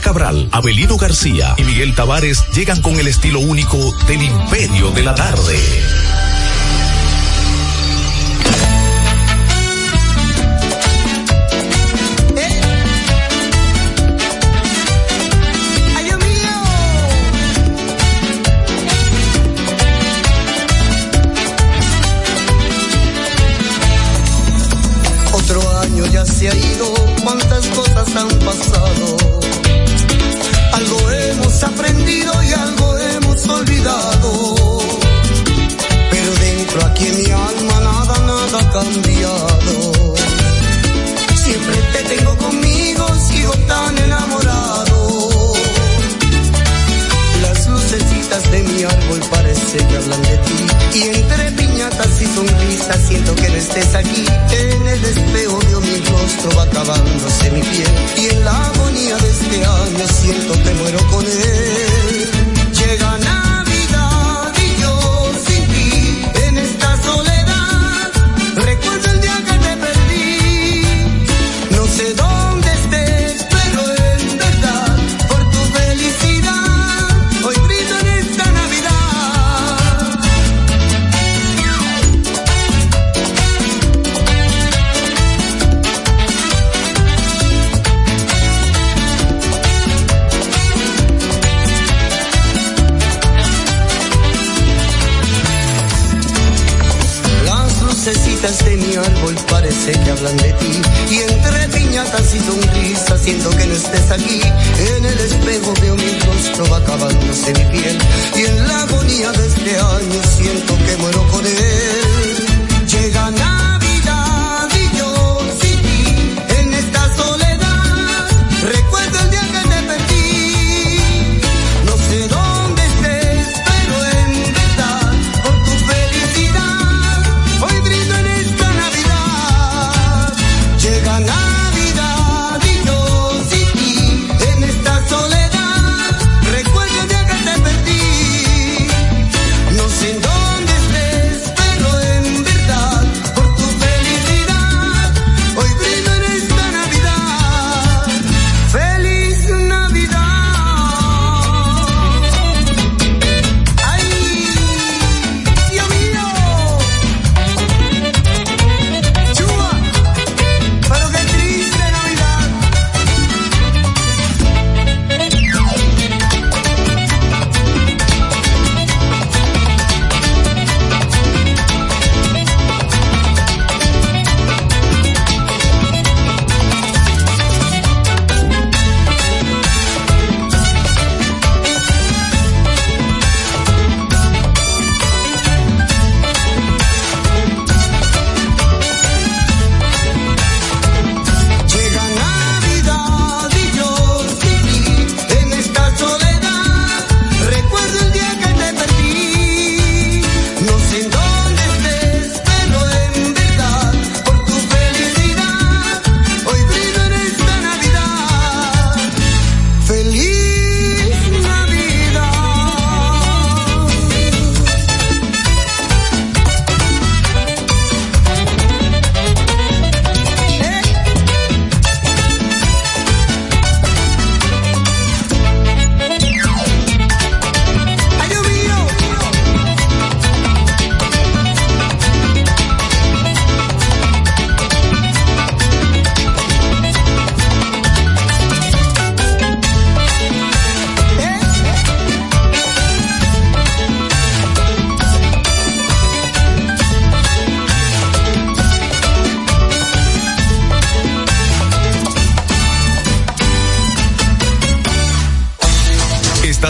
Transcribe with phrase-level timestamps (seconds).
[0.00, 5.14] Cabral, Abelino García y Miguel Tavares llegan con el estilo único del Imperio de la
[5.14, 5.58] Tarde.
[26.14, 29.23] ya se ha ido, cuántas cosas han pasado
[31.54, 34.78] hemos aprendido y algo hemos olvidado.
[36.10, 40.14] Pero dentro aquí en mi alma nada, nada ha cambiado.
[41.36, 45.52] Siempre te tengo conmigo, sigo tan enamorado.
[47.42, 49.43] Las lucecitas de mi árbol para
[49.78, 50.98] que hablan de ti.
[50.98, 54.24] Y entre piñatas y sonrisas siento que no estés aquí.
[54.52, 57.92] En el espejo veo mi rostro va acabándose mi piel.
[58.16, 62.30] Y en la agonía de este año siento que muero con él.
[62.72, 63.53] Llegan a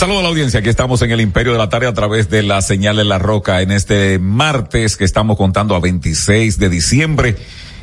[0.00, 2.42] Saludos a la audiencia, aquí estamos en el Imperio de la Tarde a través de
[2.42, 7.36] la señal de la roca en este martes que estamos contando a 26 de diciembre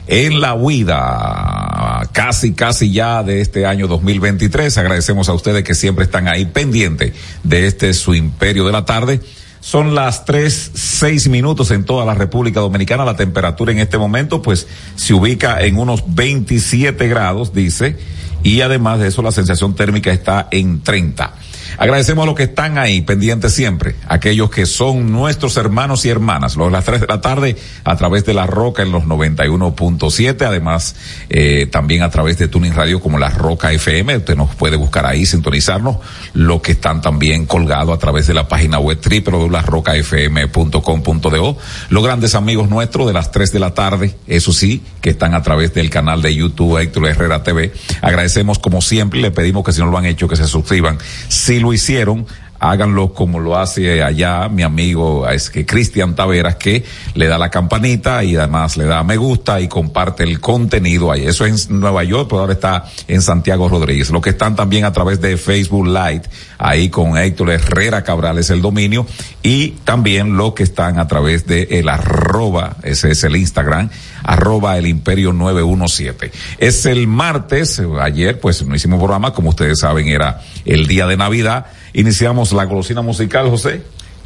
[0.08, 4.76] en la huida, casi, casi ya de este año 2023.
[4.80, 9.22] Agradecemos a ustedes que siempre están ahí pendientes de este su Imperio de la Tarde.
[9.60, 13.06] Son las tres, seis minutos en toda la República Dominicana.
[13.06, 14.66] La temperatura en este momento, pues,
[14.96, 17.96] se ubica en unos 27 grados, dice
[18.44, 21.34] y además de eso la sensación térmica está en 30.
[21.78, 26.56] Agradecemos a los que están ahí pendientes siempre, aquellos que son nuestros hermanos y hermanas,
[26.56, 30.42] los de las 3 de la tarde a través de La Roca en los 91.7,
[30.44, 30.96] además
[31.30, 35.06] eh, también a través de Tuning Radio como La Roca FM, usted nos puede buscar
[35.06, 35.98] ahí, sintonizarnos,
[36.34, 41.58] los que están también colgados a través de la página web www.larrocafm.com.do,
[41.90, 45.44] los grandes amigos nuestros de las 3 de la tarde, eso sí, que están a
[45.44, 47.72] través del canal de YouTube Héctor Herrera TV.
[48.02, 48.27] Agradecemos
[48.62, 50.98] como siempre y le pedimos que si no lo han hecho que se suscriban.
[51.28, 52.26] Si lo hicieron,
[52.60, 56.84] háganlo como lo hace allá mi amigo es que Cristian Taveras que
[57.14, 61.26] le da la campanita y además le da me gusta y comparte el contenido ahí.
[61.26, 64.10] Eso es en Nueva York, pero ahora está en Santiago Rodríguez.
[64.10, 66.24] Los que están también a través de Facebook Live,
[66.58, 69.06] ahí con Héctor Herrera Cabral es el dominio
[69.44, 73.90] y también los que están a través de el arroba, ese es el Instagram,
[74.24, 76.32] arroba el imperio 917.
[76.58, 81.18] Es el martes, ayer pues no hicimos programa, como ustedes saben era el día de
[81.18, 81.68] Navidad
[81.98, 83.82] iniciamos la golosina musical, José.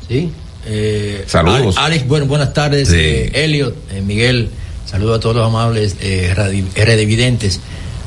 [0.07, 0.31] Sí.
[0.65, 1.77] Eh, Saludos.
[1.77, 2.89] Alex, bueno, buenas tardes.
[2.89, 2.95] Sí.
[2.97, 4.49] Eh, Elliot, eh, Miguel,
[4.85, 6.33] saludos a todos los amables eh,
[6.75, 7.61] redividentes.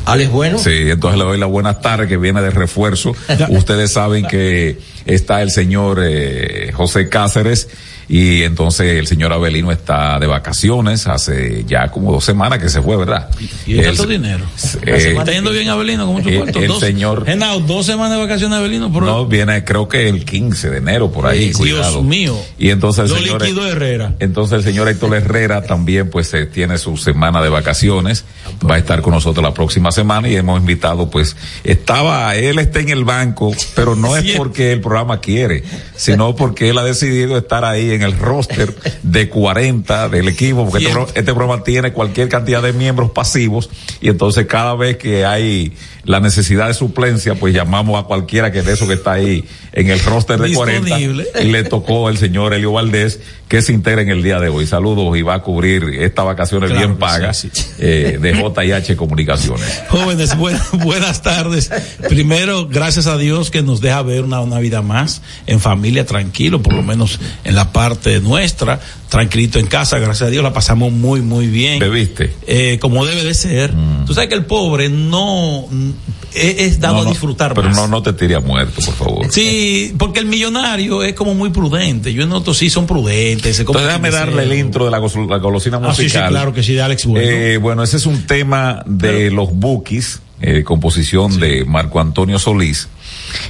[0.05, 0.59] Alex, bueno.
[0.59, 3.17] Sí, entonces le doy la buenas tardes que viene de refuerzo.
[3.49, 7.69] Ustedes saben que está el señor eh, José Cáceres
[8.09, 12.81] y entonces el señor Abelino está de vacaciones hace ya como dos semanas que se
[12.83, 13.29] fue, ¿verdad?
[13.67, 14.45] Y El- tanto dinero.
[14.87, 16.59] eh, está yendo bien Abelino con mucho el- cuento.
[16.61, 18.89] el dos, señor- Genao, dos semanas de vacaciones Abelino.
[18.89, 22.03] No, viene creo que el 15 de enero por ahí, Dios cuidado.
[22.03, 22.37] mío.
[22.59, 24.15] Y entonces el lo señor liquidó Herrera.
[24.21, 28.25] Entonces el señor Héctor Herrera también pues eh, tiene su semana de vacaciones,
[28.69, 32.81] va a estar con nosotros la próxima semana y hemos invitado pues, estaba, él está
[32.81, 35.65] en el banco, pero no es porque el programa quiere,
[35.97, 40.87] sino porque él ha decidido estar ahí en el roster de 40 del equipo, porque
[40.87, 43.71] este, este programa tiene cualquier cantidad de miembros pasivos
[44.01, 45.73] y entonces cada vez que hay
[46.05, 49.89] la necesidad de suplencia, pues llamamos a cualquiera que de eso que está ahí en
[49.89, 51.25] el roster de 40 Disponible.
[51.41, 54.67] y le tocó el señor Elio Valdés que se integra en el día de hoy.
[54.67, 57.65] Saludos y va a cubrir estas vacaciones Claro bien pagas sí, sí.
[57.79, 59.83] eh, de JH Comunicaciones.
[59.89, 61.71] Jóvenes, buen- buenas tardes.
[62.09, 66.75] Primero, gracias a Dios que nos deja ver una Navidad más en familia, tranquilo, por
[66.75, 71.21] lo menos en la parte nuestra, tranquilito en casa, gracias a Dios la pasamos muy,
[71.21, 71.79] muy bien.
[71.81, 72.33] ¿Bebiste?
[72.47, 73.75] Eh, como debe de ser.
[74.07, 75.91] Tú sabes que el pobre no mm,
[76.35, 77.77] es, es dado No, a no, disfrutar Pero más.
[77.77, 79.27] no, no te tire a muerto, por favor.
[79.31, 82.15] Sí, porque el millonario es como muy prudente.
[82.15, 83.57] Yo en otros sí son prudentes.
[83.57, 86.31] se Entonces déjame darle el intro de la, gos- la golosina Ah, sí, sí, musical.
[86.31, 87.21] claro que sí, de Alex Bueno.
[87.29, 92.89] Eh, bueno, ese es un tema de los Bookies, eh, composición de Marco Antonio Solís.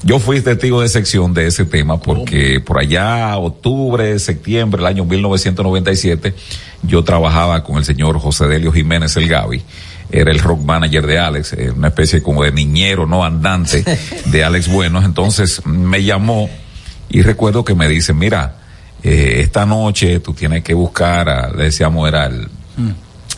[0.03, 5.05] Yo fui testigo de sección de ese tema porque por allá, octubre, septiembre del año
[5.05, 6.35] 1997,
[6.83, 9.63] yo trabajaba con el señor José Delio Jiménez El Gavi.
[10.11, 13.85] Era el rock manager de Alex, eh, una especie como de niñero no andante
[14.27, 15.05] de Alex Buenos.
[15.05, 16.49] Entonces me llamó
[17.09, 18.59] y recuerdo que me dice, mira,
[19.03, 22.49] eh, esta noche tú tienes que buscar, a, le decíamos, era el,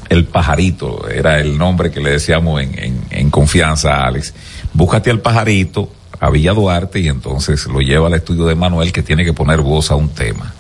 [0.09, 4.35] el pajarito, era el nombre que le decíamos en, en, en confianza a Alex.
[4.73, 9.03] Búscate al pajarito a Villa Duarte y entonces lo lleva al estudio de Manuel que
[9.03, 10.53] tiene que poner voz a un tema.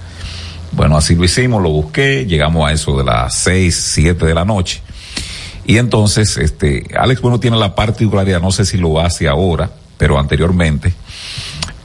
[0.72, 4.44] Bueno, así lo hicimos, lo busqué, llegamos a eso de las seis, siete de la
[4.44, 4.82] noche.
[5.64, 10.18] Y entonces, este, Alex Bueno tiene la particularidad, no sé si lo hace ahora, pero
[10.18, 10.92] anteriormente,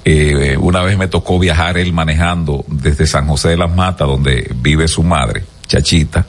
[0.04, 4.52] eh, una vez me tocó viajar él manejando desde San José de las Matas, donde
[4.56, 6.26] vive su madre, Chachita,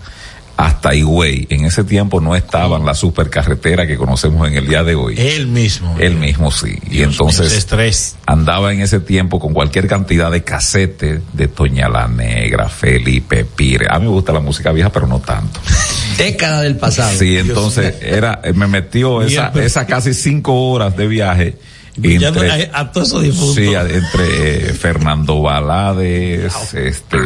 [0.57, 1.47] hasta Higüey.
[1.51, 5.15] En ese tiempo no estaban las supercarreteras que conocemos en el día de hoy.
[5.19, 5.97] Él mismo.
[5.99, 6.79] Él mismo sí.
[6.87, 8.17] y Dios entonces estrés.
[8.27, 13.87] andaba en ese tiempo con cualquier cantidad de casetes de Toña la Negra, Felipe Pire.
[13.91, 15.61] A mí me gusta la música vieja, pero no tanto.
[16.19, 17.19] Década del pasado.
[17.19, 21.57] Sí, entonces era, me metió esa, esas casi cinco horas de viaje.
[22.03, 23.55] Entre- a, a todos esos.
[23.55, 27.19] Sí, entre eh, Fernando Balades, este,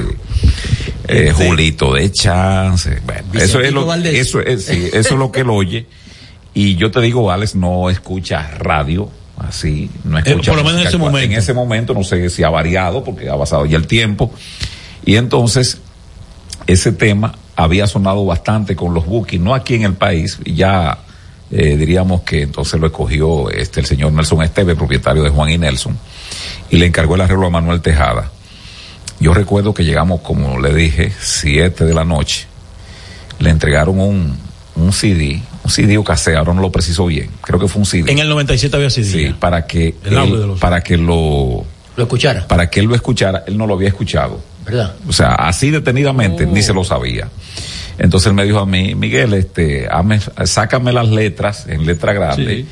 [1.09, 1.47] eh, Sí.
[1.47, 3.01] Julito de Chance.
[3.05, 4.15] Bueno, eso es lo, Valdés.
[4.15, 5.87] eso es, sí, eso es lo que él oye.
[6.55, 10.53] Y yo te digo, Alex no escucha radio, así, no escucha.
[10.53, 11.33] Eh, por lo menos en ese momento.
[11.33, 14.33] En ese momento no sé si ha variado porque ha pasado ya el tiempo.
[15.05, 15.79] Y entonces,
[16.67, 20.99] ese tema había sonado bastante con los bookies, no aquí en el país, ya
[21.51, 25.59] eh, diríamos que entonces lo escogió este el señor Nelson Esteve, propietario de Juan y
[25.59, 25.97] Nelson,
[26.71, 28.31] y le encargó el arreglo a Manuel Tejada.
[29.21, 32.47] Yo recuerdo que llegamos, como le dije, siete de la noche.
[33.39, 34.37] Le entregaron un,
[34.77, 37.87] un CD, un CD o casé, ahora no lo preciso bien, creo que fue un
[37.87, 38.11] CD.
[38.13, 39.07] En el 97 había CD.
[39.29, 41.65] Sí, para que, él, los- para que lo,
[41.97, 44.41] Lo escuchara, para que él lo escuchara, él no lo había escuchado.
[44.65, 44.97] ¿verdad?
[45.09, 46.51] O sea, así detenidamente, Oh.
[46.51, 47.29] ni se lo sabía.
[47.99, 52.57] Entonces él me dijo a mí, Miguel, este, hazme- sácame las letras en letra grande
[52.57, 52.67] Sí.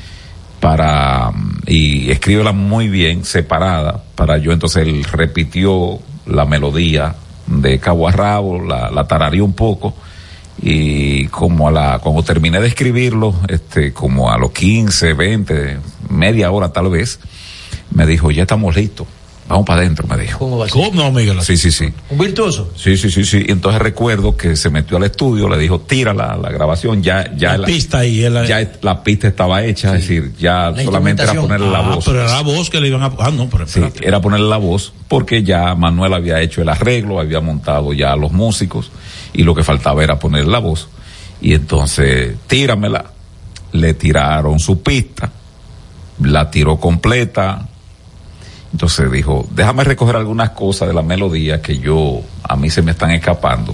[0.59, 7.15] para, mm, y escríbela muy bien, separada, para yo, entonces él repitió la melodía
[7.47, 9.93] de cabo a rabo, la, la un poco,
[10.61, 15.79] y como a la, cuando terminé de escribirlo, este, como a los 15, 20,
[16.09, 17.19] media hora tal vez,
[17.91, 19.07] me dijo, ya estamos listos,
[19.47, 20.39] vamos para adentro, me dijo.
[20.39, 20.81] ¿Cómo va a ser?
[20.81, 21.41] ¿Cómo no, Miguel?
[21.41, 21.93] Sí, sí, sí.
[22.09, 22.71] Un virtuoso.
[22.75, 23.43] Sí, sí, sí, sí.
[23.47, 27.31] Y entonces recuerdo que se metió al estudio, le dijo, tira la, la grabación, ya,
[27.35, 31.23] ya La pista ahí, él- ya la pista estaba hecha, es decir, ya La solamente
[31.23, 32.05] era ponerle la Ah, voz.
[32.05, 33.11] pero era la voz que le iban a.
[33.19, 37.19] Ah, no, pero Sí, era ponerle la voz, porque ya Manuel había hecho el arreglo,
[37.19, 38.91] había montado ya a los músicos,
[39.33, 40.87] y lo que faltaba era ponerle la voz.
[41.41, 43.05] Y entonces, tíramela.
[43.73, 45.29] Le tiraron su pista,
[46.21, 47.67] la tiró completa.
[48.75, 52.91] Entonces dijo, déjame recoger algunas cosas de la melodía que yo, a mí se me
[52.91, 53.73] están escapando.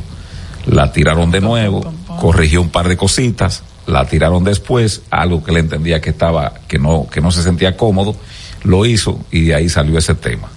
[0.68, 5.62] La tiraron de nuevo, corrigió un par de cositas, la tiraron después, algo que le
[5.62, 8.16] entendía que estaba, que no, que no se sentía cómodo,
[8.62, 10.50] lo hizo y de ahí salió ese tema.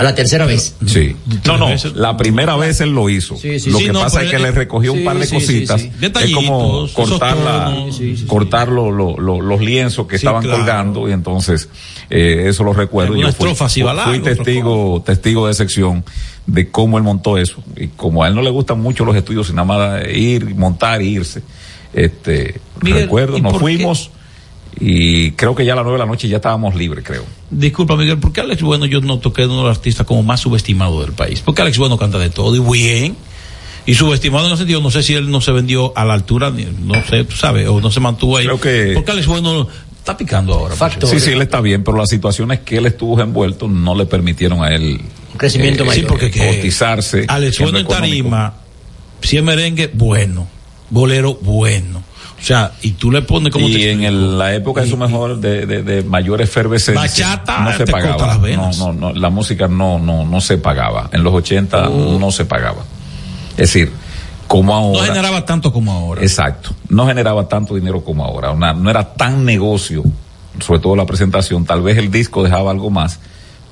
[0.00, 0.76] A la tercera vez.
[0.86, 1.14] Sí.
[1.44, 3.36] No, no, la primera vez él lo hizo.
[3.36, 5.26] Sí, sí, lo sí, que no, pasa es que él- le recogió un par de
[5.26, 5.78] sí, cositas.
[5.78, 6.06] sí, sí.
[6.24, 7.96] Es como cortar, la, tonos.
[7.98, 8.26] Sí, sí, sí.
[8.26, 10.56] cortar lo- lo- lo- los lienzos que Sí, estaban claro.
[10.60, 11.68] colgando y entonces
[12.08, 13.14] eh, eso lo recuerdo.
[13.14, 16.02] Yo fui, fui testigo, testigo de sección
[16.46, 17.62] de cómo él montó eso.
[17.76, 21.02] Y como a él no le gustan mucho los estudios, sino nada más ir, montar
[21.02, 21.42] e irse.
[21.92, 23.58] Este, Miguel, recuerdo, ¿y nos qué?
[24.80, 27.24] Y creo que ya a las nueve de la noche ya estábamos libres, creo.
[27.50, 30.22] Disculpa, Miguel, ¿por qué Alex Bueno yo noto que es uno de los artistas como
[30.22, 31.40] más subestimados del país?
[31.44, 33.16] Porque Alex Bueno canta de todo y bien.
[33.86, 36.50] Y subestimado en el sentido, no sé si él no se vendió a la altura,
[36.50, 38.44] ni- no sé, tú sabes, o no se mantuvo ahí.
[38.44, 39.66] Creo que- Porque Alex Bueno
[39.98, 40.74] está picando ahora.
[40.76, 41.06] Facto.
[41.06, 44.62] Sí, sí, él está bien, pero las situaciones que él estuvo envuelto no le permitieron
[44.62, 45.00] a él
[45.32, 46.02] Un crecimiento eh, mayor.
[46.04, 47.24] Sí, porque que cotizarse.
[47.28, 48.54] Alex Bueno en tarima,
[49.22, 50.46] si es merengue, bueno.
[50.90, 52.02] Bolero, bueno.
[52.40, 55.38] O sea, y tú le pones como Y en el- la época de su mejor,
[55.40, 58.12] de, de, de mayor efervescencia, Bachata, no se te pagaba.
[58.16, 58.78] corta las venas.
[58.78, 61.10] No, no, no, la música no, no, no se pagaba.
[61.12, 62.18] En los 80 Oh.
[62.18, 62.82] no se pagaba.
[63.52, 63.92] Es decir,
[64.46, 65.04] como no ahora.
[65.04, 66.22] generaba tanto como ahora.
[66.22, 66.70] Exacto.
[66.88, 68.50] No generaba tanto dinero como ahora.
[68.52, 70.02] Una- no era tan negocio,
[70.60, 71.64] sobre todo la presentación.
[71.66, 73.20] Tal vez el disco dejaba algo más,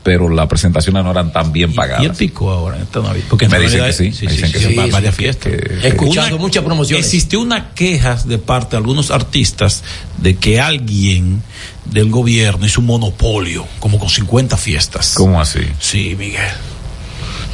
[0.09, 2.03] pero las presentaciones no eran tan bien pagadas.
[2.03, 3.27] Y el pico ahora esta Navidad.
[3.29, 4.75] Porque en Me dicen que sí, me dicen que sí, sí.
[4.75, 5.53] va- Sí, varias sí, fiestas.
[5.53, 7.05] que- He escuchado muchas promociones.
[7.05, 9.85] Existió una queja de parte de algunos artistas
[10.17, 11.43] de que alguien
[11.85, 15.13] del gobierno hizo un monopolio, como con 50 fiestas.
[15.15, 15.61] ¿Cómo así?
[15.79, 16.41] Sí, Miguel.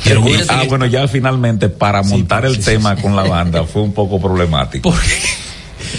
[0.05, 3.83] Pero mira- Ah, bueno, ya finalmente para montar el sí, tema con la banda fue
[3.83, 4.91] un poco problemático.
[4.93, 5.45] Porque-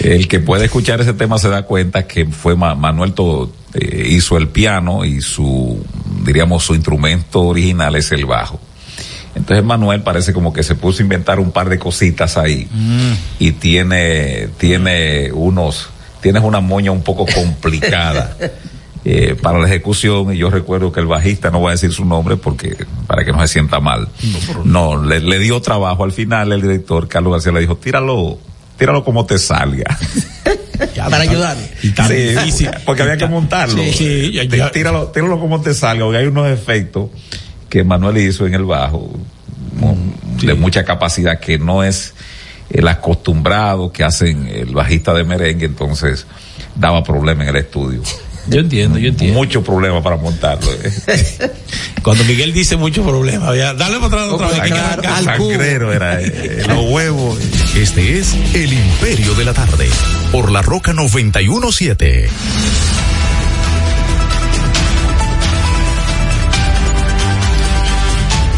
[0.09, 4.07] El que puede escuchar ese tema se da cuenta que fue Ma- Manuel to- eh,
[4.11, 5.83] hizo el piano y su,
[6.25, 8.59] diríamos, su instrumento original es el bajo.
[9.35, 12.67] Entonces Manuel parece como que se puso a inventar un par de cositas ahí
[13.37, 15.89] y tiene, tiene unos,
[16.21, 18.35] tienes una moña un poco complicada.
[19.05, 22.05] eh, para la ejecución y yo recuerdo que el bajista no voy a decir su
[22.05, 24.09] nombre porque para que no se sienta mal
[24.63, 28.39] no le, le dio trabajo al final el director Carlos García le dijo tíralo
[28.77, 29.97] tíralo como te salga
[30.93, 31.55] Ya, Para ayudar.
[31.81, 32.69] Sí, difícil.
[32.85, 37.09] porque había que montarlo Sí, sí, tíralo, tíralo como te salga porque hay unos efectos
[37.69, 39.09] que Manuel hizo en el bajo
[40.39, 40.47] sí.
[40.47, 42.13] de mucha capacidad que no es
[42.69, 46.25] el acostumbrado que hacen el bajista de merengue entonces
[46.75, 48.01] daba problema en el estudio
[48.47, 49.37] Yo entiendo, yo entiendo.
[49.37, 51.51] mucho problema para montarlo eh.
[52.03, 54.71] Cuando Miguel dice muchos problemas, ya, dale para atrás otra vez.
[54.71, 57.39] claro, al sangrero era eh, los huevos
[57.75, 59.89] Este es El Imperio de la Tarde,
[60.31, 62.29] por la Roca 917.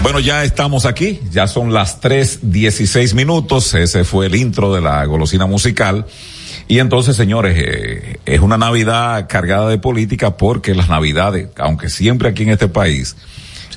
[0.03, 5.03] Bueno, ya estamos aquí, ya son las 3.16 minutos, ese fue el intro de la
[5.06, 6.06] golosina musical.
[6.68, 12.28] Y entonces, señores, eh, es una Navidad cargada de política porque las Navidades, aunque siempre
[12.30, 13.16] aquí en este país,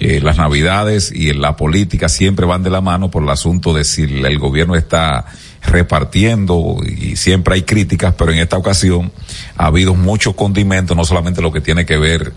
[0.01, 3.85] eh, las Navidades y la política siempre van de la mano por el asunto de
[3.85, 5.27] si el gobierno está
[5.63, 9.13] repartiendo y siempre hay críticas, pero en esta ocasión
[9.57, 12.33] ha habido mucho condimento, no solamente lo que tiene que ver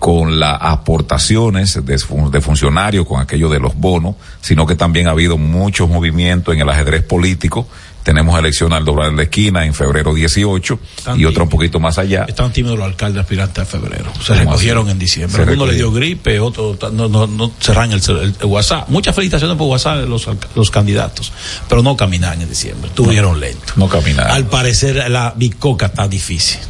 [0.00, 5.06] con las aportaciones de, fun- de funcionarios, con aquello de los bonos, sino que también
[5.06, 7.66] ha habido muchos movimientos en el ajedrez político
[8.04, 10.78] tenemos elección al doblar la esquina en febrero 18
[11.16, 12.26] y otra un poquito más allá.
[12.28, 14.12] Están tímidos los alcaldes aspirantes a febrero.
[14.22, 15.42] Se recogieron en diciembre.
[15.54, 18.00] Uno le dio gripe, otro no, no, no cerran el,
[18.44, 18.88] WhatsApp.
[18.90, 21.32] Muchas felicitaciones por WhatsApp los, los candidatos,
[21.68, 22.90] pero no caminan en diciembre.
[22.94, 23.72] Tuvieron lento.
[23.76, 24.30] No caminar.
[24.30, 26.60] Al parecer la bicoca está difícil.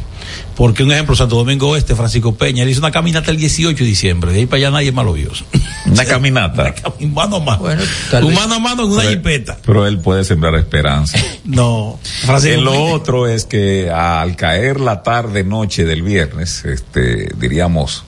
[0.55, 3.89] Porque un ejemplo, Santo Domingo Oeste, Francisco Peña, él hizo una caminata el 18 de
[3.89, 4.31] diciembre.
[4.31, 5.29] De ahí para allá nadie más lo vio.
[5.85, 6.73] Una caminata.
[6.99, 7.59] un mano a mano.
[7.59, 7.83] Bueno,
[8.23, 9.57] un mano a mano en una jipeta.
[9.63, 11.17] Pero él puede sembrar esperanza.
[11.45, 11.99] no.
[12.25, 18.03] Francisco lo otro es que al caer la tarde, noche del viernes, este, diríamos,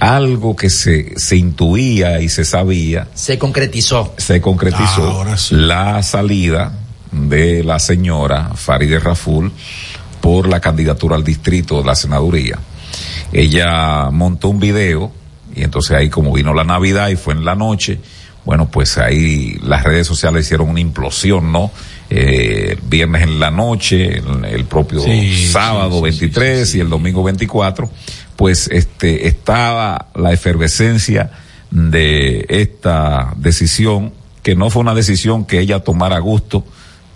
[0.00, 3.08] algo que se, se intuía y se sabía.
[3.14, 4.14] Se concretizó.
[4.16, 5.24] Se concretizó.
[5.50, 6.72] La salida
[7.12, 9.52] de la señora Farideh Raful
[10.20, 12.58] por la candidatura al distrito de la senaduría.
[13.32, 15.12] Ella montó un video
[15.54, 18.00] y entonces ahí como vino la Navidad y fue en la noche,
[18.44, 21.70] bueno, pues ahí las redes sociales hicieron una implosión, ¿no?
[22.10, 25.02] Eh, viernes en la noche, el, propio
[25.50, 27.90] sábado 23 y el domingo 24,
[28.36, 31.30] pues este estaba la efervescencia
[31.70, 36.64] de esta decisión, que no fue una decisión que ella tomara a gusto,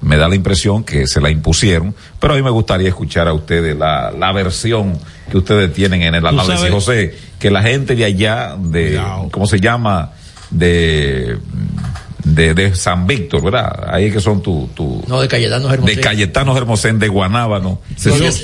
[0.03, 3.33] me da la impresión que se la impusieron, pero a mí me gustaría escuchar a
[3.33, 4.99] ustedes la, la versión
[5.31, 9.61] que ustedes tienen en el análisis, José, que la gente de allá, de, ¿cómo se
[9.61, 10.13] llama?
[10.51, 11.39] De,
[12.25, 13.89] de, de, San Víctor, ¿verdad?
[13.89, 15.97] Ahí que son tu, tu No, de Cayetano Hermosén.
[15.97, 17.81] De Cayetano Hermosén, de Guanábano.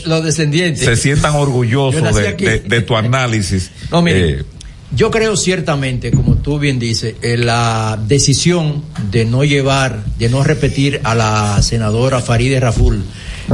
[0.07, 0.85] los, descendientes.
[0.85, 3.71] Se sientan orgullosos de, de, tu análisis.
[3.91, 4.31] No, mire.
[4.31, 4.45] Eh,
[4.91, 11.01] yo creo ciertamente, como tú bien dices, la decisión de no llevar, de no repetir
[11.05, 13.05] a la senadora Farideh Raful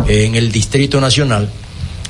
[0.06, 1.50] en el Distrito Nacional,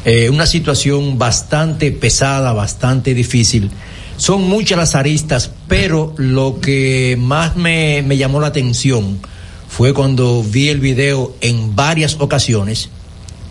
[0.04, 3.70] eh, una situación bastante pesada, bastante difícil.
[4.18, 9.18] Son muchas las aristas, pero lo que más me, me llamó la atención
[9.66, 12.90] fue cuando vi el video en varias ocasiones,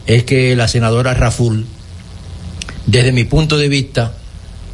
[0.06, 1.66] es que la senadora Raful,
[2.86, 4.14] desde mi punto de vista,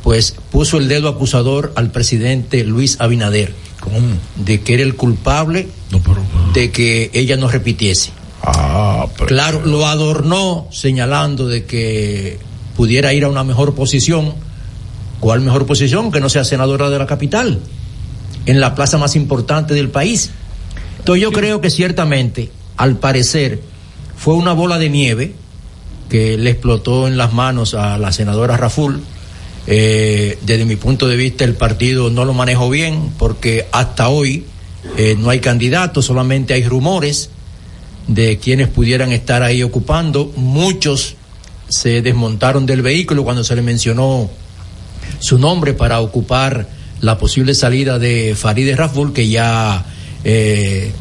[0.03, 3.53] pues puso el dedo acusador al presidente Luis Abinader
[4.35, 5.67] de que era el culpable
[6.53, 8.11] de que ella no repitiese.
[8.43, 12.39] Ah, claro, lo adornó señalando de que
[12.75, 14.33] pudiera ir a una mejor posición.
[15.19, 16.11] ¿Cuál mejor posición?
[16.11, 17.59] Que no sea senadora de la capital,
[18.45, 20.31] en la plaza más importante del país.
[20.99, 23.61] Entonces yo creo que ciertamente, al parecer,
[24.15, 25.35] fue una bola de nieve
[26.09, 29.01] que le explotó en las manos a la senadora Raful
[29.71, 34.45] eh, desde mi punto de vista, el partido no lo manejó bien porque hasta hoy
[34.97, 37.29] eh, no hay candidatos, solamente hay rumores
[38.07, 40.33] de quienes pudieran estar ahí ocupando.
[40.35, 41.17] Muchos
[41.67, 44.31] se desmontaron del vehículo cuando se le mencionó
[45.19, 46.67] su nombre para ocupar
[47.01, 49.85] la posible salida de Farideh Raful, que ya
[50.23, 50.91] eh,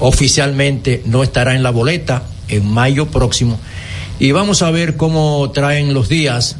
[0.00, 3.58] oficialmente no estará en la boleta en mayo próximo.
[4.20, 6.56] Y vamos a ver cómo traen los días.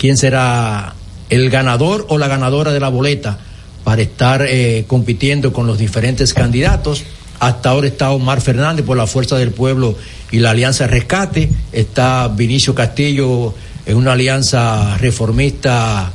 [0.00, 0.94] Quién será
[1.28, 3.38] el ganador o la ganadora de la boleta
[3.84, 7.04] para estar eh, compitiendo con los diferentes candidatos.
[7.38, 9.94] Hasta ahora está Omar Fernández por la Fuerza del Pueblo
[10.30, 11.50] y la Alianza Rescate.
[11.70, 16.10] Está Vinicio Castillo en una alianza reformista.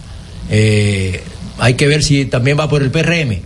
[0.49, 1.23] Eh,
[1.59, 3.39] hay que ver si también va por el PRM.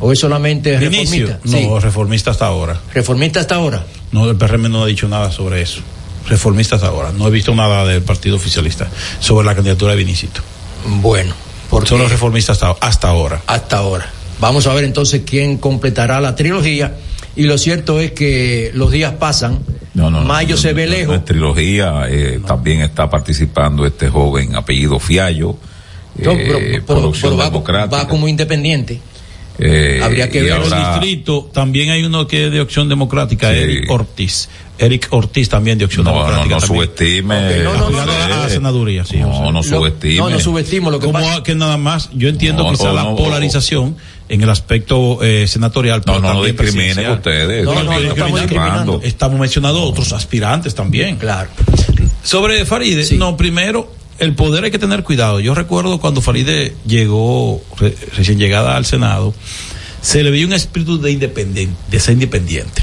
[0.00, 1.40] ¿O es solamente reformista?
[1.44, 2.78] No, reformista hasta ahora.
[2.92, 3.86] ¿Reformista hasta ahora?
[4.12, 5.80] No, el PRM no ha dicho nada sobre eso
[6.28, 7.12] reformistas ahora.
[7.12, 10.40] No he visto nada del partido oficialista sobre la candidatura de Vinicito.
[10.86, 11.34] Bueno,
[11.68, 13.42] porque son los reformistas hasta, hasta ahora.
[13.46, 14.10] Hasta ahora.
[14.40, 16.96] Vamos a ver entonces quién completará la trilogía.
[17.36, 19.60] Y lo cierto es que los días pasan.
[19.94, 21.16] No, no, Mayo se ve lejos.
[21.16, 25.56] La trilogía eh, también está participando este joven apellido Fiallo.
[26.18, 29.00] Eh, va, como independiente.
[29.60, 31.50] Eh, Habría que ver el distrito.
[31.52, 34.48] También hay uno que es de Opción Democrática, Eric Ortiz.
[34.78, 36.54] Eric Ortiz también de Opción Democrática.
[36.54, 37.62] No, no subestime.
[37.64, 39.18] No, no, no, senaduría, sí.
[39.18, 40.16] No, no subestime.
[40.16, 43.96] No, no subestimo lo que Como que nada más, yo entiendo quizá la polarización
[44.30, 46.02] en el aspecto eh, senatorial.
[46.06, 47.64] No, no, no discriminen ustedes.
[47.64, 49.00] No, no, no, estamos discriminando.
[49.02, 51.16] Estamos mencionando otros aspirantes también.
[51.16, 51.50] Claro.
[52.22, 55.40] Sobre Faride, no, primero, el poder hay que tener cuidado.
[55.40, 57.62] Yo recuerdo cuando Faride llegó,
[58.16, 59.34] recién llegada al Senado,
[60.02, 62.82] se le vio un espíritu de, independiente, de ser independiente.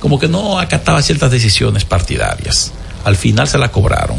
[0.00, 2.72] Como que no acataba ciertas decisiones partidarias.
[3.04, 4.18] Al final se la cobraron.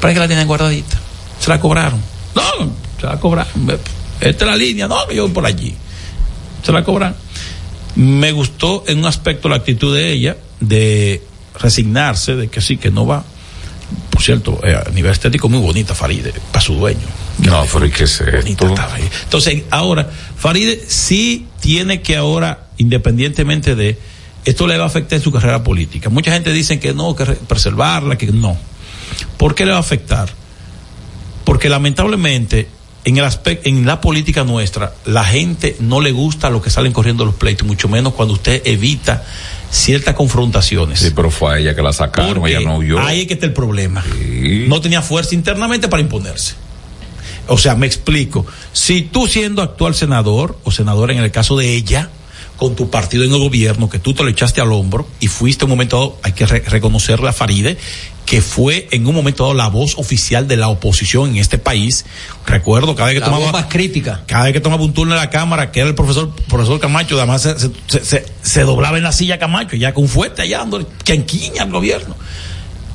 [0.00, 0.98] Parece que la tienen guardadita.
[1.40, 2.00] Se la cobraron.
[2.34, 3.52] No, se la cobraron.
[4.20, 4.86] Esta es la línea.
[4.86, 5.74] No, yo voy por allí.
[6.62, 7.14] Se la cobran.
[7.96, 11.22] Me gustó en un aspecto la actitud de ella de
[11.58, 13.24] resignarse de que sí, que no va
[14.16, 17.06] por cierto, eh, a nivel estético muy bonita Faride, para su dueño.
[17.40, 23.98] No, pero que se Entonces, ahora, Faride sí tiene que ahora, independientemente de,
[24.46, 26.08] esto le va a afectar en su carrera política.
[26.08, 28.56] Mucha gente dice que no, que preservarla, que no.
[29.36, 30.30] ¿Por qué le va a afectar?
[31.44, 32.68] Porque lamentablemente
[33.04, 36.94] en el aspecto, en la política nuestra, la gente no le gusta lo que salen
[36.94, 39.24] corriendo los pleitos, mucho menos cuando usted evita
[39.70, 41.00] ciertas confrontaciones.
[41.00, 42.98] Sí, pero fue a ella que la sacaron, ella no huyó.
[43.00, 44.04] Ahí es que está el problema.
[44.68, 46.54] No tenía fuerza internamente para imponerse.
[47.48, 48.46] O sea, me explico.
[48.72, 52.10] Si tú siendo actual senador o senadora en el caso de ella,
[52.56, 55.64] con tu partido en el gobierno, que tú te lo echaste al hombro y fuiste
[55.64, 57.76] un momento dado, hay que reconocerle a Faride,
[58.26, 62.04] que fue en un momento dado la voz oficial de la oposición en este país.
[62.44, 64.24] Recuerdo cada vez que tomaba más crítica.
[64.26, 67.16] Cada vez que tomaba un turno en la cámara, que era el profesor profesor Camacho,
[67.16, 71.62] además se, se, se, doblaba en la silla Camacho, ya con fuerte allá dando quinquiña
[71.62, 72.16] al gobierno.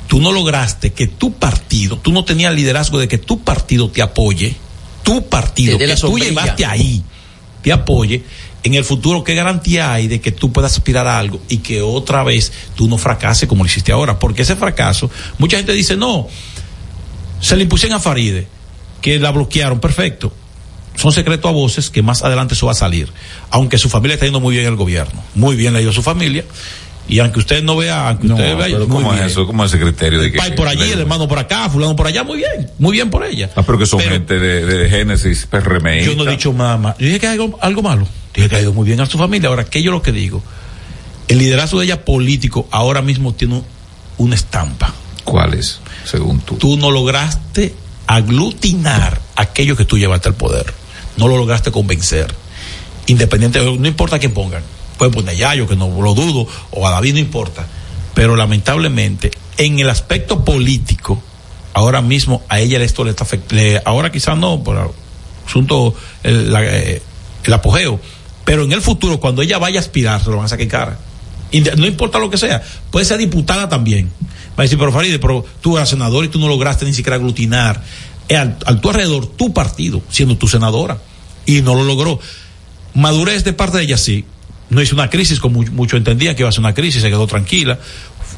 [0.06, 4.02] Tú no lograste que tu partido, tú no tenías liderazgo de que tu partido te
[4.02, 4.54] apoye,
[5.02, 7.02] tu partido, que tú llevaste ahí,
[7.62, 8.22] te apoye
[8.62, 11.82] en el futuro, ¿qué garantía hay de que tú puedas aspirar a algo y que
[11.82, 14.18] otra vez tú no fracases como lo hiciste ahora?
[14.18, 16.28] Porque ese fracaso, mucha gente dice, no,
[17.40, 18.46] se le impusieron a Faride,
[19.00, 20.32] que la bloquearon, perfecto.
[20.94, 23.08] Son secretos a voces que más adelante eso va a salir.
[23.50, 25.22] Aunque su familia está yendo muy bien el gobierno.
[25.34, 26.44] Muy bien le ha ido su familia.
[27.08, 29.46] Y aunque usted no vea, aunque usted vea, ¿cómo es eso?
[29.46, 30.38] ¿Cómo es ese criterio de que?
[30.38, 33.24] El por allí, el hermano por acá, fulano por allá, muy bien, muy bien por
[33.24, 33.50] ella.
[33.56, 36.04] Ah, pero que son gente de, de Génesis, PRM.
[36.04, 36.98] Yo no he dicho nada más.
[36.98, 38.06] Yo dije que hay algo, algo malo.
[38.32, 39.48] Que ha ido muy bien a su familia.
[39.48, 40.42] Ahora, ¿qué yo lo que digo?
[41.28, 43.62] El liderazgo de ella político ahora mismo tiene
[44.18, 44.92] una estampa.
[45.24, 46.56] ¿Cuál es, según tú?
[46.56, 47.74] Tú no lograste
[48.06, 50.72] aglutinar aquello que tú llevaste al poder.
[51.16, 52.34] No lo lograste convencer.
[53.06, 54.62] Independiente, no importa quién pongan.
[54.98, 57.66] Pueden poner a Yayo, que no lo dudo, o a David, no importa.
[58.14, 61.22] Pero lamentablemente, en el aspecto político,
[61.74, 63.80] ahora mismo a ella esto le está afectando.
[63.84, 64.92] Ahora quizás no, por
[65.46, 67.02] asunto, el, eh,
[67.44, 68.00] el apogeo
[68.44, 70.98] pero en el futuro, cuando ella vaya a aspirar, se lo van a sacar cara.
[71.76, 74.10] no importa lo que sea, puede ser diputada también.
[74.50, 77.16] Va a decir, pero Faride, pero tú eras senador y tú no lograste ni siquiera
[77.16, 77.82] aglutinar
[78.36, 80.98] al, tu alrededor tu partido, siendo tu senadora.
[81.46, 82.20] Y no lo logró.
[82.94, 84.24] Madurez de parte de ella sí.
[84.70, 87.26] No hizo una crisis como muchos entendían que iba a ser una crisis, se quedó
[87.26, 87.78] tranquila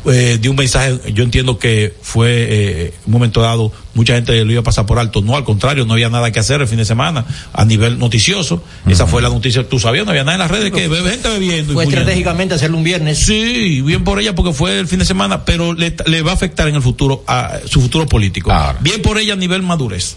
[0.07, 4.53] eh, dio un mensaje, yo entiendo que fue eh, un momento dado, mucha gente lo
[4.53, 6.79] iba a pasar por alto, no, al contrario, no había nada que hacer el fin
[6.79, 10.41] de semana a nivel noticioso, esa fue la noticia, tú sabías, no había nada en
[10.41, 11.73] las redes que gente bebiendo.
[11.73, 13.19] Fue estratégicamente hacerlo un viernes.
[13.19, 16.35] Sí, bien por ella porque fue el fin de semana, pero le, le va a
[16.35, 18.53] afectar en el futuro, a su futuro político.
[18.81, 20.17] Bien por ella a nivel madurez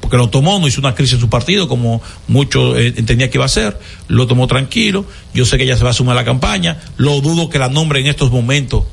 [0.00, 3.36] porque lo tomó, no hizo una crisis en su partido como mucho eh, entendía que
[3.36, 6.20] iba a ser, lo tomó tranquilo, yo sé que ella se va a sumar a
[6.20, 8.84] la campaña, lo dudo que la nombre en estos momentos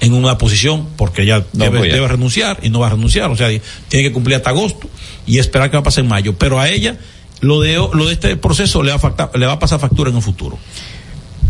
[0.00, 3.48] en una posición porque ella debe, debe, renunciar y no va a renunciar, o sea,
[3.88, 4.88] tiene que cumplir hasta agosto
[5.26, 6.98] y esperar que va a pasar en mayo, pero a ella
[7.40, 10.16] lo de, lo de este proceso le va, a le va a pasar factura en
[10.16, 10.58] el futuro.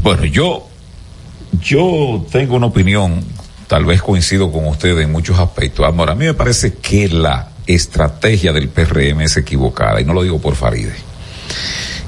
[0.02, 0.68] Bueno, yo,
[1.60, 3.24] yo tengo una opinión,
[3.66, 5.84] tal vez coincido con usted en muchos aspectos.
[5.84, 10.22] Ahora, a mí me parece que la estrategia del PRM es equivocada, y no lo
[10.22, 10.94] digo por Faride.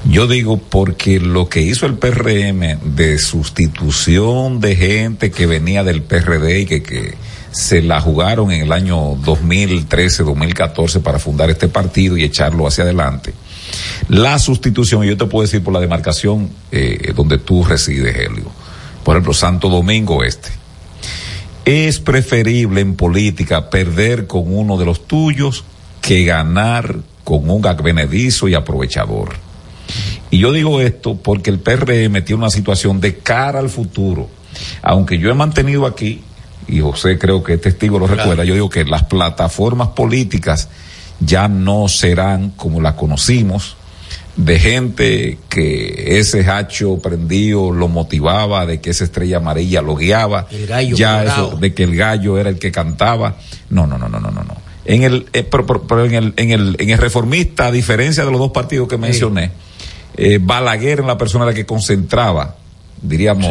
[0.05, 6.03] Yo digo porque lo que hizo el PRM de sustitución de gente que venía del
[6.03, 7.15] PRD y que, que
[7.51, 12.85] se la jugaron en el año 2013, 2014 para fundar este partido y echarlo hacia
[12.85, 13.35] adelante.
[14.09, 18.51] La sustitución, y yo te puedo decir por la demarcación eh, donde tú resides, Helio,
[19.05, 20.51] por ejemplo, Santo Domingo Este.
[21.65, 25.65] Es preferible en política perder con uno de los tuyos
[26.01, 29.48] que ganar con un advenedizo y aprovechador.
[30.31, 34.29] Y yo digo esto porque el PRM tiene una situación de cara al futuro.
[34.83, 36.23] Aunque yo he mantenido aquí,
[36.67, 40.69] y José creo que testigo lo recuerda, yo digo que las plataformas políticas
[41.21, 43.77] ya no serán como las conocimos,
[44.37, 50.47] de gente que ese hacho prendido lo motivaba, de que esa estrella amarilla lo guiaba,
[50.95, 53.37] ya eso, de que el gallo era el que cantaba.
[53.71, 54.57] No, no, no, no, no, no.
[54.85, 58.39] En el, eh, pero, en el, en el, en el reformista, a diferencia de los
[58.39, 59.51] dos partidos que mencioné,
[60.19, 62.57] eh, Balaguer en la persona la que concentraba,
[63.01, 63.51] diríamos,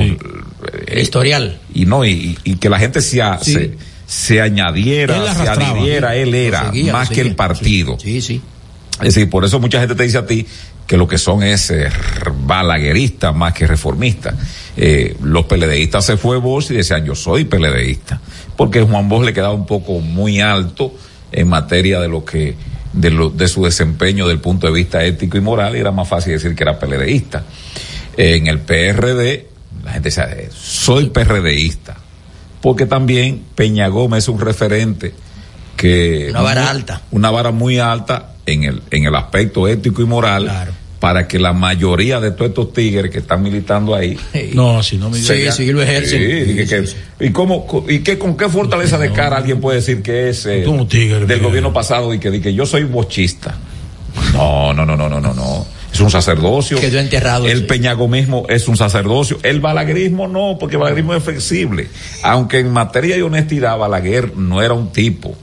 [0.85, 1.59] el historial.
[1.73, 3.21] Y no, y, que la gente se,
[4.05, 7.97] se, añadiera, se adhiriera, él era, más que el partido.
[7.97, 8.41] Sí, sí.
[8.99, 10.45] Es decir, por eso mucha gente te dice a ti
[10.85, 11.87] que lo que son es eh,
[12.45, 14.35] balagueristas más que reformistas.
[14.75, 18.19] Eh, los peledeístas se fue vos y decían yo soy peledeísta,
[18.57, 20.93] porque Juan Bosch le quedaba un poco muy alto
[21.31, 22.55] en materia de lo que
[22.97, 25.91] de, lo, de su desempeño desde el punto de vista ético y moral y era
[25.91, 27.43] más fácil decir que era PLDista.
[28.15, 29.47] En el PRD,
[29.83, 31.95] la gente dice, soy PRDista,
[32.61, 35.13] porque también Peña Gómez es un referente
[35.75, 36.27] que...
[36.31, 37.01] Una vara alta.
[37.11, 40.49] Una vara muy alta en el, en el aspecto ético y moral,
[40.99, 44.17] para que la mayoría de todos estos tigres que están militando ahí.
[44.53, 46.19] No, si no me Sí, sí, lo ejercen.
[46.19, 49.59] Sí, Sí, y, que- sí, y cómo, y que con qué fortaleza de cara alguien
[49.61, 52.83] puede decir que es eh, tigre, del gobierno pasado y que, di que yo soy
[52.83, 53.57] bochista.
[54.33, 55.65] No, no, no, no, no, no, no.
[55.93, 56.79] Es un sacerdocio.
[56.79, 57.65] Quedó enterrado El ese.
[57.65, 59.39] peñagomismo es un sacerdocio.
[59.43, 61.87] El balaguerismo no, porque el balaguerismo es flexible.
[62.23, 65.35] Aunque en materia de honestidad, Balaguer no era un tipo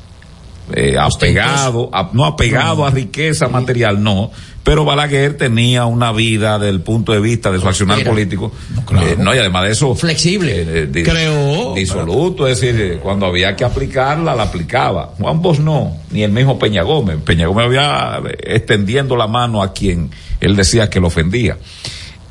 [0.75, 4.31] eh, apegado, a- no apegado a riqueza material, no.
[4.65, 8.51] Pero Balaguer tenía una vida desde el punto de vista de su accionar político.
[8.75, 9.07] No, claro.
[9.07, 9.95] Eh, no, y además de eso.
[9.95, 10.53] Flexible.
[10.57, 11.75] eh, Creó.
[11.75, 15.13] Disoluto, es decir, eh, cuando había que aplicarla, la aplicaba.
[15.19, 17.19] Juan Bosch no, ni el mismo Peña Gómez.
[17.23, 21.59] Peña Gómez había eh, extendiendo la mano a quien él decía que lo ofendía.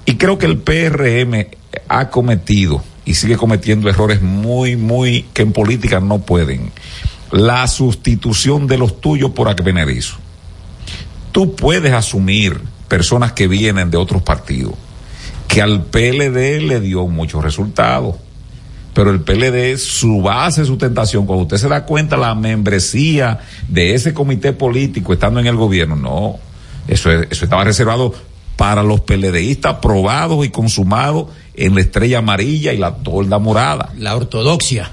[0.06, 1.46] Y creo que el PRM
[1.88, 6.72] ha cometido y sigue cometiendo errores muy, muy que en política no pueden.
[7.32, 10.18] La sustitución de los tuyos por advenedizo.
[11.34, 14.74] Tú puedes asumir personas que vienen de otros partidos,
[15.50, 18.16] que al PLD le dio muchos resultados.
[18.94, 23.96] Pero el PLD, su base de sustentación, cuando usted se da cuenta la membresía de
[23.96, 26.36] ese comité político estando en el gobierno, no.
[26.88, 28.14] Eso, es- eso estaba reservado
[28.56, 33.92] para los PLDistas probados y consumados en la estrella amarilla y la tolda morada.
[33.98, 34.92] La ortodoxia.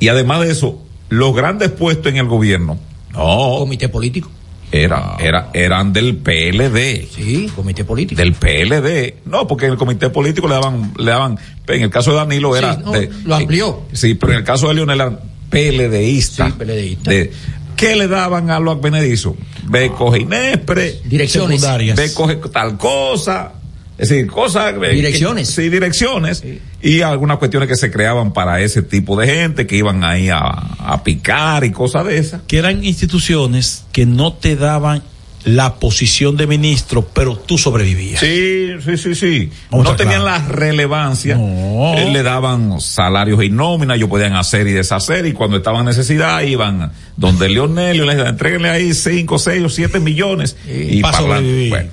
[0.00, 2.76] Y además de eso, los grandes puestos en el gobierno,
[3.14, 4.30] no, Comité político.
[4.72, 7.08] Eran, era, eran del PLD.
[7.14, 8.20] Sí, comité político.
[8.20, 9.14] Del PLD.
[9.26, 12.52] No, porque en el comité político le daban, le daban, en el caso de Danilo
[12.52, 13.82] Sí, era no, de- lo amplió.
[13.92, 16.46] sí, pero en el caso de Leonel eran PLDista.
[16.46, 17.10] Sí, PLDista.
[17.10, 17.32] De,
[17.76, 19.34] ¿Qué le daban a los advenedizos?
[19.68, 21.62] Ve, coge Inespre, Direcciones.
[21.96, 23.52] ve, coge tal cosa.
[23.98, 24.74] Es decir, cosas.
[24.82, 25.48] eh, Direcciones.
[25.48, 26.38] que- sí, direcciones.
[26.38, 26.60] Sí.
[26.82, 30.38] Y algunas cuestiones que se creaban para ese tipo de gente que iban ahí a,
[30.38, 32.42] a picar y cosas de esas.
[32.46, 35.02] que eran instituciones que no te daban
[35.44, 38.20] la posición de ministro, pero tú sobrevivías.
[38.20, 39.50] Sí, sí, sí, sí.
[39.70, 41.36] Vamos no tenían la relevancia.
[41.36, 41.94] No.
[41.96, 45.86] Eh, le daban salarios y nóminas, ellos podían hacer y deshacer, y cuando estaban en
[45.86, 50.56] necesidad iban donde Leonel y les decían, entréguenle ahí cinco, seis o siete millones.
[50.68, 51.70] y Pa' para sobrevivir.
[51.70, 51.90] Bueno,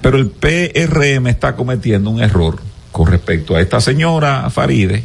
[0.00, 2.60] pero el PRM está cometiendo un error
[2.92, 5.04] con respecto a esta señora Faride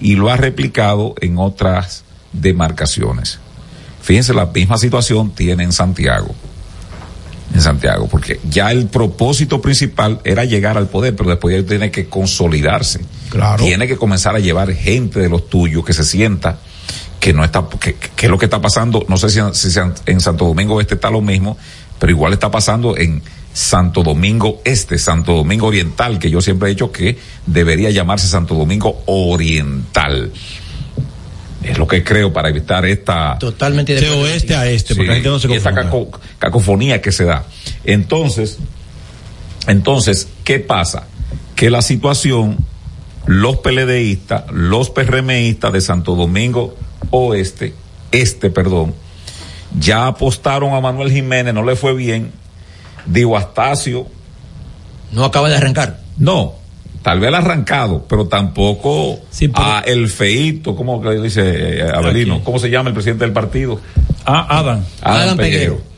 [0.00, 3.38] y lo ha replicado en otras demarcaciones.
[4.00, 6.34] Fíjense, la misma situación tiene en Santiago
[7.54, 11.90] en Santiago, porque ya el propósito principal era llegar al poder, pero después ya tiene
[11.90, 13.00] que consolidarse.
[13.30, 13.64] Claro.
[13.64, 16.58] Tiene que comenzar a llevar gente de los tuyos que se sienta
[17.20, 20.20] que no está, que, que es lo que está pasando, no sé si, si en
[20.20, 21.56] Santo Domingo Este está lo mismo,
[21.98, 23.22] pero igual está pasando en
[23.58, 28.54] Santo Domingo Este, Santo Domingo Oriental, que yo siempre he dicho que debería llamarse Santo
[28.54, 30.30] Domingo Oriental.
[31.64, 35.14] Es lo que creo para evitar esta, Totalmente De oeste a este, porque Sí, la
[35.14, 37.46] gente no se caco- cacofonía que se da.
[37.82, 38.58] Entonces,
[39.66, 41.08] entonces, ¿qué pasa?
[41.56, 42.58] Que la situación,
[43.26, 46.76] los PLDistas, los PRMistas de Santo Domingo
[47.10, 47.74] Oeste,
[48.12, 48.94] este, perdón,
[49.80, 52.30] ya apostaron a Manuel Jiménez, no le fue bien.
[53.08, 54.06] Digo, Astacio,
[55.12, 56.00] No acaba de arrancar.
[56.18, 56.54] no,
[57.02, 61.82] tal vez el arrancado, pero tampoco Sí, pero- a el feito, como que dice eh,
[61.94, 62.44] Abelino, Aquí.
[62.44, 63.80] ¿cómo se llama el presidente del partido?
[64.26, 64.84] Ah, Adam.
[65.00, 65.76] Adam, Adam Peguero.
[65.76, 65.88] Peguero.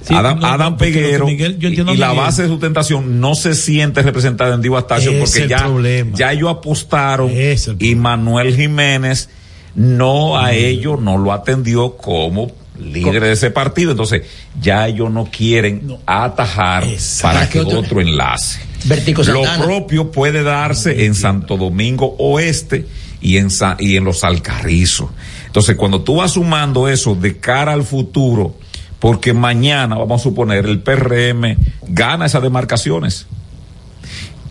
[0.00, 4.00] Sí, Adam, no, Adam Peguero Miguel- yo y, la base de sustentación no se siente
[4.00, 6.12] representada en Divo Astacio Es porque ya, problema.
[6.16, 7.94] ya ellos apostaron el y.
[7.94, 9.28] Manuel Jiménez
[9.74, 12.50] no a ellos no lo atendió como
[12.80, 13.90] líder de ese partido.
[13.92, 14.22] Entonces
[14.60, 15.98] ya ellos no quieren No.
[16.06, 17.38] atajar Exacto.
[17.38, 18.60] para que Otro- enlace.
[18.84, 19.64] Vertico Lo Santana.
[19.64, 22.86] propio puede darse en Santo Domingo Oeste
[23.20, 25.10] y en, Sa- y en los Alcarrizos.
[25.46, 28.54] Entonces, cuando tú vas sumando eso de cara al futuro,
[29.00, 31.56] porque mañana, vamos a suponer, el PRM
[31.88, 33.26] gana esas demarcaciones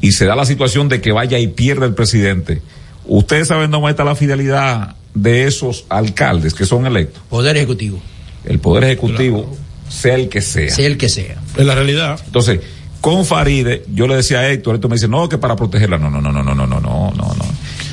[0.02, 2.62] y se da la situación de que vaya y pierda el presidente.
[3.06, 7.22] Ustedes saben dónde está la fidelidad de esos alcaldes que son electos.
[7.30, 8.00] Poder ejecutivo.
[8.48, 9.56] El Poder Ejecutivo,
[9.90, 10.70] sea el que sea.
[10.74, 11.36] Sea el que sea.
[11.58, 12.20] Es la realidad.
[12.26, 12.60] Entonces,
[13.02, 16.10] con Faride, yo le decía a Héctor, Héctor me dice, no, que para protegerla, no,
[16.10, 17.46] no, no, no, no, no, no, no, no, no.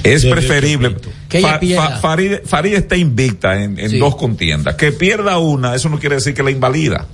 [0.02, 0.96] Es preferible.
[1.28, 1.96] Que ella pierda.
[1.98, 3.98] Faride, Faride está invicta en, en Sí.
[3.98, 4.74] dos contiendas.
[4.74, 7.06] Que pierda una, eso no quiere decir que la invalida.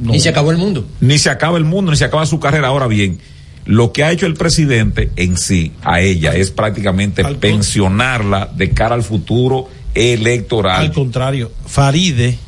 [0.00, 0.14] No.
[0.14, 0.86] Y se acabó el mundo.
[1.00, 2.68] Ni se acaba el mundo, ni se acaba su carrera.
[2.68, 3.18] Ahora bien,
[3.66, 8.70] lo que ha hecho el presidente en sí, a ella, es prácticamente Al pensionarla de
[8.70, 10.80] cara al futuro electoral.
[10.80, 12.38] Al contrario, Faride,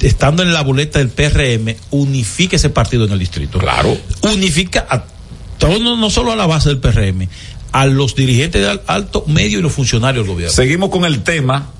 [0.00, 3.58] estando en la boleta del PRM, unifica ese partido en el distrito.
[3.58, 3.96] Claro.
[4.22, 5.04] Unifica a
[5.58, 7.28] todo, no, solo a la base del PRM,
[7.72, 10.54] a los dirigentes de al- alto, medio y los funcionarios del gobierno.
[10.54, 11.70] Seguimos con el tema.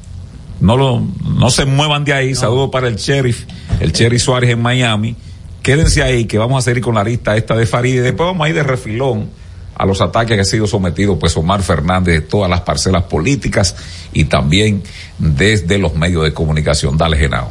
[0.58, 1.06] No lo,
[1.38, 2.34] no se muevan de ahí.
[2.34, 3.44] Saludos para el sheriff,
[3.78, 5.14] el sheriff Suárez en Miami,
[5.62, 8.46] quédense ahí que vamos a seguir con la lista esta de Farid y después vamos
[8.46, 9.28] a ir de refilón
[9.74, 13.76] a los ataques que ha sido sometido pues Omar Fernández de todas las parcelas políticas
[14.14, 14.82] y también
[15.18, 16.96] desde los medios de comunicación.
[16.96, 17.50] Dale, Genao.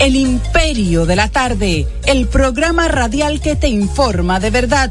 [0.00, 4.90] El Imperio de la Tarde, el programa radial que te informa de verdad.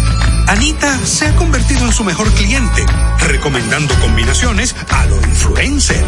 [0.47, 2.85] Anita se ha convertido en su mejor cliente,
[3.27, 6.03] recomendando combinaciones a lo influencer.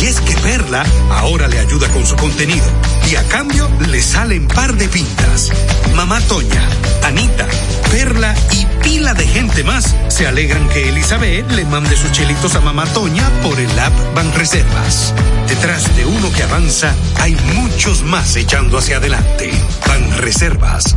[0.00, 2.66] Y es que Perla ahora le ayuda con su contenido
[3.10, 5.50] y a cambio le salen par de pintas.
[5.94, 6.62] Mamá Toña,
[7.04, 7.46] Anita,
[7.90, 12.60] Perla y pila de gente más se alegran que Elizabeth le mande sus chelitos a
[12.60, 15.14] Mamá Toña por el app Banreservas.
[15.48, 19.50] Detrás de uno que avanza hay muchos más echando hacia adelante.
[19.86, 20.96] Banreservas,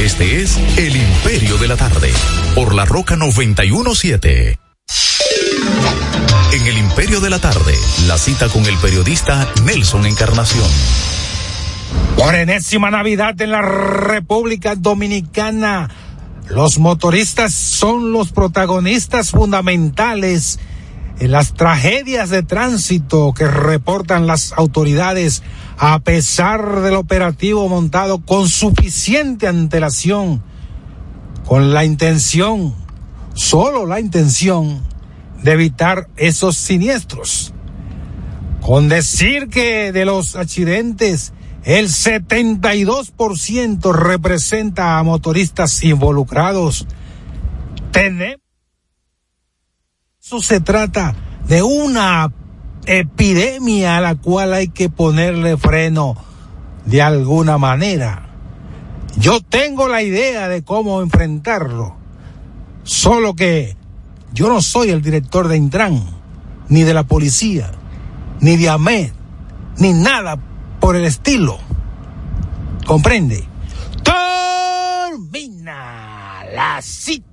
[0.00, 2.10] Este es El Imperio de la Tarde,
[2.54, 4.58] por la Roca 917.
[6.54, 7.74] En El Imperio de la Tarde,
[8.06, 10.66] la cita con el periodista Nelson Encarnación.
[12.16, 15.90] Por enésima Navidad en la República Dominicana,
[16.48, 20.58] los motoristas son los protagonistas fundamentales
[21.18, 25.42] en las tragedias de tránsito que reportan las autoridades
[25.82, 30.42] a pesar del operativo montado con suficiente antelación,
[31.46, 32.74] con la intención,
[33.32, 34.82] solo la intención,
[35.42, 37.54] de evitar esos siniestros.
[38.60, 41.32] Con decir que de los accidentes,
[41.64, 46.86] el 72% representa a motoristas involucrados.
[47.90, 48.42] Tenemos.
[50.22, 51.14] Eso se trata
[51.48, 52.30] de una
[52.86, 56.16] epidemia a la cual hay que ponerle freno
[56.84, 58.26] de alguna manera.
[59.16, 61.96] Yo tengo la idea de cómo enfrentarlo,
[62.84, 63.76] solo que
[64.32, 66.02] yo no soy el director de Intran,
[66.68, 67.72] ni de la policía,
[68.40, 69.10] ni de AMED,
[69.78, 70.38] ni nada
[70.78, 71.58] por el estilo.
[72.86, 73.44] ¿Comprende?
[75.12, 77.29] Termina la cita.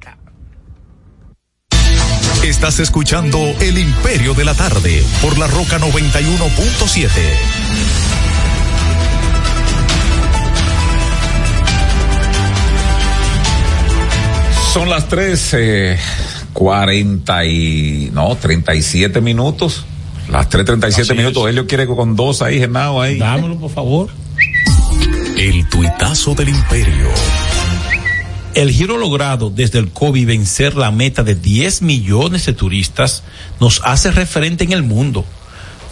[2.48, 7.10] Estás escuchando El Imperio de la Tarde por la Roca 91.7.
[14.72, 16.00] Son las tres eh,
[16.54, 19.86] cuarenta y no treinta y siete minutos.
[20.32, 21.50] Las tres treinta y siete minutos.
[21.50, 23.20] Helio quiere con dos ahí, Genao ahí.
[23.20, 24.10] Dámelo, por favor.
[25.36, 27.10] El tuitazo del Imperio.
[28.58, 33.22] El giro logrado desde el COVID vencer la meta de 10 millones de turistas
[33.60, 35.26] nos hace referente en el mundo.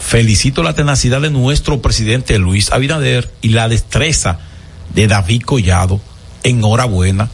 [0.00, 4.40] Felicito la tenacidad de nuestro presidente Luis Abinader y la destreza
[4.96, 6.00] de David Collado.
[6.42, 7.30] Enhorabuena.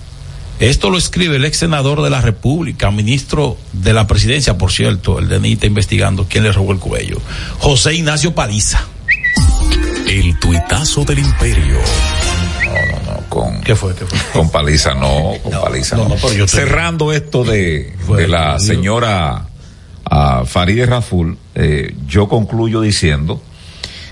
[0.61, 5.19] Esto lo escribe el ex senador de la República, ministro de la presidencia, por cierto,
[5.19, 7.23] el DNI investigando quién le robó el cuello.
[7.59, 8.85] José Ignacio Paliza.
[10.07, 11.79] El tuitazo del Imperio.
[13.33, 13.63] Con.
[13.63, 13.95] ¿Qué fue?
[13.95, 14.19] ¿Qué fue?
[14.35, 16.15] Con paliza no, con paliza no.
[16.33, 19.47] yo Cerrando esto de, de la señora
[20.05, 23.41] ah, Farideh Raful, eh, yo concluyo diciendo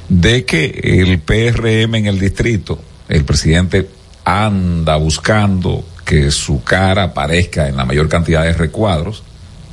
[0.09, 3.91] de que el PRM en el distrito, el presidente
[4.25, 9.23] anda buscando que su cara aparezca en la mayor cantidad de recuadros,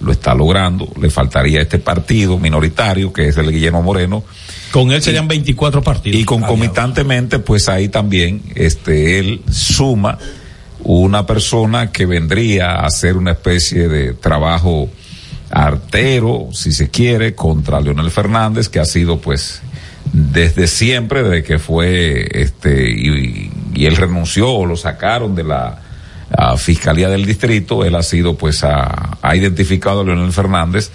[0.02, 4.26] lo está logrando, le faltaría este partido minoritario que es el de Guillermo Moreno,
[4.72, 6.20] Con él serían 24 partidos.
[6.20, 10.18] y concomitantemente, pues ahí también, este, él suma
[10.84, 14.90] una persona que vendría a hacer una especie de trabajo
[15.50, 19.62] artero, si se quiere, contra Leonel Fernández, que ha sido, pues,
[20.12, 25.82] desde siempre, desde que fue, este, y, y él renunció o lo sacaron de la
[26.58, 30.92] Fiscalía del Distrito, él ha sido, pues, ha, ha identificado a Leonel Fernández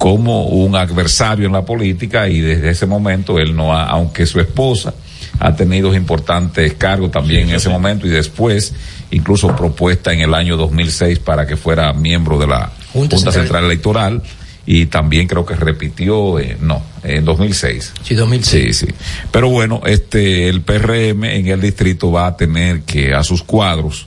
[0.00, 4.40] como un adversario en la política y desde ese momento él no ha, aunque su
[4.40, 4.94] esposa
[5.38, 8.72] ha tenido importantes cargos también en ese momento y después
[9.10, 13.34] incluso propuesta en el año 2006 para que fuera miembro de la Junta, Central.
[13.34, 14.22] Central Electoral
[14.64, 17.92] y también creo que repitió, eh, no, en 2006.
[18.02, 18.76] Sí, 2006.
[18.78, 18.94] Sí, sí.
[19.30, 24.06] Pero bueno, este, el PRM en el distrito va a tener que a sus cuadros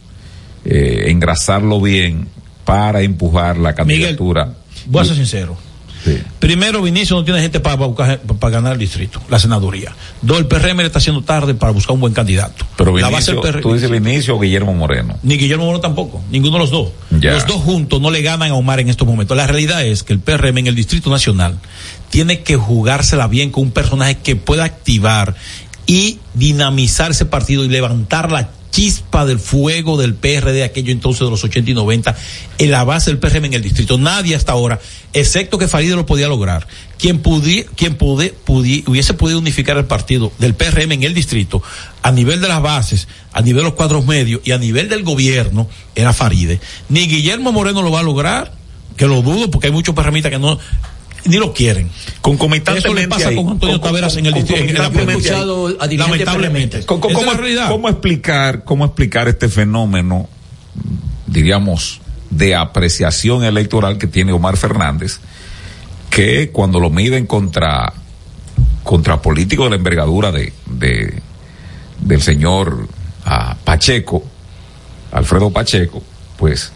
[0.65, 2.29] eh, engrasarlo bien
[2.65, 4.53] para empujar la candidatura.
[4.87, 5.55] Voy a ser sincero.
[6.39, 9.93] Primero, Vinicio no tiene gente para, buscar, para ganar el distrito, la senaduría.
[10.21, 12.65] Dos, el PRM le está haciendo tarde para buscar un buen candidato.
[12.77, 15.17] Pero La Vinicio, base tú dices Vinicio o Guillermo Moreno.
[15.23, 16.89] Ni Guillermo Moreno tampoco, ninguno de los dos.
[17.19, 17.33] Ya.
[17.33, 19.37] Los dos juntos no le ganan a Omar en estos momentos.
[19.37, 21.57] La realidad es que el PRM en el Distrito Nacional
[22.09, 25.35] tiene que jugársela bien con un personaje que pueda activar
[25.85, 31.29] y dinamizar ese partido y levantar la chispa del fuego del PRD aquello entonces de
[31.29, 32.15] los 80 y 90
[32.57, 33.99] en la base del PRM en el distrito.
[33.99, 34.79] Nadie hasta ahora,
[35.13, 36.67] excepto que Farideh lo podía lograr.
[36.97, 37.65] Quien, pudi,
[37.99, 41.61] pude, pudi- hubiese podido unificar el partido del PRM en el distrito
[42.01, 45.03] a nivel de las bases, a nivel de los cuadros medios y a nivel del
[45.03, 46.59] gobierno era Faride.
[46.89, 48.53] Ni Guillermo Moreno lo va a lograr,
[48.97, 50.57] que lo dudo porque hay muchos PRMistas que no
[51.25, 51.89] ni lo quieren.
[52.21, 54.61] Concomitantemente Eso le pasa ahí, con Antonio con- Taveras en el distrito.
[55.97, 56.85] Lamentablemente.
[56.85, 57.01] ¿Cómo,
[57.69, 60.27] cómo- explicar, cómo explicar este fenómeno,
[61.27, 65.19] diríamos, de apreciación electoral que tiene Omar Fernández,
[66.09, 67.93] que cuando lo miden contra,
[68.83, 71.21] contra políticos de la envergadura de, de-
[71.99, 72.87] del señor
[73.25, 74.23] ah, Pacheco,
[75.11, 76.03] Alfredo Pacheco,
[76.37, 76.71] pues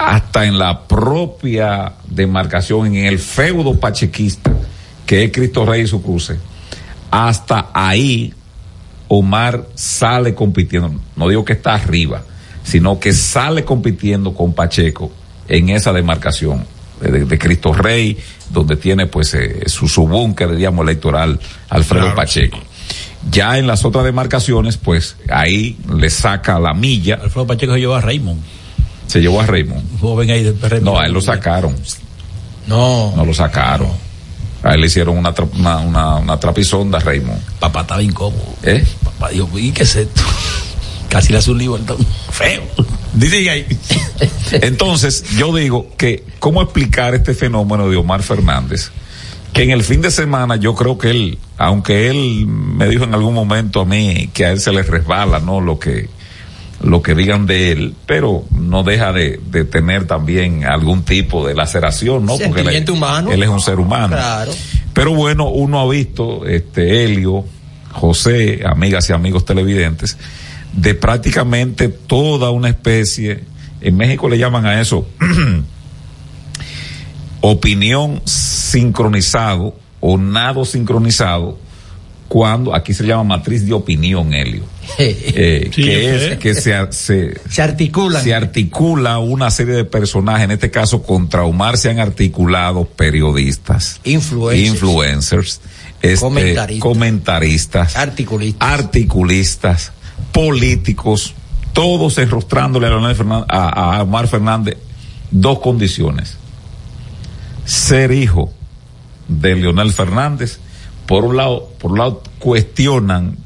[0.00, 4.52] hasta en la propia demarcación, en el feudo pachequista,
[5.04, 6.38] que es Cristo Rey y su cruce,
[7.10, 8.32] hasta ahí
[9.08, 12.22] Omar sale compitiendo, no digo que está arriba,
[12.62, 15.10] sino que sale compitiendo con Pacheco
[15.48, 16.64] en esa demarcación
[17.00, 18.16] de, de Cristo Rey,
[18.50, 22.58] donde tiene pues eh, su, su búnker, digamos, electoral Alfredo Claro, Pacheco.
[23.30, 27.16] Ya en las otras demarcaciones, pues ahí le saca la milla.
[27.16, 28.40] Alfredo Pacheco se llevó a Raymond.
[29.10, 30.00] Se llevó a Raymond.
[30.00, 30.84] Joven ahí del PRM.
[30.84, 31.74] No, a él lo sacaron.
[32.68, 33.12] No.
[33.16, 33.88] No lo sacaron.
[34.62, 37.40] A él le hicieron una, tra- una, una, una trapisonda a Raymond.
[37.58, 38.54] Papá estaba incómodo.
[38.62, 38.84] ¿Eh?
[39.02, 40.22] Papá dijo, ¿y qué es esto?
[41.08, 42.06] Casi le hace un lío entonces.
[42.30, 42.62] Feo.
[43.14, 43.66] Dice ahí.
[44.52, 48.90] Entonces, yo digo que, ¿cómo explicar este fenómeno de Omar Fernández?
[49.52, 53.14] Que en el fin de semana yo creo que él, aunque él me dijo en
[53.14, 55.60] algún momento a mí que a él se le resbala, ¿no?
[55.60, 56.08] Lo que,
[56.82, 61.54] lo que digan de él, pero no deja de, de tener también algún tipo de
[61.54, 62.38] laceración, ¿no?
[62.38, 63.32] Porque él, humano.
[63.32, 64.16] él es un ser humano.
[64.16, 64.52] Claro.
[64.94, 67.44] Pero bueno, uno ha visto, este, Helio,
[67.92, 70.16] José, amigas y amigos televidentes,
[70.72, 73.44] de prácticamente toda una especie,
[73.80, 75.06] en México le llaman a eso
[77.40, 81.58] opinión sincronizado o nado sincronizado,
[82.30, 84.62] cuando aquí se llama matriz de opinión, Helio.
[84.98, 86.38] Eh, Sí, que es sé.
[86.38, 87.40] que se, se,
[88.20, 94.00] Se articula una serie de personajes, en este caso contra Omar se han articulado periodistas,
[94.04, 94.68] Influencers.
[94.74, 95.60] influencers,
[96.02, 96.80] este, Comentaristas.
[96.88, 98.68] comentaristas, Articulistas.
[98.70, 99.92] articulistas,
[100.30, 101.34] políticos,
[101.72, 104.76] todos enrostrándole a, Leonel Fernández- a- a Omar Fernández
[105.32, 106.36] dos condiciones.
[107.64, 108.52] Ser hijo
[109.26, 110.60] de Leonel Fernández,
[111.10, 113.36] por un lado, por un lado cuestionan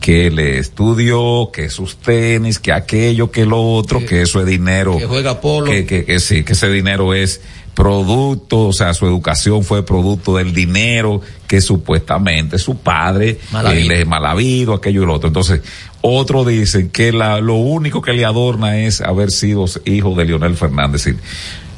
[0.00, 4.96] que le estudió, que sus tenis, que aquello, que lo otro, que, eso es dinero.
[4.96, 5.70] que juega polo.
[5.70, 7.42] Que, que, que sí, que ese dinero es
[7.74, 13.88] producto, o sea, su educación fue producto del dinero que supuestamente su padre eh, habido.
[13.88, 15.28] le mal habido, aquello y lo otro.
[15.28, 15.60] Entonces,
[16.00, 20.56] otros dicen que la, lo único que le adorna es haber sido hijo de Leonel
[20.56, 21.14] Fernández.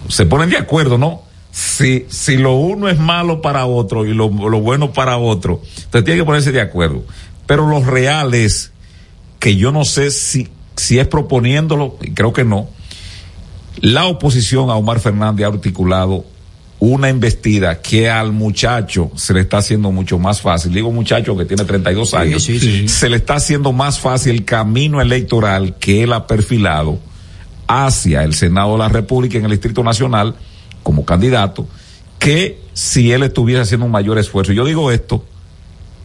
[0.07, 1.32] Se ponen de acuerdo, ¿no?
[1.53, 6.05] Si, si lo uno es malo para otro y lo, lo bueno para otro, entonces
[6.05, 7.05] tiene que ponerse de acuerdo.
[7.46, 8.72] Pero lo real es
[9.38, 12.68] que yo no sé si, si es proponiéndolo, y creo que no,
[13.80, 16.24] la oposición a Omar Fernández ha articulado
[16.78, 20.72] una embestida que al muchacho se le está haciendo mucho más fácil.
[20.72, 22.88] Digo muchacho que tiene 32 años, sí, sí.
[22.88, 26.98] se le está haciendo más fácil el camino electoral que él ha perfilado
[27.68, 30.34] hacia el Senado de la República en el Distrito Nacional
[30.83, 31.66] como candidato
[32.18, 34.53] que si él estuviese haciendo un mayor esfuerzo.
[34.53, 35.24] Yo digo esto,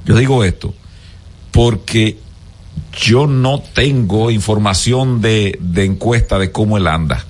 [0.06, 0.74] yo digo esto,
[1.52, 2.18] porque
[3.00, 7.26] yo no tengo información de, de encuesta de cómo él anda.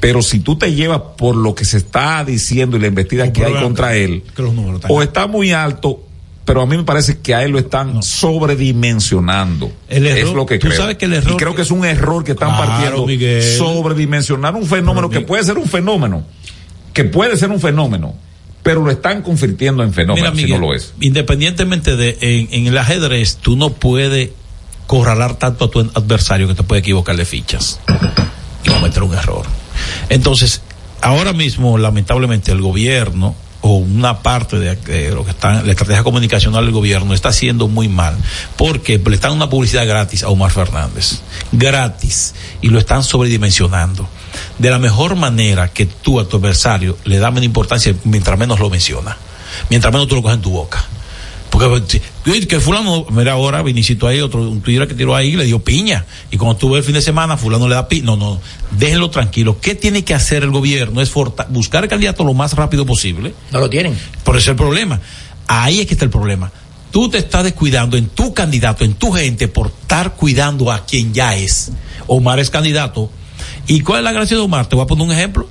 [0.00, 3.44] Pero si tú te llevas por lo que se está diciendo y la investida que
[3.44, 4.42] hay contra él, Que
[4.88, 6.02] o está muy alto,
[6.46, 9.70] pero a mí me parece que a él lo están sobredimensionando.
[9.88, 10.80] El error- es lo que tú creo.
[10.80, 13.06] sabes que el error y creo que es un error que están Claro, partiendo.
[13.06, 13.42] Miguel.
[13.42, 16.24] Sobredimensionar un fenómeno que puede ser un fenómeno,
[16.92, 18.14] que puede ser un fenómeno,
[18.62, 20.92] pero lo están convirtiendo en fenómeno Mira, si no lo es.
[21.00, 24.30] Independientemente de, en, en el ajedrez, tú no puedes
[24.86, 27.80] corralar tanto a tu adversario que te puede equivocar de fichas
[28.64, 29.46] y cometer un error.
[30.08, 30.62] Entonces,
[31.00, 36.02] ahora mismo, lamentablemente, el gobierno o una parte de, de lo que está la estrategia
[36.02, 38.16] comunicacional del gobierno está haciendo muy mal
[38.56, 41.20] porque le están una publicidad gratis a Omar Fernández
[41.52, 44.08] gratis y lo están sobredimensionando
[44.60, 48.60] de la mejor manera que tú a tu adversario le das menos importancia mientras menos
[48.60, 49.16] lo menciona
[49.68, 50.84] mientras menos tú lo coges en tu boca
[51.50, 55.58] porque que, fulano, mira ahora, Vinicito ahí, otro, un Twitter que tiró ahí, le dio
[55.58, 56.06] piña.
[56.30, 58.04] Y cuando tuve el fin de semana, fulano le da piña.
[58.04, 58.40] No, no,
[58.70, 59.58] déjenlo tranquilo.
[59.60, 61.00] ¿Qué tiene que hacer el gobierno?
[61.00, 61.12] Es
[61.48, 63.34] buscar el candidato lo más rápido posible.
[63.50, 63.98] No lo tienen.
[64.22, 65.00] Por eso es el problema.
[65.48, 66.52] Ahí es que está el problema.
[66.92, 71.12] Tú te estás descuidando en tu candidato, en tu gente, por estar cuidando a quien
[71.12, 71.72] ya es.
[72.06, 73.10] Omar es candidato.
[73.66, 74.66] ¿Y cuál es la gracia de Omar?
[74.66, 75.48] Te voy a poner un ejemplo.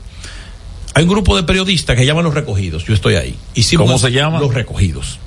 [0.93, 2.83] Hay un grupo de periodistas que llaman Los Recogidos.
[2.85, 3.35] Yo estoy ahí.
[3.53, 4.39] Hicimos ¿Cómo se llama?
[4.39, 5.19] Los Recogidos.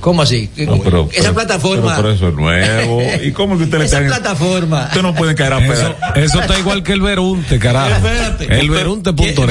[0.00, 0.48] ¿Cómo así?
[0.58, 1.82] No, pero- Esa pero- plataforma.
[1.96, 3.02] Pero, pero eso es nuevo.
[3.22, 4.84] ¿Y cómo que usted le Esa plataforma.
[4.88, 6.24] Usted no puede caer a Eso, pedo.
[6.24, 7.94] eso está igual que el Verunte, carajo.
[7.96, 8.60] Espérate.
[8.60, 9.34] El Verunte.net.
[9.34, 9.50] Pero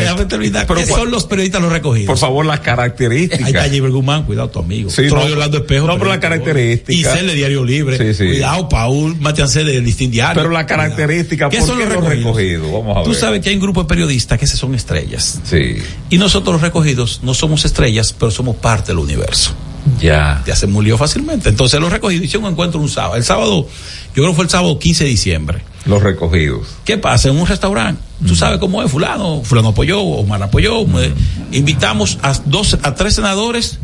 [0.76, 2.08] ¿Qué cuál- son los periodistas los recogidos?
[2.08, 3.46] Por favor, las características.
[3.46, 4.90] Ahí está Gilbert Guzmán, cuidado tu amigo.
[4.90, 5.88] Sí, Troy no, Orlando Espejo.
[5.88, 7.20] no, pero la periodista, característica.
[7.22, 7.98] Y de Diario Libre.
[7.98, 8.26] Sí, sí.
[8.32, 10.42] Cuidado, Paul Matiancé de Listín Diario.
[10.42, 12.36] Pero la característica, ¿Qué ¿por son qué los los recogidos?
[12.38, 12.72] recogidos?
[12.72, 13.20] Vamos a Tú ver.
[13.20, 15.40] sabes que hay un grupo de periodistas que se son estrellas.
[15.44, 15.78] Sí.
[16.10, 19.54] Y nosotros los recogidos no somos estrellas, pero somos parte del universo.
[20.00, 20.44] Ya.
[20.46, 21.50] Ya se murió fácilmente.
[21.50, 23.16] Entonces los recogidos hicieron un encuentro un sábado.
[23.16, 25.62] El sábado, yo creo que fue el sábado 15 de diciembre.
[25.86, 26.68] Los recogidos.
[26.84, 27.30] ¿Qué pasa?
[27.30, 31.14] En un restaurante, tú sabes cómo es, fulano, fulano apoyó, Omar apoyó, eh,
[31.54, 33.80] invitamos a dos, a tres senadores,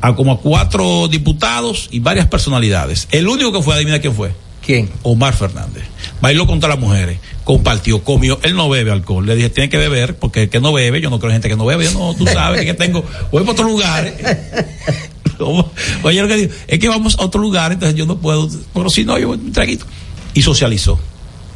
[0.00, 3.08] a como a cuatro diputados y varias personalidades.
[3.10, 4.32] El único que fue, adivina quién fue.
[4.64, 4.88] ¿Quién?
[5.02, 5.84] Omar Fernández.
[6.22, 8.38] Bailó contra las mujeres, compartió, comió.
[8.42, 9.26] Él no bebe alcohol.
[9.26, 11.50] Le dije, tiene que beber, porque el que no bebe, yo no creo en gente
[11.50, 11.84] que no bebe.
[11.84, 13.68] Yo no, tú sabes que tengo, voy para otro
[16.02, 18.88] Oye, lo que digo, es que vamos a otro lugar, entonces yo no puedo, pero
[18.90, 19.86] si no, yo un traguito.
[20.34, 20.98] Y socializó.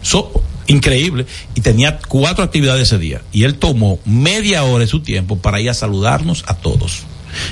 [0.03, 1.27] So- increíble.
[1.55, 3.23] Y tenía cuatro actividades ese día.
[3.33, 7.03] Y él tomó media hora de su tiempo para ir a saludarnos a todos.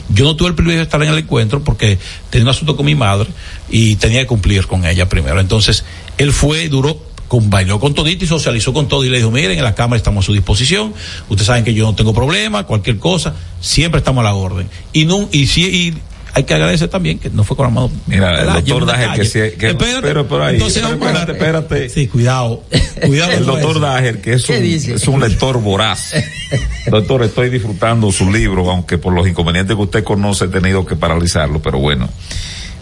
[0.08, 1.98] Yo no tuve el privilegio de estar en el encuentro porque
[2.30, 3.28] tenía un asunto con mi madre
[3.68, 5.40] y tenía que cumplir con ella primero.
[5.40, 5.84] Entonces,
[6.18, 9.58] él fue, duró, con, bailó con todito y socializó con todo y le dijo, miren,
[9.58, 10.94] en la cámara estamos a su disposición,
[11.28, 14.68] ustedes saben que yo no tengo problema, cualquier cosa, siempre estamos a la orden.
[14.92, 15.94] Y no, y sí, y
[16.36, 17.90] hay que agradecer también que no fue con la mano.
[18.06, 20.02] Mira, el doctor Dager que, sí- que Espérate.
[20.02, 21.88] pero por ahí, Entonces, espérate, espérate.
[21.88, 22.62] Sí, cuidado.
[23.06, 23.32] Cuidado.
[23.32, 23.80] El doctor.
[23.80, 26.12] Dager, que es ¿Qué un, es un lector voraz.
[26.90, 30.94] Doctor, estoy disfrutando su libro, aunque por los inconvenientes que usted conoce he tenido que
[30.94, 32.06] paralizarlo, pero bueno.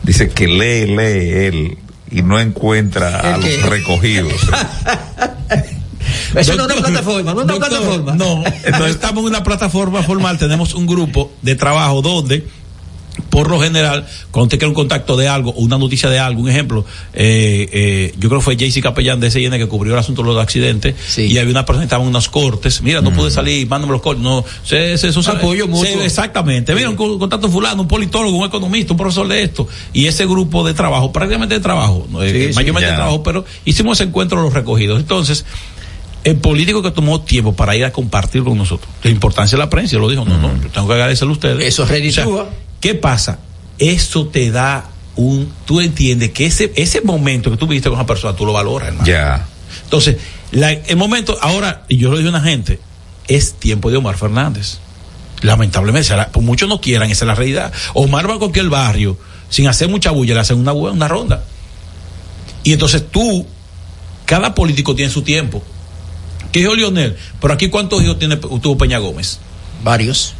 [0.02, 1.78] Dice que lee, lee él
[2.10, 4.32] y no encuentra a ¿El los recogidos.
[6.34, 8.14] Eso no es una Doctor, plataforma, no es una doctor, plataforma.
[8.16, 12.44] No, entonces estamos en una plataforma formal, tenemos un grupo de trabajo donde
[13.30, 16.48] por lo general, cuando usted quiere un contacto de algo, una noticia de algo, un
[16.50, 20.22] ejemplo, eh, eh, yo creo que fue Jaycee Capellán de SN que cubrió el asunto
[20.22, 20.94] de los accidentes,
[21.28, 24.02] y había una persona que estaba en unos cortes, mira, no pude salir, mándame los
[24.02, 26.02] cortes, no, se, se, eso se- Apoyo mutuo.
[26.02, 30.06] exactamente, mira, un co- contacto fulano, un politólogo, un economista, un profesor de esto, y
[30.06, 33.98] ese grupo de trabajo, prácticamente de trabajo, eh, Sí, sí, mayormente de trabajo, pero hicimos
[34.00, 34.98] ese encuentro de los recogidos.
[35.00, 35.44] Entonces,
[36.24, 39.68] el político que tomó tiempo para ir a compartir con nosotros, la importancia de la
[39.70, 41.66] prensa, lo dijo, no, no, yo tengo que agradecerle a ustedes.
[41.66, 42.48] Eso reditúa.
[42.84, 43.38] ¿Qué pasa?
[43.78, 44.84] Eso te da
[45.16, 48.52] un, tú entiendes que ese, ese momento que tú viste con esa persona, tú lo
[48.52, 49.06] valoras, hermano.
[49.06, 49.46] ya.
[49.84, 50.16] Entonces,
[50.50, 52.78] la- el momento, ahora, y yo lo dije a una gente,
[53.26, 54.80] es tiempo de Omar Fernández.
[55.40, 57.72] Lamentablemente, será- por muchos no quieran, esa es la realidad.
[57.94, 59.16] Omar va a cualquier barrio,
[59.48, 61.42] sin hacer mucha bulla, le hacen una, una ronda.
[62.64, 63.46] Y entonces tú,
[64.26, 65.62] cada político tiene su tiempo.
[66.52, 67.16] ¿Qué dijo Lionel?
[67.40, 69.38] Pero aquí, ¿cuántos hijos tiene, tuvo Peña Gómez?
[69.82, 70.34] Varios.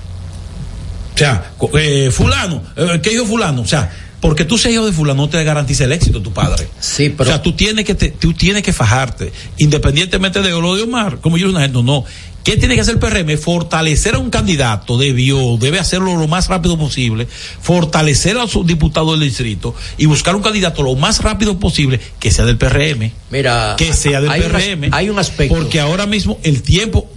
[1.15, 3.63] O sea, eh, fulano, eh, ¿qué dijo fulano?
[3.63, 3.91] O sea,
[4.21, 6.67] porque tú seas hijo de fulano no te garantiza el éxito tu padre.
[6.81, 10.75] Sí, pero- O sea, tú tienes que te- tú tienes que fajarte, independientemente de lo
[10.77, 12.05] de Omar, como yo una gente, no.
[12.43, 13.39] ¿Qué tiene que hacer el PRM?
[13.39, 17.27] Fortalecer a un candidato, debió, debe hacerlo lo más rápido posible,
[17.63, 22.31] fortalecer a su diputado del distrito y buscar un candidato lo más rápido posible que
[22.31, 23.13] sea del PRM.
[23.31, 24.89] Mira, que sea del hay un as- PRM.
[24.93, 25.55] hay un aspecto.
[25.55, 27.11] Porque ahora mismo el tiempo,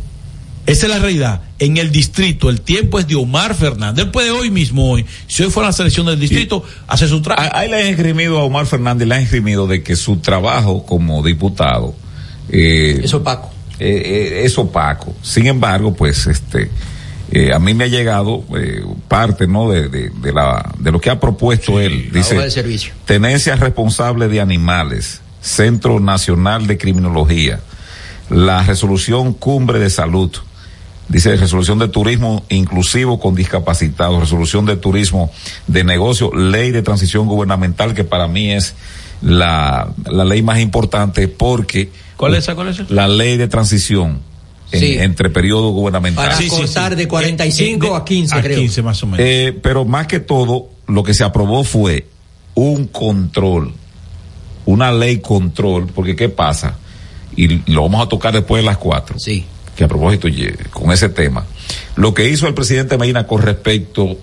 [0.68, 1.42] esa es la realidad.
[1.60, 4.06] En el distrito, el tiempo es de Omar Fernández.
[4.06, 7.50] Él puede hoy mismo, hoy, si hoy fuera la selección del distrito, hacer su trabajo.
[7.54, 11.24] Ahí le han esgrimido a Omar Fernández, le han esgrimido de que su trabajo como
[11.24, 11.96] diputado
[12.50, 13.52] eh, Es opaco.
[13.80, 15.16] eh, eh, es opaco.
[15.24, 16.70] Sin embargo, pues este
[17.32, 21.02] eh, a mí me ha llegado eh, parte no de, de, de la de lo
[21.02, 21.94] que ha propuesto él.
[21.94, 22.94] Hoja de Dice servicio.
[23.06, 27.60] tenencia responsable de animales, Centro Nacional de Criminología,
[28.30, 30.32] la resolución cumbre de salud.
[31.10, 35.32] Dice resolución de turismo inclusivo con discapacitados, resolución de turismo
[35.68, 38.76] de negocio, ley de transición gubernamental que para mí es
[39.22, 42.56] la, la ley más importante porque ¿Cuál es esa?
[42.56, 42.94] ¿Cuál es esa?
[42.94, 44.20] la ley de transición
[44.72, 44.98] en- Sí.
[45.00, 46.36] entre periodos gubernamentales.
[46.36, 48.60] Para constar de 45 a 15, a creo.
[48.60, 49.20] 15 más o menos.
[49.26, 52.06] Eh, pero más que todo, lo que se aprobó fue
[52.54, 53.74] un control,
[54.66, 56.76] una ley control, porque ¿qué pasa?
[57.36, 59.18] Y lo vamos a tocar después de las cuatro.
[59.20, 59.46] Sí.
[59.78, 60.28] Que a propósito,
[60.72, 61.46] con ese tema,
[61.96, 64.18] lo que hizo el presidente Medina con respecto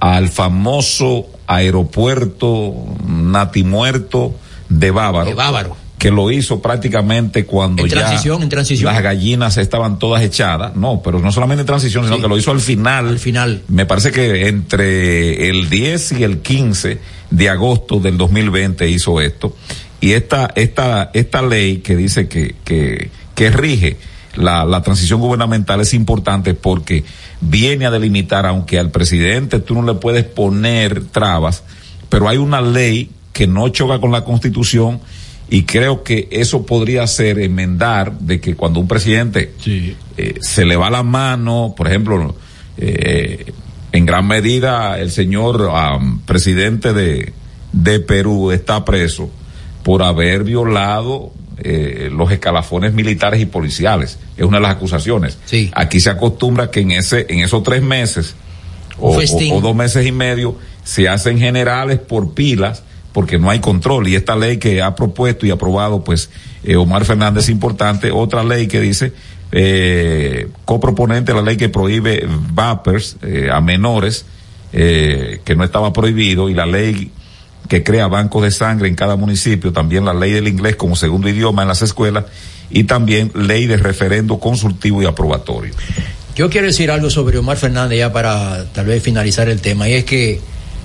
[0.00, 2.74] al famoso aeropuerto
[3.06, 4.34] natimuerto
[4.68, 5.26] de Bávaro.
[5.26, 5.76] De Bávaro.
[5.96, 8.92] Que lo hizo prácticamente cuando En ya transición, en transición.
[8.92, 10.76] las gallinas estaban todas echadas.
[10.76, 13.08] No, pero no solamente en transición, sino que lo hizo al final.
[13.08, 13.62] Al final.
[13.68, 16.98] Me parece que entre el 10 y el 15
[17.30, 19.56] de agosto del 2020 hizo esto.
[20.00, 23.96] Y esta, esta, esta ley que dice que, que, que rige
[24.36, 27.04] la, la transición gubernamental es importante porque
[27.40, 31.62] viene a delimitar, aunque al presidente tú no le puedes poner trabas,
[32.08, 35.00] pero hay una ley que no choca con la constitución
[35.48, 39.54] y creo que eso podría ser enmendar de que cuando un presidente
[40.16, 42.34] eh, se le va la mano, por ejemplo,
[42.78, 43.52] eh,
[43.92, 45.70] en gran medida el señor
[46.24, 47.32] presidente de,
[47.72, 49.30] de Perú está preso
[49.82, 54.18] por haber violado eh, los escalafones militares y policiales.
[54.36, 55.38] Es una de las acusaciones.
[55.74, 58.34] Aquí se acostumbra que en ese, en esos tres meses
[58.98, 59.20] o,
[59.60, 62.82] dos meses y medio se hacen generales por pilas
[63.12, 66.30] porque no hay control y esta ley que ha propuesto y aprobado pues
[66.64, 69.12] eh, Omar Fernández es importante otra ley que dice
[69.52, 74.26] eh, coproponente de la ley que prohíbe vapers eh, a menores
[74.72, 77.10] eh, que no estaba prohibido y la ley
[77.68, 81.28] que crea bancos de sangre en cada municipio, también la ley del inglés como segundo
[81.28, 82.24] idioma en las escuelas
[82.70, 85.74] y también ley de referendo consultivo y aprobatorio.
[86.34, 89.94] Yo quiero decir algo sobre Omar Fernández ya para tal vez finalizar el tema, y
[89.94, 90.40] es que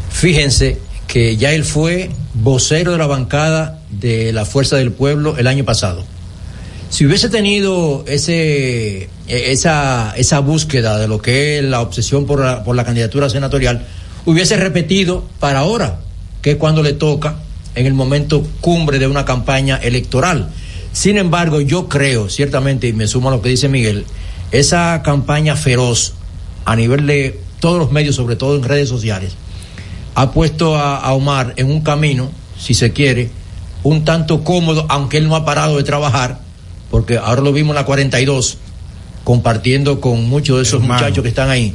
[0.09, 5.47] fíjense que ya él fue vocero de la bancada de la Fuerza del Pueblo el
[5.47, 6.05] año pasado.
[6.89, 12.39] Si hubiese tenido ese, e- esa, esa búsqueda de lo que es la obsesión por
[12.39, 13.86] la, por la candidatura senatorial,
[14.25, 15.99] hubiese repetido para ahora,
[16.41, 17.35] que es cuando le toca
[17.75, 20.49] en el momento cumbre de una campaña electoral.
[20.91, 24.05] Sin embargo, yo creo, ciertamente, y me sumo a lo que dice Miguel,
[24.51, 26.13] esa campaña feroz
[26.65, 29.33] a nivel de todos los medios, sobre todo en redes sociales,
[30.15, 32.29] ha puesto a, a Omar en un camino,
[32.59, 33.29] si se quiere,
[33.83, 36.39] un tanto cómodo, aunque él no ha parado de trabajar,
[36.89, 38.57] porque ahora lo vimos en la 42,
[39.23, 41.01] compartiendo con muchos de esos Hermano.
[41.01, 41.73] muchachos que están ahí.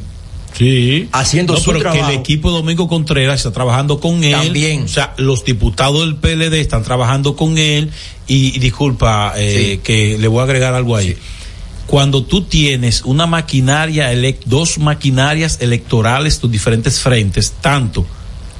[0.56, 1.08] Sí.
[1.12, 2.06] Haciendo No, su pero trabajo.
[2.06, 4.32] que el equipo de Domingo Contreras está trabajando con él.
[4.32, 4.82] También.
[4.84, 7.90] O sea, los diputados del PLD están trabajando con él.
[8.26, 11.16] Y, y disculpa, eh, que le voy a agregar algo ahí.
[11.86, 14.10] Cuando tú tienes una maquinaria,
[14.46, 18.04] dos maquinarias electorales, tus diferentes frentes, tanto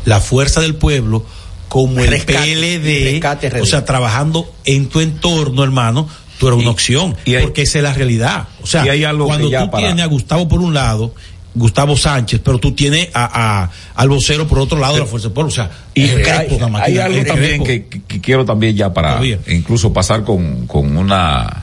[0.05, 1.25] la fuerza del pueblo
[1.69, 7.17] como el PLD, rescate, o sea, trabajando en tu entorno, hermano, tú eres una opción,
[7.43, 8.47] porque esa es la realidad.
[8.63, 11.13] O sea, hay algo cuando tú para- tienes a Gustavo por un lado,
[11.57, 15.29] Gustavo Sánchez, pero tú tienes a, a- al vocero por otro lado de la Fuerza
[15.29, 19.09] del Pueblo, o sea, Y es hay, algo también que, que quiero también ya para
[19.13, 19.39] Todavía.
[19.49, 21.63] incluso pasar con, con una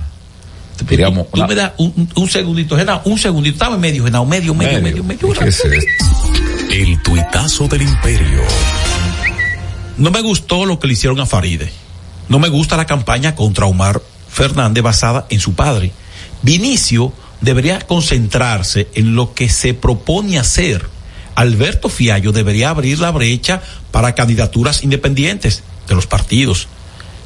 [0.89, 4.25] diríamos Tú me das un, un- un segundito, Genao, un segundito, estaba en medio, Genao,
[4.25, 5.31] medio, medio, medio, medio.
[5.33, 5.75] ¿Qué es esto?
[6.71, 8.41] El tuitazo del imperio.
[9.97, 11.71] No me gustó lo que le hicieron a Faride.
[12.29, 15.91] No me gusta la campaña contra Omar Fernández basada en su padre.
[16.41, 17.13] Vinicio
[17.43, 20.87] debería concentrarse en lo que se propone hacer.
[21.35, 26.67] Alberto Fiallo debería abrir la brecha para candidaturas independientes de los partidos.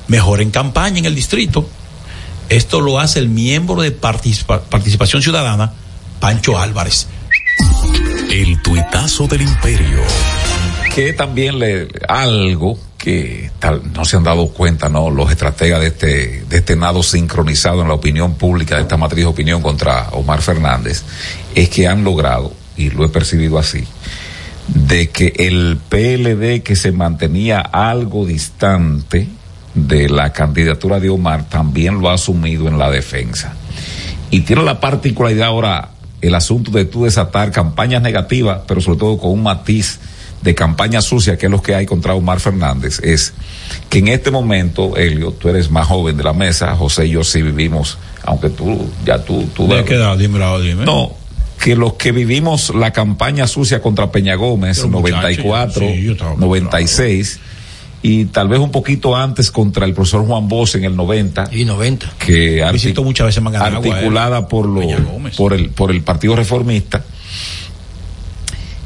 [0.07, 1.69] Mejor en campaña en el distrito.
[2.49, 5.73] Esto lo hace el miembro de participa- Participación Ciudadana,
[6.19, 7.07] Pancho Álvarez.
[8.31, 10.01] El tuitazo del imperio.
[10.95, 13.49] que también le algo que
[13.95, 15.09] no se han dado cuenta, ¿no?
[15.09, 19.23] Los estrategas de este, de este nado sincronizado en la opinión pública, de esta matriz
[19.23, 21.03] de opinión contra Omar Fernández,
[21.55, 23.85] es que han logrado, y lo he percibido así,
[24.67, 29.29] de que el PLD que se mantenía algo distante
[29.73, 33.53] de la candidatura de Omar también lo ha asumido en la defensa.
[34.31, 39.17] Y tiene la particularidad ahora el asunto de tú desatar campañas negativas, pero sobre todo
[39.17, 39.97] con un matiz
[40.41, 43.33] de campaña sucia, que es lo que hay contra Omar Fernández, es
[43.89, 47.23] que en este momento, Elio, tú eres más joven de la mesa, José y yo
[47.23, 50.17] sí vivimos, aunque tú, ya tú, tú ¿De qué edad?
[50.17, 50.85] Dímelo, dime.
[50.85, 51.11] no,
[51.61, 56.11] que los que vivimos la campaña sucia contra Peña Gómez, Pero muchacho, 94, sí, yo
[56.13, 57.39] estaba muy 96,
[58.03, 61.49] y tal vez un poquito antes contra el profesor Juan Bosch en el 90.
[61.51, 62.13] Y 90.
[62.19, 64.81] Que artic- Visitó muchas veces Manganagua, articulada por, lo,
[65.35, 67.03] por, el, por el Partido Reformista.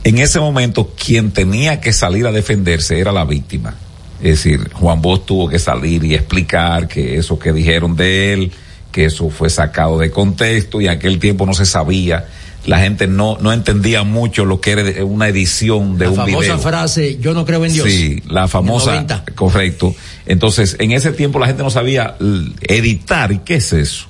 [0.03, 3.75] En ese momento, quien tenía que salir a defenderse era la víctima.
[4.21, 8.51] Es decir, Juan Bosch tuvo que salir y explicar que eso que dijeron de él,
[8.91, 12.27] que eso fue sacado de contexto y en aquel tiempo no se sabía
[12.65, 16.39] la gente no, no entendía mucho lo que era una edición de la un famosa
[16.39, 16.59] video.
[16.59, 17.87] frase, yo no creo en Dios.
[17.87, 19.25] Sí, la famosa, 90.
[19.35, 19.95] correcto.
[20.25, 22.15] Entonces, en ese tiempo la gente no sabía
[22.61, 23.31] editar.
[23.31, 24.05] ¿Y qué es eso?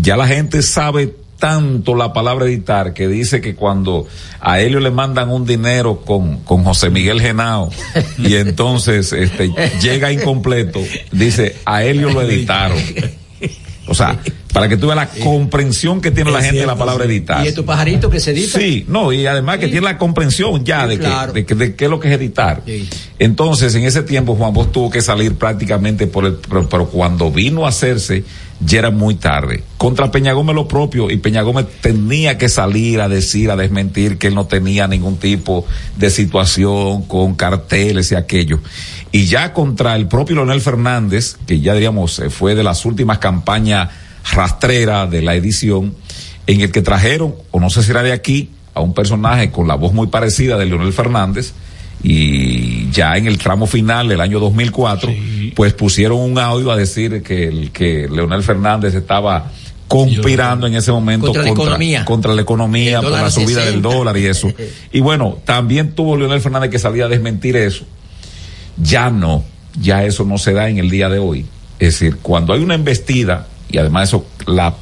[0.00, 4.06] Ya la gente sabe tanto la palabra editar que dice que cuando
[4.40, 7.70] a Helio le mandan un dinero con, con José Miguel Genao
[8.18, 10.80] y entonces este llega incompleto,
[11.12, 12.78] dice a Helio lo editaron.
[13.88, 14.18] O sea,
[14.52, 17.44] para que tú veas la comprensión que tiene la gente de la palabra editar.
[17.44, 18.60] Y estos pajaritos que se editan.
[18.60, 21.32] Sí, no, y además que tiene la comprensión ya de, claro.
[21.32, 22.62] que, de, que, de qué es lo que es editar.
[23.18, 27.30] Entonces, en ese tiempo, Juan Bosch tuvo que salir prácticamente por el, pero, pero cuando
[27.30, 28.24] vino a hacerse,
[28.60, 29.62] ya era muy tarde.
[29.76, 34.18] Contra Peña Gómez lo propio, y Peña Gómez tenía que salir a decir, a desmentir
[34.18, 38.60] que él no tenía ningún tipo de situación con carteles y aquello.
[39.12, 43.18] Y ya contra el propio Leonel Fernández, que ya diríamos eh, fue de las últimas
[43.18, 43.90] campañas
[44.32, 45.94] rastreras de la edición,
[46.46, 49.68] en el que trajeron, o no sé si era de aquí, a un personaje con
[49.68, 51.52] la voz muy parecida de Leonel Fernández,
[52.02, 52.65] y
[52.96, 55.12] ya en el tramo final del año 2004,
[55.54, 59.52] pues pusieron un audio a decir que, el, que Leonel Fernández estaba
[59.86, 62.04] conspirando en ese momento Contra la economía.
[62.04, 63.70] contra la economía por la subida 60.
[63.70, 64.50] del dólar y eso.
[64.92, 67.84] Y bueno, también tuvo Leonel Fernández que salir a desmentir eso.
[68.82, 69.44] Ya no,
[69.80, 71.46] ya eso no se da en el día de hoy.
[71.78, 74.74] Es decir, cuando hay una embestida, y además eso, la,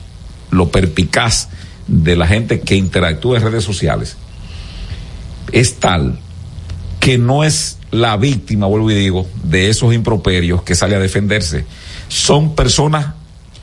[0.51, 1.49] lo perpicaz
[1.89, 4.17] de la gente que interactúa en redes sociales,
[5.53, 6.19] es tal
[7.01, 11.65] que no es la víctima, vuelvo y digo, de esos improperios que sale a defenderse.
[12.09, 13.15] Son personas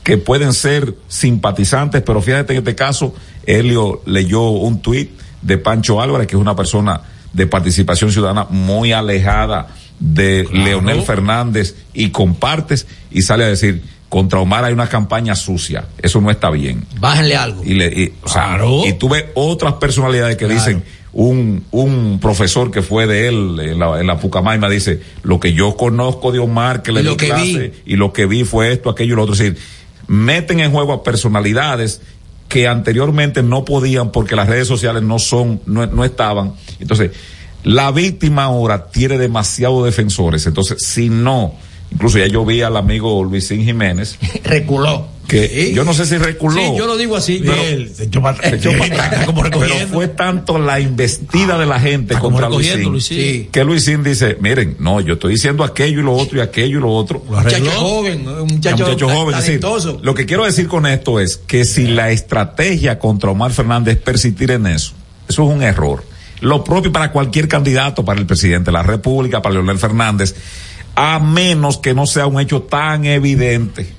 [0.02, 3.14] que pueden ser simpatizantes, pero fíjate en este caso,
[3.46, 5.10] Helio leyó un tuit
[5.42, 7.02] de Pancho Álvarez, que es una persona
[7.32, 9.68] de participación ciudadana muy alejada
[10.00, 15.84] de Leonel Fernández y compartes y sale a decir, contra Omar hay una campaña sucia,
[15.98, 16.86] eso no está bien.
[16.98, 17.62] Bájenle algo.
[17.64, 22.82] Y, le, y, o sea, y tuve otras personalidades que dicen, un, un profesor que
[22.82, 26.82] fue de él en la, en la Pucamaima dice, lo que yo conozco de Omar,
[26.82, 29.34] que le di clase, y lo que vi fue esto, aquello y lo otro.
[29.34, 29.58] Es decir,
[30.06, 32.00] meten en juego a personalidades
[32.48, 36.54] que anteriormente no podían porque las redes sociales no son, no, no estaban.
[36.80, 37.12] Entonces,
[37.64, 40.46] la víctima ahora tiene demasiados defensores.
[40.46, 41.54] Entonces, si no,
[41.90, 44.18] incluso ya yo vi al amigo Luisín Jiménez.
[44.44, 45.08] Reculó.
[45.32, 46.60] Que yo no sé si reculó.
[46.60, 47.40] Sí, yo lo digo así.
[47.44, 48.60] Pero- Él se echó para atrás.
[49.58, 53.48] Pero fue tanto la investida de la gente contra recogiendo, Luisín, Luisín.
[53.50, 56.80] que Luisín dice, miren, no, yo estoy diciendo aquello y lo otro y aquello y
[56.82, 57.22] lo otro.
[57.26, 59.60] Muchacho joven, un muchacho, Un muchacho joven, decir,
[60.02, 64.02] lo que quiero decir con esto es que si la estrategia contra Omar Fernández es
[64.02, 64.92] persistir en eso,
[65.28, 66.04] eso es un error.
[66.40, 70.34] Lo propio para cualquier candidato, para el presidente de la República, para Leonel Fernández,
[70.94, 73.94] a menos que no sea un hecho tan evidente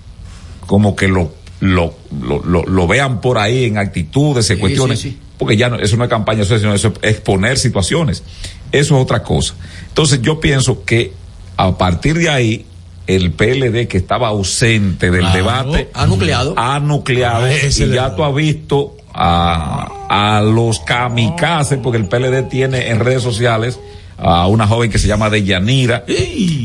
[0.65, 5.09] como que lo, lo, lo, lo, vean por ahí en actitudes, en Sí, cuestiones, sí,
[5.11, 5.19] sí.
[5.37, 8.23] porque ya no, eso no es campaña, eso es, sino eso es exponer situaciones.
[8.71, 9.55] Eso es otra cosa.
[9.87, 11.13] Entonces yo pienso que
[11.57, 12.65] a partir de ahí,
[13.05, 15.35] el PLD que estaba ausente del Claro.
[15.37, 16.53] debate Ha nucleado.
[16.57, 22.49] ha nucleado Ah, y ya tú has visto a, a los kamikazes, porque el PLD
[22.49, 23.77] tiene en redes sociales
[24.17, 26.05] a una joven que se llama Deyanira,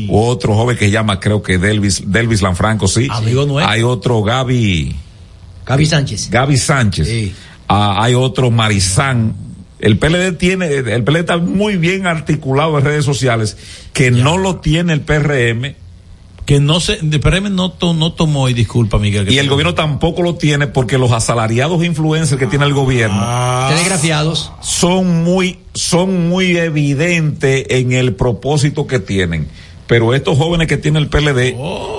[0.09, 3.07] otro joven que se llama creo que Delvis, Delvis Lanfranco, sí.
[3.09, 3.71] Amigo nuestro.
[3.71, 4.95] Hay otro Gaby.
[5.65, 6.29] Gaby Sánchez.
[6.29, 7.33] Gaby Sánchez.
[7.67, 9.35] Ah, hay otro Marizán.
[9.79, 13.57] El PLD tiene, el PLD está muy bien articulado en redes sociales,
[13.93, 15.75] que no lo tiene el PRM.
[16.49, 19.27] Que no se, PRM no, to- no tomó, y disculpa Miguel.
[19.27, 23.23] que Y el gobierno tampoco lo tiene porque los asalariados influencers que tiene el gobierno
[23.69, 24.51] Telegrafiados.
[24.59, 29.47] son muy, son muy evidentes en el propósito que tienen.
[29.85, 31.55] Pero estos jóvenes que tiene el PLD,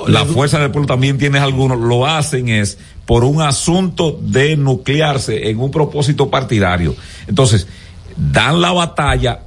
[0.09, 2.77] la fuerza del pueblo también tiene algunos, lo hacen es
[3.07, 6.97] por un asunto de nuclearse en un propósito partidario.
[7.29, 7.69] Entonces,
[8.17, 9.43] dan la batalla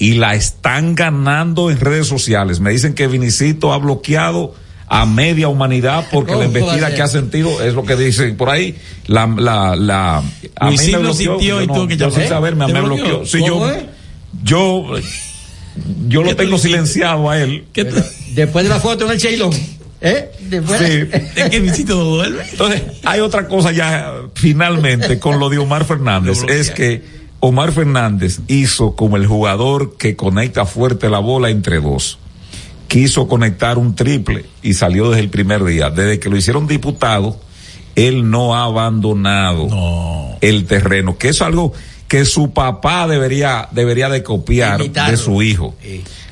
[0.00, 2.58] y la están ganando en redes sociales.
[2.58, 4.54] Me dicen que Vinicito ha bloqueado
[4.88, 8.36] a media humanidad porque la ¿Cómo puede embestida que ha sentido es lo que dicen
[8.36, 8.76] por ahí.
[9.06, 12.20] La, la, la, a mí Luisín me lo bloqueó, sintió y no- que yo llamar.
[12.20, 13.04] sin saberme, ¿Te me bloqueó?
[13.04, 13.26] bloqueó.
[13.26, 13.76] Sí, ¿Cómo yo,
[14.42, 14.86] yo,
[16.08, 17.66] yo lo tengo silenciado a él.
[18.34, 19.52] Después de la foto en el Cheilón.
[20.00, 20.30] ¿Eh?
[20.48, 20.80] Después.
[20.80, 21.20] Sí.
[21.36, 22.42] Es que Luisito no duerme.
[22.50, 28.40] Entonces, hay otra cosa ya finalmente con lo de Omar Fernández, es que Omar Fernández
[28.48, 32.18] hizo como el jugador que conecta fuerte la bola entre dos.
[32.86, 35.90] Quiso conectar un triple y salió desde el primer día.
[35.90, 37.40] Desde que lo hicieron diputado,
[37.94, 39.68] él no ha abandonado
[40.40, 41.72] el terreno, que es algo
[42.08, 45.10] que su papá debería, debería de copiar Imitarlo.
[45.12, 45.76] de su hijo.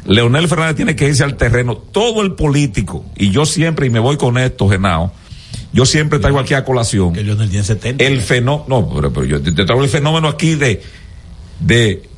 [0.04, 1.76] Leonel Fernández tiene que irse al terreno.
[1.76, 5.12] Todo el político, y yo siempre, y me voy con esto, Genao,
[5.72, 7.12] yo siempre traigo aquí a colación.
[7.12, 8.02] Que Leonel tiene 70.
[8.02, 10.82] El fenómeno, no, pero, pero yo te traigo el fenómeno aquí de,
[11.60, 12.08] de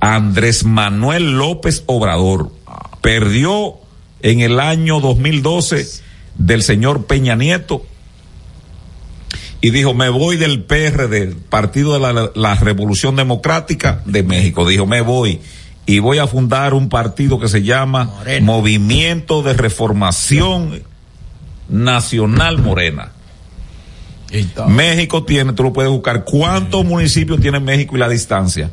[0.00, 2.52] Andrés Manuel López Obrador.
[3.00, 3.74] Perdió
[4.20, 5.86] en el año 2012
[6.36, 7.84] del señor Peña Nieto
[9.60, 14.68] y dijo, me voy del PRD, Partido de la, la Revolución Democrática de México.
[14.68, 15.40] Dijo, me voy
[15.86, 18.10] y voy a fundar un partido que se llama
[18.42, 20.82] Movimiento de Reformación
[21.70, 23.12] Nacional Morena.
[24.68, 28.70] México tiene, tú lo puedes buscar, cuántos municipios tiene México y la distancia.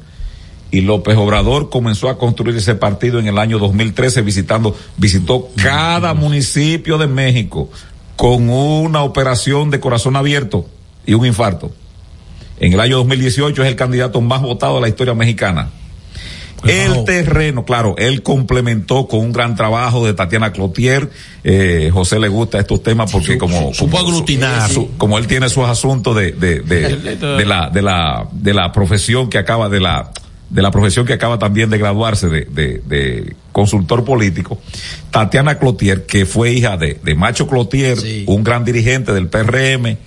[0.72, 6.14] Y López Obrador comenzó a construir ese partido en el año 2013 visitando, visitó cada
[6.14, 7.70] municipio de México
[8.16, 10.66] con una operación de corazón abierto
[11.06, 11.72] y un infarto.
[12.60, 15.72] En el año 2018 es el candidato más votado de la historia mexicana.
[16.70, 21.10] El terreno, claro, él complementó con un gran trabajo de Tatiana Clotier.
[21.44, 24.70] Eh, José le gusta estos temas porque como, Supo como, aglutinar.
[24.70, 28.72] su- como él tiene sus asuntos de, de, de, de la, de la, de la
[28.72, 30.12] profesión que acaba de la,
[30.50, 34.60] de la profesión que acaba también de graduarse de, de, de consultor político.
[35.10, 37.98] Tatiana Clotier, que fue hija de, de Macho Clotier,
[38.28, 39.98] un gran dirigente del PRM,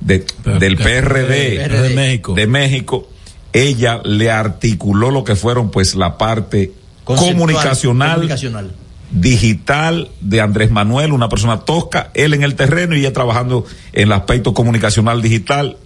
[0.00, 0.24] de,
[0.58, 2.34] del PRD, PRD de México.
[2.34, 3.08] de México,
[3.52, 6.72] ella le articuló lo que fueron pues la parte
[7.04, 8.72] comunicacional, comunicacional.
[9.10, 14.04] digital de Andrés Manuel, una persona tosca, él en el terreno y ella trabajando en
[14.04, 15.76] el aspecto comunicacional digital.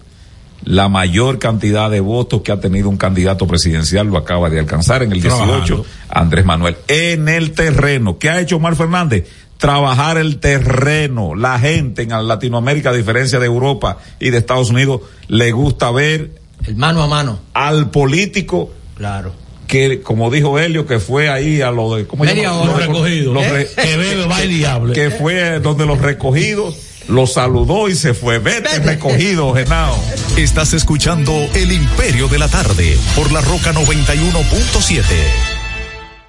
[0.63, 5.03] La mayor cantidad de votos que ha tenido un candidato presidencial lo acaba de alcanzar
[5.03, 5.85] en el 18, Trabajando.
[6.09, 6.77] Andrés Manuel.
[6.87, 8.17] En el terreno.
[8.17, 9.29] ¿Qué ha hecho Omar Fernández?
[9.57, 11.35] Trabajar el terreno.
[11.35, 16.31] La gente en Latinoamérica, a diferencia de Europa y de Estados Unidos, le gusta ver
[16.65, 17.39] El mano a mano.
[17.53, 19.33] al político Claro.
[19.67, 22.71] que, como dijo Helio, que fue ahí a lo de, ¿cómo Media hora.
[22.73, 23.33] Los recogidos.
[23.33, 24.93] Los re- Que bebe, baila y hable.
[24.93, 26.75] que fue donde los recogidos
[27.07, 28.39] los saludó y se fue.
[28.39, 29.97] Vete recogido, Genao.
[30.35, 35.03] Estás escuchando El Imperio de la Tarde por la Roca 91.7.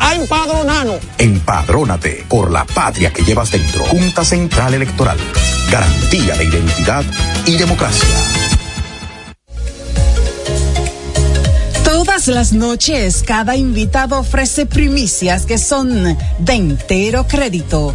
[0.00, 1.00] a empadronarnos.
[1.18, 3.84] Empadrónate por la patria que llevas dentro.
[3.84, 5.18] Junta Central Electoral.
[5.70, 7.04] Garantía de identidad
[7.46, 8.08] y democracia.
[11.84, 17.94] Todas las noches, cada invitado ofrece primicias que son de entero crédito.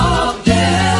[0.00, 0.99] of death.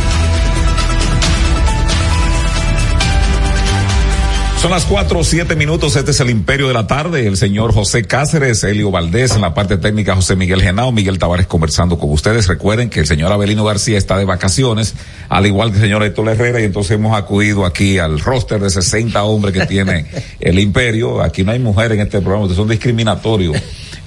[4.61, 7.73] Son las cuatro o siete minutos, este es el Imperio de la Tarde, el señor
[7.73, 12.11] José Cáceres, Elio Valdés, en la parte técnica José Miguel Genao, Miguel Tavares conversando con
[12.11, 12.47] ustedes.
[12.47, 14.93] Recuerden que el señor Abelino García está de vacaciones,
[15.29, 18.69] al igual que el señor Héctor Herrera, y entonces hemos acudido aquí al roster de
[18.69, 20.05] 60 hombres que tiene
[20.39, 21.23] el Imperio.
[21.23, 23.57] Aquí no hay mujeres en este programa, son discriminatorios.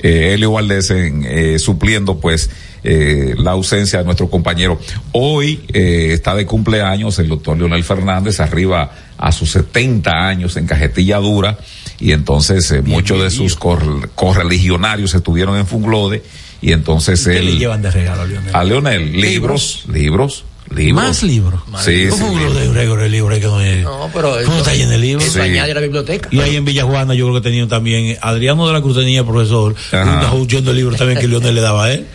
[0.05, 2.51] Eh, Elio Valdés en, eh, supliendo pues
[2.87, 4.79] eh, la ausencia de nuestro compañero.
[5.13, 10.67] Hoy eh, está de cumpleaños el doctor Leonel Fernández, arriba a sus 70 años en
[10.67, 11.57] cajetilla dura,
[11.99, 16.23] y entonces eh, muchos de sus cor correligionarios estuvieron en Funglode,
[16.61, 17.47] y entonces ¿Qué él...
[17.47, 18.55] le llevan de regalo a Lionel?
[18.55, 20.45] A Leonel, libros, libros, libros.
[20.93, 21.61] ¿Más libros?
[21.85, 22.33] Sí, ¿Cómo sí.
[22.35, 23.83] un libro de un de libros que no es?
[23.85, 25.25] No, pero ¿Cómo eso- está lleno de libros?
[25.27, 26.29] eso añade a la biblioteca.
[26.33, 29.75] Y ahí en Villajuana yo creo que tenían también, Adriano de la Cruz tenía profesor,
[29.93, 32.07] una junción de libros también que Leonel le daba a él.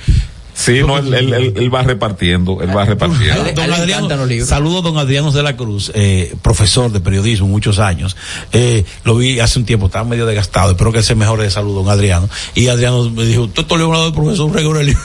[0.60, 3.46] Sí, no, él, él, él- él va repartiendo, él va repartiendo.
[3.56, 4.10] Don Adriano,
[4.46, 8.18] saludo a don Adriano de la Cruz, eh, profesor de periodismo muchos años.
[8.52, 11.76] Eh, lo vi hace un tiempo, estaba medio desgastado, espero que se mejore de salud,
[11.76, 12.28] don Adriano.
[12.56, 15.02] Y Adriano me dijo, tú le hablado del profesor Gregorio Libre.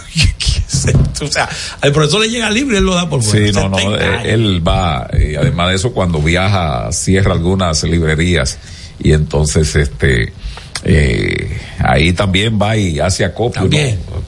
[1.23, 1.49] O sea,
[1.81, 3.47] al profesor le llega libre y él lo da por fuera.
[3.47, 7.85] Sí, no, no, 70 eh, él va, y además de eso, cuando viaja, cierra algunas
[7.85, 8.59] librerías
[8.99, 10.33] y entonces, este,
[10.85, 13.69] eh, ahí también va y hace acopio, ¿no?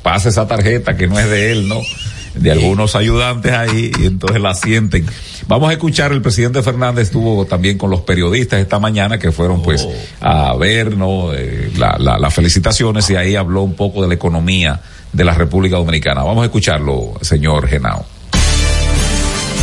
[0.03, 1.81] pasa esa tarjeta que no es de él, ¿no?
[2.35, 5.07] De algunos ayudantes ahí y entonces la sienten.
[5.49, 9.63] Vamos a escuchar, el presidente Fernández estuvo también con los periodistas esta mañana que fueron
[9.63, 9.87] pues
[10.21, 11.33] a ver, ¿no?
[11.33, 14.81] Eh, la- la- las felicitaciones y ahí habló un poco de la economía
[15.13, 16.25] de la República Dominicana.
[16.25, 18.05] Vamos a escucharlo, señor Genao.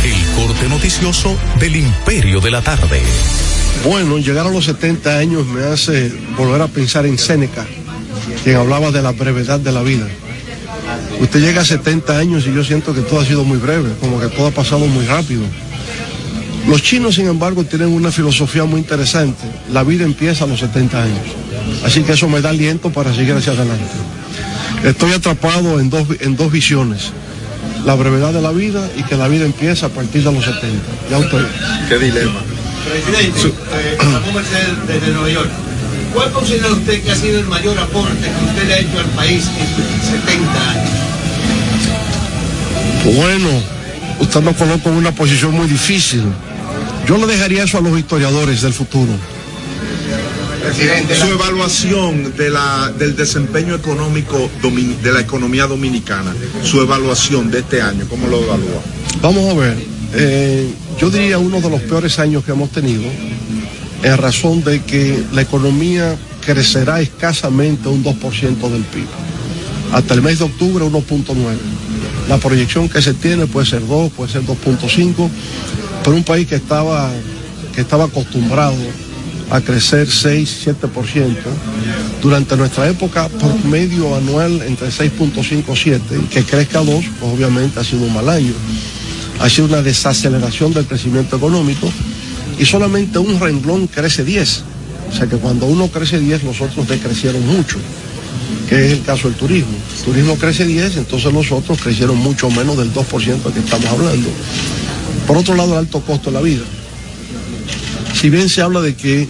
[0.04, 3.00] El corte noticioso del Imperio de la Tarde.
[3.82, 7.66] Bueno, llegar a los 70 años me hace volver a pensar en Séneca,
[8.42, 10.06] quien hablaba de la brevedad de la vida.
[11.20, 14.20] Usted llega a 70 años y yo siento que todo ha sido muy breve, como
[14.20, 15.42] que todo ha pasado muy rápido.
[16.68, 19.44] Los chinos, sin embargo, tienen una filosofía muy interesante.
[19.72, 21.20] La vida empieza a los 70 años.
[21.84, 23.84] Así que eso me da aliento para seguir hacia adelante.
[24.82, 27.12] Estoy atrapado en dos, en dos visiones.
[27.84, 30.68] La brevedad de la vida y que la vida empieza a partir de los 70.
[31.10, 31.46] Ya usted.
[31.88, 32.40] Qué dilema.
[32.84, 33.40] Presidente,
[33.72, 35.50] eh, Ramón Mercedes desde Nueva York.
[36.12, 39.06] ¿Cuál considera usted que ha sido el mayor aporte que usted le ha hecho al
[39.10, 40.90] país en sus 70 años?
[43.16, 43.48] Bueno,
[44.20, 46.22] usted nos coloca en una posición muy difícil.
[47.08, 49.12] Yo le dejaría eso a los historiadores del futuro.
[51.20, 56.32] Su evaluación de la, del desempeño económico domin- de la economía dominicana,
[56.62, 58.80] su evaluación de este año, ¿cómo lo evalúa?
[59.20, 59.76] Vamos a ver,
[60.16, 63.02] eh, yo diría uno de los peores años que hemos tenido,
[64.02, 69.06] en razón de que la economía crecerá escasamente un 2% del PIB.
[69.92, 71.34] Hasta el mes de octubre 1.9.
[72.28, 75.28] La proyección que se tiene puede ser 2, puede ser 2.5,
[76.02, 77.10] pero un país que estaba,
[77.74, 78.76] que estaba acostumbrado
[79.50, 81.36] a crecer 6, 7%,
[82.22, 86.86] durante nuestra época promedio anual entre 6.5 y 7, y que crezca 2,
[87.20, 88.54] pues obviamente ha sido un mal año
[89.40, 91.90] ha sido una desaceleración del crecimiento económico
[92.58, 94.62] y solamente un renglón crece 10.
[95.10, 97.78] O sea que cuando uno crece 10, los otros decrecieron mucho,
[98.68, 99.76] que es el caso del turismo.
[99.98, 104.28] El turismo crece 10, entonces los otros crecieron mucho menos del 2% que estamos hablando.
[105.26, 106.64] Por otro lado, el alto costo de la vida.
[108.20, 109.28] Si bien se habla de que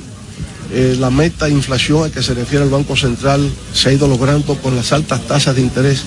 [0.73, 4.57] eh, la meta inflación a que se refiere el Banco Central se ha ido logrando
[4.57, 6.03] con las altas tasas de interés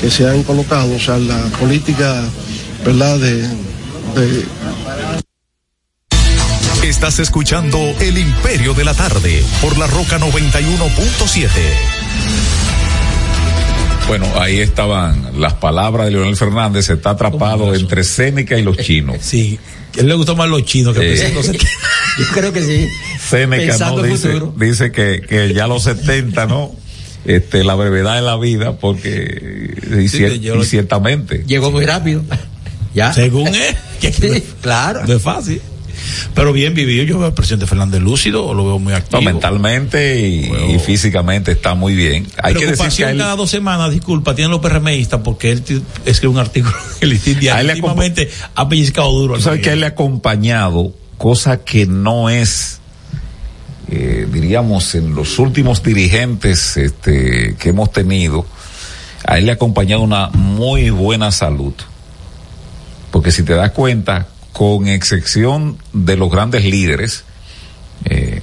[0.00, 2.24] que se han colocado, o sea, la política
[2.84, 3.18] ¿verdad?
[3.18, 4.44] De, de...
[6.88, 11.48] Estás escuchando El Imperio de la Tarde por la Roca 91.7.
[14.06, 19.16] Bueno, ahí estaban las palabras de Leonel Fernández, está atrapado entre Séneca y los chinos.
[19.22, 19.58] Sí,
[19.96, 21.16] a él le gustó más los chinos que Eh.
[21.16, 21.40] pensando
[22.18, 22.86] Yo creo que sí.
[23.30, 26.72] Pensando no dice, dice que, que ya los 70, ¿no?
[27.24, 31.42] Este, la brevedad de la vida, porque y, Sí, cier- yo- y ciertamente.
[31.46, 32.22] Llegó muy rápido.
[32.94, 33.12] Ya.
[33.12, 33.76] Según él.
[34.00, 35.04] que claro.
[35.06, 35.60] No es fácil.
[36.34, 39.20] Pero bien vivido, yo veo al presidente Fernández lúcido, lo veo muy activo.
[39.20, 42.26] No, mentalmente y, y físicamente está muy bien.
[42.42, 45.62] Hay que decir que él, cada dos semanas, disculpa, tienen los PRMistas porque él
[46.04, 47.72] escribe un artículo en el diario.
[47.72, 49.40] Últimamente ha pellizcado duro.
[49.40, 52.80] sabes que él le ha acompañado, cosa que no es,
[53.90, 58.46] eh, diríamos, en los últimos dirigentes este, que hemos tenido,
[59.26, 61.74] a él le ha acompañado una muy buena salud.
[63.14, 67.22] Porque si te das cuenta, con excepción de los grandes líderes,
[68.06, 68.40] eh,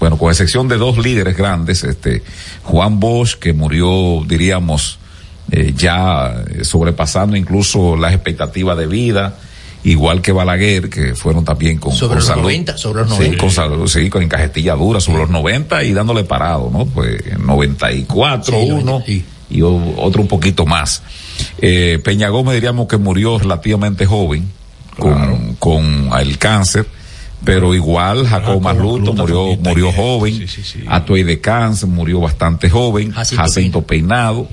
[0.00, 2.24] bueno, con excepción de dos líderes grandes, este,
[2.64, 4.98] Juan Bosch, que murió, diríamos,
[5.52, 9.38] eh, ya sobrepasando incluso las expectativas de vida,
[9.84, 12.42] igual que Balaguer, que fueron también con, Sobre con los salud.
[12.42, 13.38] 90, sobre los Sí, 90.
[13.40, 16.86] con salud, sí, con encajetilla dura, sobre los 90 y dándole parado, ¿no?
[16.86, 19.00] Pues 94, Sí, uno
[19.54, 21.02] y otro un poquito más.
[21.58, 24.50] Eh, Peña Gómez diríamos que murió relativamente joven
[24.98, 26.86] con, con el cáncer,
[27.44, 30.46] pero igual Jacobo Marluto murió, murió joven,
[30.88, 34.48] Atuey de Cáncer murió bastante joven, Jacinto Jacinto Peinado,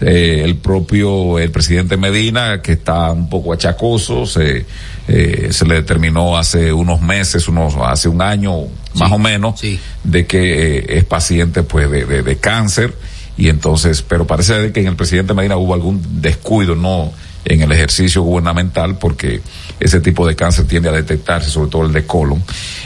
[0.00, 4.64] eh, el propio el presidente Medina que está un poco achacoso se
[5.08, 8.62] eh, se le determinó hace unos meses unos hace un año
[8.94, 9.60] más o menos
[10.02, 12.94] de que eh, es paciente pues de, de, de cáncer
[13.36, 17.12] y entonces pero parece que en el presidente Medina hubo algún descuido no
[17.44, 19.40] en el ejercicio gubernamental porque
[19.78, 22.42] ese tipo de cáncer tiende a detectarse sobre todo el de colon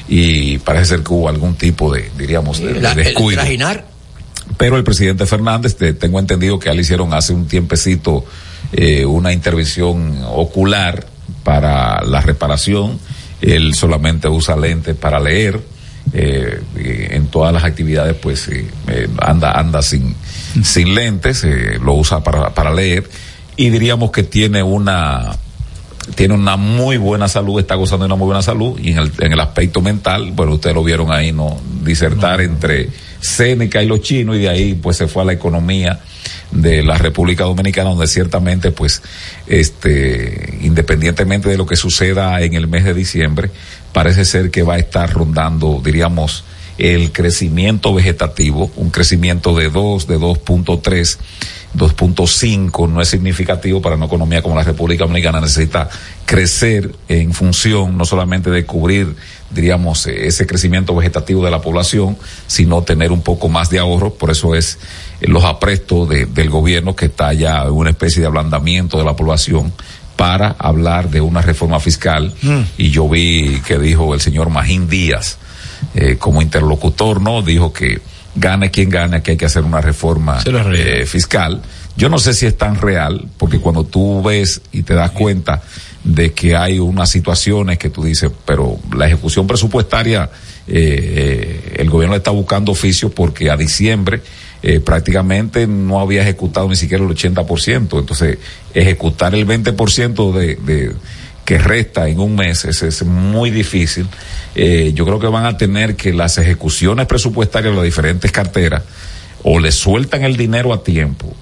[0.09, 3.85] y parece ser que hubo algún tipo de diríamos de, de La- el descuido trajinar.
[4.57, 8.25] pero el presidente Fernández, te- tengo entendido que ya le hicieron hace un tiempecito
[8.73, 11.07] eh, una intervención ocular
[11.43, 12.99] para la reparación.
[13.41, 15.61] Él solamente usa lentes para leer.
[16.13, 18.67] eh, en todas las actividades, pues eh,
[19.19, 20.15] anda anda sin
[20.63, 23.09] sin lentes, eh, lo usa para, para leer
[23.57, 25.37] y diríamos que tiene una
[26.17, 29.13] tiene una muy buena salud, está gozando de una muy buena salud y en el,
[29.21, 31.59] en el aspecto mental, bueno, ustedes lo vieron ahí, ¿no?
[31.83, 32.91] Disertar entre
[33.21, 36.01] Séneca y los chinos y de ahí pues se fue a la economía
[36.51, 39.03] de la República Dominicana donde ciertamente pues
[39.47, 43.51] este independientemente de lo que suceda en el mes de diciembre
[43.93, 46.45] parece ser que va a estar rondando diríamos
[46.79, 51.19] el crecimiento vegetativo un crecimiento de 2 de 2.3
[51.77, 55.41] 2.5 no es significativo para una economía como la República Dominicana.
[55.41, 55.89] Necesita
[56.25, 59.15] crecer en función no solamente de cubrir
[59.51, 64.15] diríamos ese crecimiento vegetativo de la población sino tener un poco más de ahorro.
[64.15, 64.79] Por eso es
[65.21, 69.05] eh, los aprestos de- del gobierno que está ya en una especie de ablandamiento de
[69.05, 69.73] la población
[70.17, 72.33] para hablar de una reforma fiscal.
[72.79, 75.39] Y yo vi que dijo el señor Magín Díaz
[75.95, 77.43] eh, como interlocutor, ¿no?
[77.43, 78.01] Dijo que
[78.35, 81.63] gane quien gane, que hay que hacer una reforma eh, fiscal.
[81.97, 85.63] Yo no sé si es tan real, porque cuando tú ves y te das cuenta
[86.03, 90.31] de que hay unas situaciones que tú dices, pero la ejecución presupuestaria
[90.67, 94.23] eh, el gobierno está buscando oficio porque a diciembre
[94.63, 97.99] eh, prácticamente no había ejecutado ni siquiera el 80%.
[97.99, 98.39] Entonces,
[98.73, 100.95] ejecutar el 20% de, de
[101.45, 104.07] que resta en un mes es, es muy difícil.
[104.55, 108.83] Eh, yo creo que van a tener que las ejecuciones presupuestarias de las diferentes carteras
[109.43, 111.35] o le sueltan el dinero a tiempo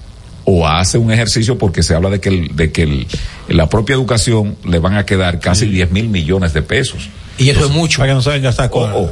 [0.45, 3.07] o hace un ejercicio porque se habla de que, el, de que el,
[3.47, 7.07] la propia educación le van a quedar casi 10 mil millones de pesos.
[7.37, 7.99] Y eso es mucho.
[7.99, 8.69] Para que no saben gastar,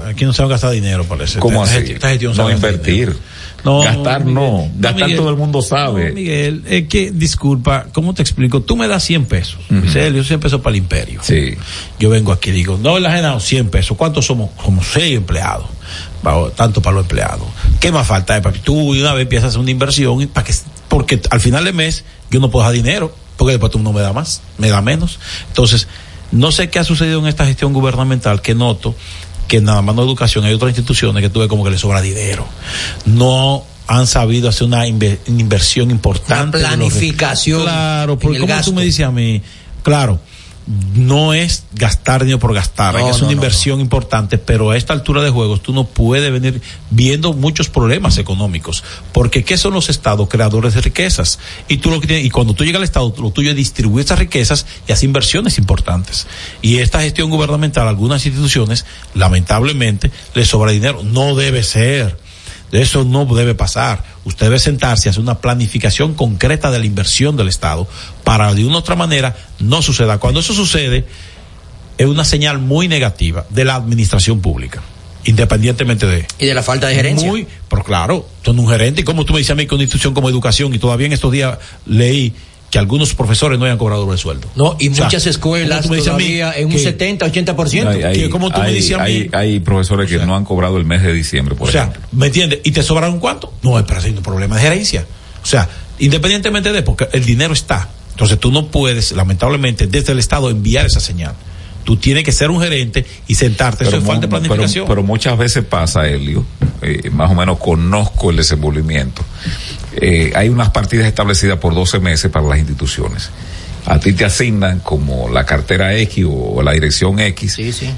[0.07, 1.39] aquí no saben gastar dinero, parece.
[1.39, 1.73] ¿Cómo así?
[1.75, 2.93] gestión- esta gestión No sabe invertir.
[2.93, 3.19] dinero.
[3.63, 4.69] No, gastar Miguel, no.
[4.75, 5.17] Gastar Miguel.
[5.17, 6.11] todo el mundo sabe.
[6.11, 8.61] Miguel, es que, disculpa, ¿cómo te explico?
[8.61, 9.59] Tú me das 100 pesos.
[9.69, 11.21] Dice él, yo 100 pesos para el imperio.
[11.23, 11.55] Sí.
[11.99, 13.97] Yo vengo aquí y digo, no, el ajenado 100 pesos.
[13.97, 14.51] ¿Cuántos somos?
[14.63, 15.67] Como 6 empleados.
[16.55, 17.47] Tanto para los empleados.
[17.79, 18.37] ¿Qué más falta?
[18.37, 18.59] Eh, papi?
[18.59, 20.53] Tú de una vez empiezas a hacer una inversión para que,
[20.87, 24.01] porque al final del mes yo no puedo dejar dinero, porque después tú no me
[24.01, 25.19] da más, me da menos.
[25.47, 25.87] Entonces,
[26.31, 28.95] no sé qué ha sucedido en esta gestión gubernamental que noto
[29.51, 32.45] que nada más no educación, hay otras instituciones que tuve como que le sobra dinero.
[33.05, 36.57] No han sabido hacer una inve- una inversión importante.
[36.59, 38.71] Una de los- planificación Claro, porque como gasto.
[38.71, 39.41] tú me dices a mí,
[39.83, 40.21] claro,
[40.95, 44.77] no es gastar dinero por gastar, No, es no, una no, inversión importante, pero a
[44.77, 49.73] esta altura de juegos tú no puedes venir viendo muchos problemas económicos, porque ¿qué son
[49.73, 50.29] los estados?
[50.29, 51.39] Creadores de riquezas.
[51.67, 54.05] Y tú lo que tienes, y cuando tú llegas al estado, lo tuyo es distribuir
[54.05, 56.27] esas riquezas y hacer inversiones importantes.
[56.61, 61.03] Y esta gestión gubernamental, algunas instituciones, lamentablemente, les sobra dinero.
[61.03, 62.17] No debe ser.
[62.71, 64.03] Eso no debe pasar.
[64.23, 67.87] Usted debe sentarse y hacer una planificación concreta de la inversión del Estado
[68.23, 70.19] para de una u otra manera no suceda.
[70.19, 71.05] Cuando eso sucede,
[71.97, 74.81] es una señal muy negativa de la administración pública,
[75.25, 76.25] independientemente de.
[76.39, 77.27] Y de la falta de gerencia.
[77.27, 79.01] Muy, pero claro, son un gerente.
[79.01, 81.13] Y como tú me dices a mí, con una institución como educación, y todavía en
[81.13, 82.33] estos días leí
[82.71, 84.47] que algunos profesores no hayan cobrado el sueldo.
[84.55, 87.87] No, y O sea, muchas escuelas todavía en un que- 70, 80%.
[87.89, 90.35] Hay, hay- que como tú me hay- dices a mí- hay- hay profesores que no
[90.35, 91.91] han cobrado el mes de diciembre, por o sea.
[92.13, 92.61] ¿me entiendes?
[92.63, 93.53] ¿Y te sobraron cuánto?
[93.61, 95.05] No, es para un problema de gerencia.
[95.43, 95.67] O sea,
[95.99, 97.89] independientemente de, porque el dinero está.
[98.11, 101.33] Entonces tú no puedes, lamentablemente, desde el Estado enviar esa señal.
[101.83, 103.83] Tú tienes que ser un gerente y sentarte.
[103.85, 104.85] Eso es falta de planificación.
[104.85, 106.45] pero- pero muchas veces pasa, Helio,
[106.81, 109.23] eh, más o menos conozco el desenvolvimiento.
[109.99, 113.29] Eh, hay unas partidas establecidas por 12 meses para las instituciones.
[113.87, 117.57] A ti te asignan como la cartera X o la dirección X,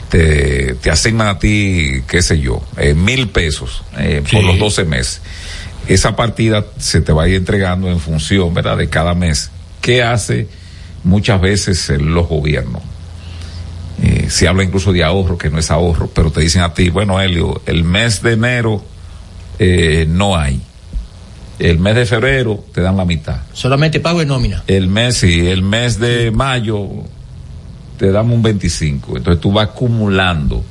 [0.09, 4.47] te, te asignan a ti, qué sé yo, eh, mil pesos eh, por Sí.
[4.47, 5.21] los 12 meses.
[5.87, 9.51] Esa partida se te va a ir entregando en función, ¿verdad?, de cada mes.
[9.81, 10.47] ¿Qué hace
[11.03, 12.81] muchas veces los gobiernos?
[14.03, 16.89] Eh, se habla incluso de ahorro, que no es ahorro, pero te dicen a ti,
[16.89, 18.83] bueno, Helio, el mes de enero
[19.59, 20.61] eh, no hay.
[21.57, 23.37] El mes de febrero te dan la mitad.
[23.53, 24.61] Solamente pago de nómina.
[24.67, 26.89] El mes, sí, el mes de mayo
[27.97, 29.15] te damos un 25.
[29.17, 30.61] Entonces tú vas acumulando.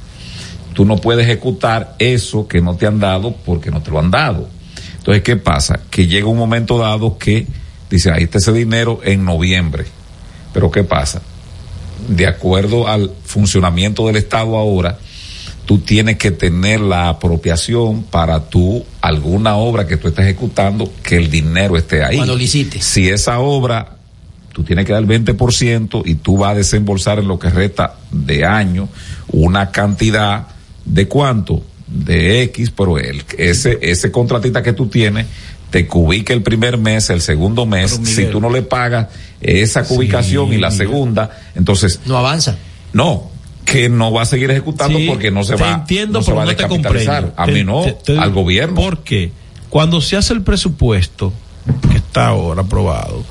[0.75, 4.11] Tú no puedes ejecutar eso que no te han dado porque no te lo han
[4.11, 4.47] dado.
[4.99, 5.81] Entonces, ¿qué pasa?
[5.89, 7.47] Que llega un momento dado que
[7.89, 9.87] dice, ahí está ese dinero en noviembre.
[10.53, 11.23] Pero ¿qué pasa?
[12.09, 14.99] De acuerdo al funcionamiento del Estado ahora,
[15.65, 21.17] tú tienes que tener la apropiación para tú, alguna obra que tú estés ejecutando, que
[21.17, 22.17] el dinero esté ahí.
[22.17, 22.85] Cuando licites.
[22.85, 23.97] Si esa obra,
[24.53, 27.97] tú tienes que dar el 20% y tú vas a desembolsar en lo que resta
[28.11, 28.89] de año
[29.29, 30.49] una cantidad
[30.85, 35.27] de cuánto, de X, pero el, ese, ese contratista que tú tienes
[35.73, 39.09] te cubica el primer mes, el segundo mes, si tú no le pagas
[39.41, 42.01] esa cubicación y la segunda, entonces...
[42.07, 42.57] No avanza.
[42.93, 43.31] No,
[43.65, 46.33] que no va a seguir ejecutando Sí, porque no se te va, entiendo, no se
[46.33, 47.33] va a no descapitalizar.
[47.37, 48.75] A Te- mí no, te- te- al gobierno.
[48.77, 49.33] Porque
[49.71, 51.33] cuando se hace el presupuesto,
[51.91, 53.25] que está ahora aprobado,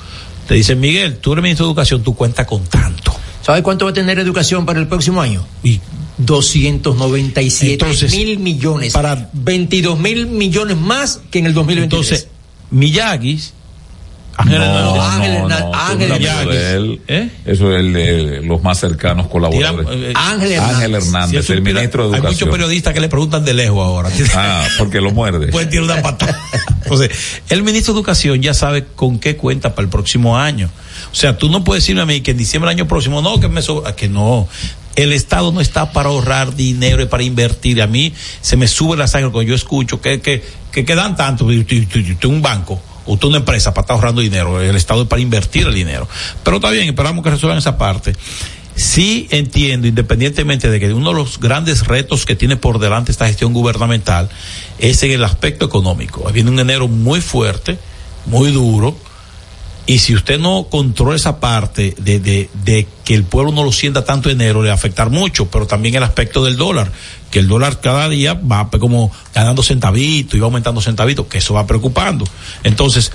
[0.47, 3.13] te dicen, Miguel, tú eres ministro de Educación, tú cuentas con tanto.
[3.43, 5.45] ¿Sabe cuánto va a tener educación para el próximo año?
[5.63, 5.79] Y
[6.17, 8.93] 297 Entonces, mil millones.
[8.93, 12.09] para- 22 mil millones más que en el 2023.
[12.23, 12.27] Entonces,
[12.71, 13.53] Miyaguis,
[14.37, 15.39] Ángel no, Hernández.
[15.39, 17.01] no, Ángel no, Ángel.
[17.07, 17.29] ¿Eh?
[17.45, 19.87] Eso es el, eh, los más cercanos colaboradores.
[19.87, 20.75] Tira- eh, Ángel Hernández.
[20.77, 22.49] Ángel Hernández, Si el ministro de Hay muchos Educación.
[22.51, 24.09] periodistas que le preguntan de lejos ahora.
[24.33, 25.47] Ah, porque lo muerde.
[25.47, 26.39] Pueden tirar una patada.
[26.83, 27.11] Entonces,
[27.49, 30.69] el ministro de Educación ya sabe con qué cuenta para el próximo año.
[31.11, 33.39] O sea, tú no puedes decirme a mí que en diciembre del año próximo, no,
[33.39, 34.47] que me sobra, que no.
[35.01, 37.81] El Estado no está para ahorrar dinero y para invertir.
[37.81, 41.15] A mí se me sube la sangre cuando yo escucho que, que, que, que dan
[41.15, 41.45] tanto.
[41.45, 42.79] Un banco,
[43.19, 44.61] tú una empresa para estar ahorrando dinero.
[44.61, 46.07] El Estado es para invertir el dinero.
[46.43, 48.13] Pero está bien, esperamos que resuelvan esa parte.
[48.75, 53.27] Sí entiendo, independientemente de que uno de los grandes retos que tiene por delante esta
[53.27, 54.29] gestión gubernamental
[54.77, 56.29] es en el aspecto económico.
[56.31, 57.79] Viene un enero muy fuerte,
[58.27, 58.95] muy duro,
[59.87, 64.05] Y si usted no controla esa parte de, de, que el pueblo no lo sienta
[64.05, 66.91] tanto enero, le va a afectar mucho, pero también el aspecto del dólar,
[67.31, 71.55] que el dólar cada día va como ganando centavitos y va aumentando centavitos, que eso
[71.55, 72.25] va preocupando.
[72.63, 73.11] Entonces,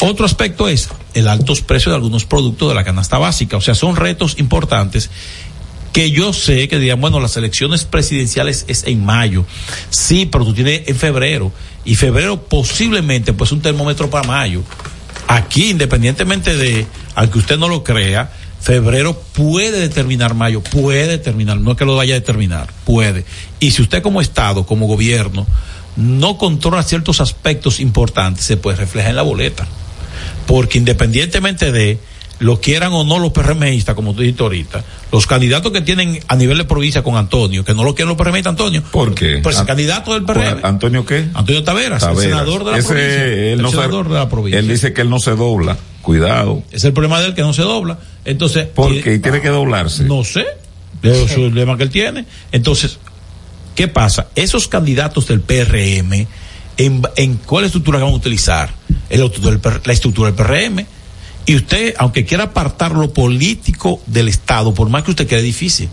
[0.00, 3.56] otro aspecto es el altos precios de algunos productos de la canasta básica.
[3.56, 5.10] O sea, son retos importantes
[5.92, 9.44] que yo sé que dirían, bueno, las elecciones presidenciales es en mayo.
[9.90, 11.52] Sí, pero tú tienes en febrero.
[11.84, 14.62] Y febrero posiblemente, pues un termómetro para mayo.
[15.28, 18.30] Aquí, independientemente de, aunque usted no lo crea,
[18.60, 23.24] febrero puede determinar mayo, puede determinar, no es que lo vaya a determinar, puede.
[23.60, 25.46] Y si usted como Estado, como gobierno,
[25.96, 29.66] no controla ciertos aspectos importantes, se puede reflejar en la boleta.
[30.46, 31.98] Porque independientemente de
[32.44, 36.36] lo quieran o no los PRMistas, como tú dijiste ahorita, los candidatos que tienen a
[36.36, 38.82] nivel de provincia con Antonio, que no lo quieren los PRMistas, Antonio.
[38.82, 39.38] ¿Por qué?
[39.42, 40.62] Pues el candidato del PRM.
[40.62, 41.26] ¿Antonio qué?
[41.32, 42.22] Antonio Taveras, Taveras.
[42.22, 43.24] el senador de la Ese, provincia.
[43.24, 44.58] Él el no senador se, de la provincia.
[44.58, 45.78] Él dice que él no se dobla.
[46.02, 46.62] Cuidado.
[46.70, 47.98] Es el problema de él que no se dobla.
[48.26, 48.66] Entonces.
[48.66, 49.14] ¿Por qué?
[49.14, 50.04] ¿Y tiene que doblarse?
[50.04, 50.44] No sé.
[51.02, 52.26] Es el problema que él tiene.
[52.52, 52.98] Entonces,
[53.74, 54.26] ¿qué pasa?
[54.34, 56.26] Esos candidatos del PRM,
[56.76, 58.68] ¿en, en cuál estructura van a utilizar?
[59.08, 60.86] El, la estructura del PRM.
[61.46, 65.88] Y usted, aunque quiera apartar lo político del Estado, por más que usted quede difícil,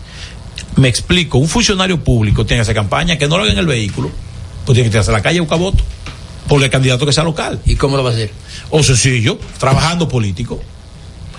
[0.76, 3.66] me explico, un funcionario público tiene que hacer campaña, que no lo haga en el
[3.66, 4.10] vehículo,
[4.64, 5.84] pues tiene que tirarse a la calle a buscar voto,
[6.48, 7.60] por el candidato que sea local.
[7.66, 8.30] ¿Y cómo lo va a hacer?
[8.70, 10.60] O sencillo, trabajando político.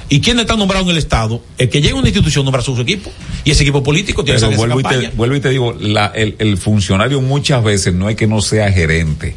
[0.10, 1.42] ¿Y quién está nombrado en el Estado?
[1.58, 3.12] El que llega a una institución nombra su equipo.
[3.44, 5.10] Y ese equipo político tiene Pero que vuelvo, y campaña.
[5.10, 8.42] te, vuelvo y te digo, la, el, el funcionario muchas veces no es que no
[8.42, 9.36] sea gerente.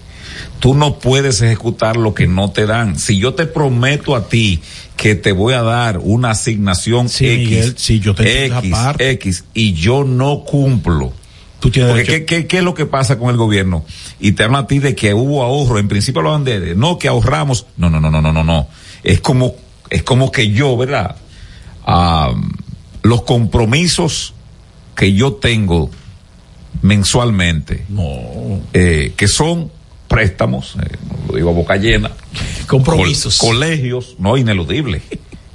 [0.59, 2.99] Tú no puedes ejecutar lo que no te dan.
[2.99, 4.61] Si yo te prometo a ti
[4.97, 8.73] que te voy a dar una asignación Sí, X, Miguel, sí, yo te X.
[8.99, 11.13] X, y yo no cumplo.
[11.61, 13.85] Tú tienes Porque ¿qué, qué, qué es lo que pasa con el gobierno?
[14.21, 15.79] Y te hablan a ti de que hubo ahorro.
[15.79, 17.67] En principio de, de, no, que ahorramos.
[17.77, 18.69] No, no, no, no, no, no, no.
[19.03, 19.55] Es como,
[19.91, 21.17] es como que yo, ¿verdad?
[21.87, 22.35] Ah,
[23.03, 24.35] los compromisos
[24.95, 25.91] que yo tengo
[26.83, 27.85] mensualmente,
[28.73, 29.71] eh, que son
[30.09, 30.97] préstamos, eh,
[31.29, 32.11] lo digo a boca llena,
[32.67, 33.39] Compromisos.
[33.39, 35.03] col- colegios, no ineludible,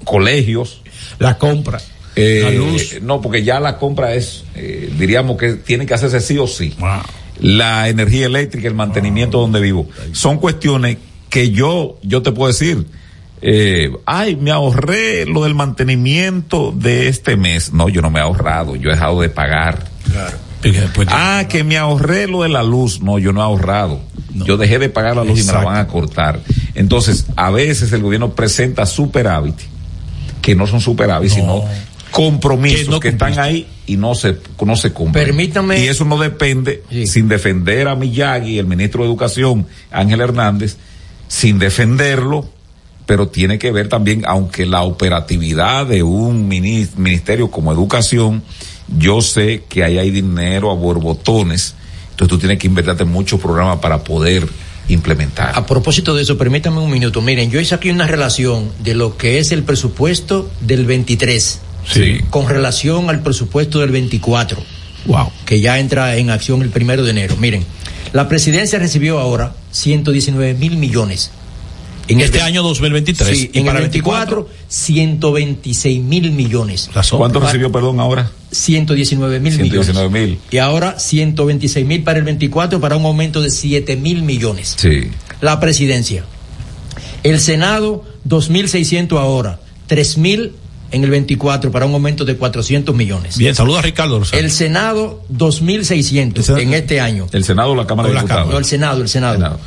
[0.03, 0.82] colegios,
[1.19, 1.80] la compra,
[2.15, 3.02] eh, la luz.
[3.02, 6.76] no, porque ya la compra es, eh, diríamos que tiene que hacerse sí o sí.
[7.40, 10.98] La energía eléctrica, el mantenimiento donde vivo, son cuestiones
[11.30, 12.86] que yo, yo te puedo decir,
[13.41, 17.73] eh, ay, me ahorré lo del mantenimiento de este mes.
[17.73, 19.86] No, yo no me he ahorrado, yo he dejado de pagar.
[20.11, 20.38] Claro.
[21.07, 23.02] Ah, que me ahorré lo de la luz.
[23.02, 23.99] No, yo no he ahorrado.
[24.34, 26.40] Yo dejé de pagar la luz y me la van a cortar.
[26.76, 29.56] Entonces, a veces el gobierno presenta superávit,
[30.41, 31.64] que no son superávit, sino
[32.12, 35.26] compromisos Que no que, están ahí y no se, no se cumplen.
[35.28, 40.78] Permítame- Y eso no depende, sin defender a Miyagi, el ministro de Educación, Ángel Hernández,
[41.28, 42.49] sin defenderlo,
[43.06, 48.44] pero tiene que ver también, aunque la operatividad de un minis- ministerio como Educación,
[48.98, 51.76] yo sé que ahí hay dinero a borbotones,
[52.22, 54.48] entonces tú tienes que invertirte en muchos programas para poder
[54.89, 55.53] implementar.
[55.56, 57.22] A propósito de eso, permítame un minuto.
[57.22, 61.60] Miren, yo hice aquí una relación de lo que es el presupuesto del 23
[61.91, 62.19] Sí.
[62.30, 64.61] con relación al presupuesto del 24.
[65.06, 65.31] Wow.
[65.45, 67.35] Que ya entra en acción el primero de enero.
[67.38, 67.65] Miren,
[68.14, 71.31] la presidencia recibió ahora 119 mil millones.
[72.07, 73.35] En este el- año 2023.
[73.38, 76.89] Sí, y en para el el 24, 126 mil millones.
[77.11, 78.30] ¿Cuánto recibió, perdón, ahora?
[78.52, 79.86] 119 mil millones.
[79.88, 80.40] 119 mil.
[80.52, 84.76] Y ahora 126 mil para el 24 para un aumento de 7 mil millones.
[84.78, 85.10] Sí.
[85.40, 86.23] La presidencia.
[87.23, 89.60] El Senado 2.600 ahora,
[89.90, 90.52] 3.000
[90.91, 93.38] en el 24 para un aumento de 400 millones.
[93.38, 94.22] Bien, saluda a Ricardo.
[94.34, 97.28] El Senado 2.600 en este año.
[97.32, 98.56] El Senado o la Cámara de No, Diputados.
[98.57, 99.36] el Senado, el Senado.
[99.36, 99.60] Senado.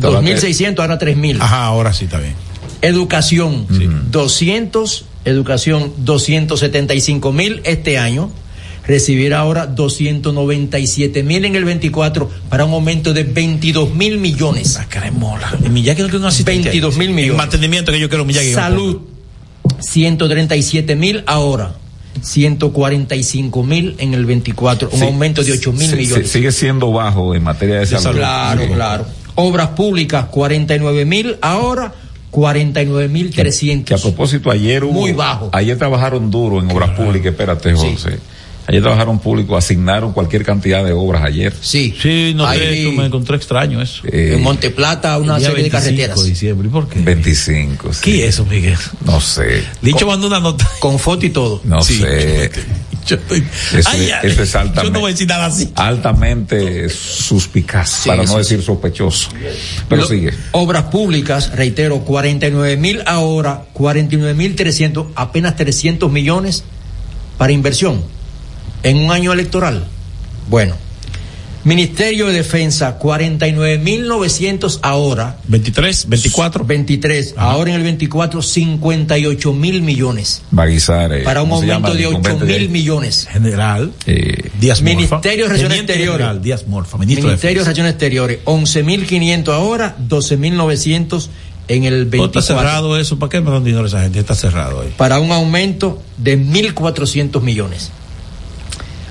[0.00, 1.38] 2.600 ahora 3.000.
[1.40, 2.34] Ajá, ahora sí está bien.
[2.82, 3.66] Educación,
[4.10, 8.30] 200, educación 275 mil este año,
[8.86, 14.78] recibirá ahora 297 mil en el 24 para un aumento de 22 mil millones.
[14.88, 15.56] Cremola.
[15.64, 16.68] Y Miyagi no tiene un asistente.
[16.70, 17.36] 22 mil En millones.
[17.36, 18.52] mantenimiento que yo quiero Miyagi.
[18.52, 19.00] Salud,
[19.80, 21.74] 137 mil ahora.
[22.22, 25.04] 145 mil en el 24, un Sí.
[25.04, 26.30] aumento de 8 mil Sí, millones.
[26.30, 28.16] sigue siendo bajo en materia de salud.
[28.18, 28.68] Claro, Sí.
[28.72, 29.06] claro.
[29.34, 31.92] Obras públicas, 49 mil, ahora
[32.36, 34.02] 49 mil Que a 300.
[34.02, 35.48] propósito, ayer hubo- Muy bajo.
[35.52, 38.18] Ayer trabajaron duro en obras públicas, espérate, José.
[38.68, 41.52] Ayer trabajaron público, asignaron cualquier cantidad de obras ayer.
[41.60, 41.94] Sí.
[42.00, 44.02] Sí, no Ahí- sé, me encontré extraño eso.
[44.06, 46.22] Eh, En Monteplata, una serie de 25 carreteras.
[46.24, 46.68] de diciembre.
[46.68, 46.98] ¿Y por qué?
[47.00, 47.92] 25.
[47.92, 48.00] sí.
[48.02, 48.76] ¿Qué es eso, Miguel?
[49.04, 49.62] No sé.
[49.82, 50.68] Licho mandó una nota.
[50.80, 51.60] Con foto y todo.
[51.64, 51.98] No Sí.
[52.00, 52.50] sé.
[53.06, 53.20] Eso,
[53.92, 55.70] Ay, ay, eso es yo altamente, no voy a decir nada así.
[55.76, 59.28] altamente suspicaz, Sí, para no sí, decir sospechoso.
[59.88, 60.32] Pero Lo- sigue.
[60.50, 66.64] Obras públicas, reitero, 49 mil ahora, 49 mil 300, apenas 300 millones
[67.38, 68.02] para inversión
[68.88, 69.84] en un año electoral.
[70.48, 70.74] Bueno,
[71.64, 75.38] Ministerio de Defensa, 49 mil 900 ahora.
[75.48, 76.64] 23, 24.
[76.64, 80.42] 23, ahora en el 24, 58 mil millones.
[80.52, 81.12] Baguizar.
[81.12, 83.26] eh, Para un ¿cómo se llama aumento de 8 incumbente de mil millones.
[83.28, 83.92] General.
[84.06, 84.94] Eh, Díaz Morfa.
[84.96, 86.12] Ministerio de Relaciones Exteriores.
[86.18, 87.82] General Díaz Morfa, ministro de Ministerio de Defensa.
[87.82, 91.28] Relaciones Exteriores, 11.500 ahora, 12.900
[91.68, 92.40] en el ¿No 24.
[92.40, 93.18] está cerrado eso?
[93.18, 94.20] ¿Para qué me dan dinero esa gente?
[94.20, 94.94] Está cerrado ahí.
[94.96, 97.90] Para un aumento de 1.400 millones.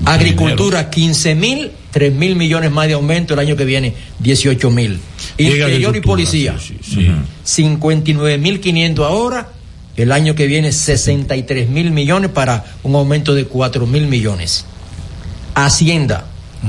[0.03, 4.97] Agricultura, 15.000, 3.000 millones más de aumento el año que viene, 18.000.
[5.37, 9.51] Llega Interior y policía, 59.500 ahora,
[9.95, 14.65] el año que viene 63.000 millones para un aumento de 4.000 millones.
[15.53, 16.25] Hacienda,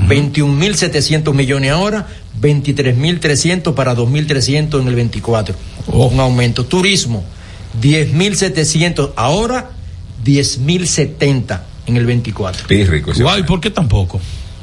[0.07, 2.07] 21.700 millones ahora,
[2.39, 5.53] 23.300 para 2.300 en el 24.
[5.87, 6.65] Un aumento.
[6.65, 7.25] Turismo,
[7.81, 9.71] 10.700 ahora,
[10.23, 12.67] 10.070 en el 24.
[12.67, 14.19] Pírrico, Guay, ¿por qué tampoco?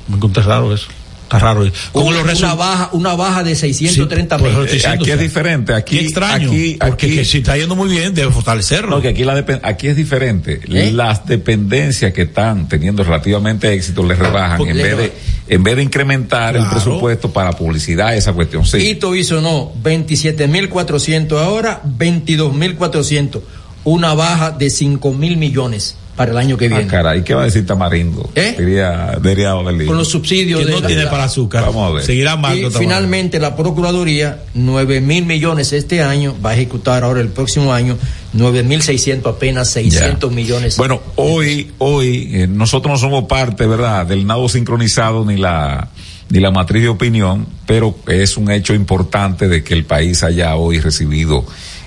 [0.08, 0.86] Me encontré raro eso.
[1.24, 1.64] Está raro.
[1.90, 2.58] Con Una, los una resultados.
[2.58, 4.50] baja, una baja de 630 Sí, mil.
[4.52, 5.74] estoy diciendo, aquí es o sea, diferente.
[5.74, 6.48] Aquí, Qué extraño.
[6.50, 8.90] aquí, porque aquí- que si está yendo muy bien, debe fortalecerlo.
[8.96, 10.60] No, que aquí, la aquí es diferente.
[10.68, 10.92] ¿Eh?
[10.92, 15.22] Las dependencias que están teniendo relativamente éxito les rebajan Porque en le vez, de, rebajan.
[15.48, 18.66] en vez de incrementar el presupuesto para publicidad, esa cuestión.
[18.66, 18.76] Sí.
[18.76, 23.40] Hito hizo no, 27.400 ahora, 22.400.
[23.84, 26.86] Una baja de 5.000 millones para el año que Ah, viene.
[26.86, 28.30] caray, ¿qué va a decir Tamarindo?
[28.34, 28.54] ¿Eh?
[28.58, 29.52] Diría, diría.
[29.52, 31.64] Con los subsidios que de no la- tiene para azúcar.
[31.64, 32.04] Vamos a ver.
[32.04, 32.56] Seguirá mal.
[32.58, 37.72] Y finalmente la Procuraduría, 9 mil millones este año, va a ejecutar ahora el próximo
[37.72, 37.96] año
[38.32, 40.76] 9 mil 600, apenas 600 millones.
[40.76, 45.88] Bueno, hoy, hoy, eh, nosotros no somos parte, ¿verdad?, del nado sincronizado ni la,
[46.30, 50.56] ni la matriz de opinión, pero es un hecho importante de que el país haya
[50.56, 51.44] hoy recibido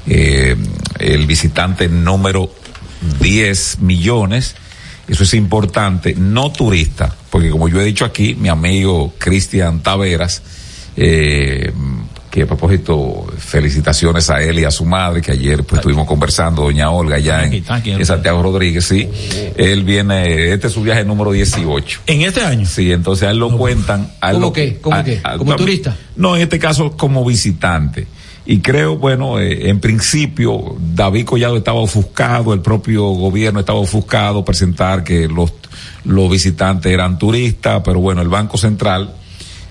[0.10, 0.56] eh,
[1.00, 2.50] el visitante número
[3.22, 4.56] 10 millones.
[5.08, 10.42] Eso es importante, no turista, porque como yo he dicho aquí, mi amigo Cristian Taveras,
[10.98, 11.72] eh,
[12.30, 16.64] que a propósito, felicitaciones a él y a su madre, que ayer pues estuvimos conversando,
[16.64, 19.08] doña Olga, allá en, Santiago Rodríguez, sí.
[19.56, 22.02] Él viene, este es su viaje número 18.
[22.06, 22.66] En este año.
[22.66, 24.12] Sí, entonces a él lo cuentan.
[24.20, 24.78] a él ¿Cómo lo- qué?
[24.82, 25.22] ¿Cómo a- qué?
[25.24, 25.96] a- ¿Como a- turista?
[26.18, 28.08] No, en este caso como visitante.
[28.50, 34.46] Y creo, bueno, eh, en principio David Collado estaba ofuscado, el propio gobierno estaba ofuscado
[34.46, 35.52] presentar que los,
[36.06, 39.14] los visitantes eran turistas, pero bueno, el Banco Central,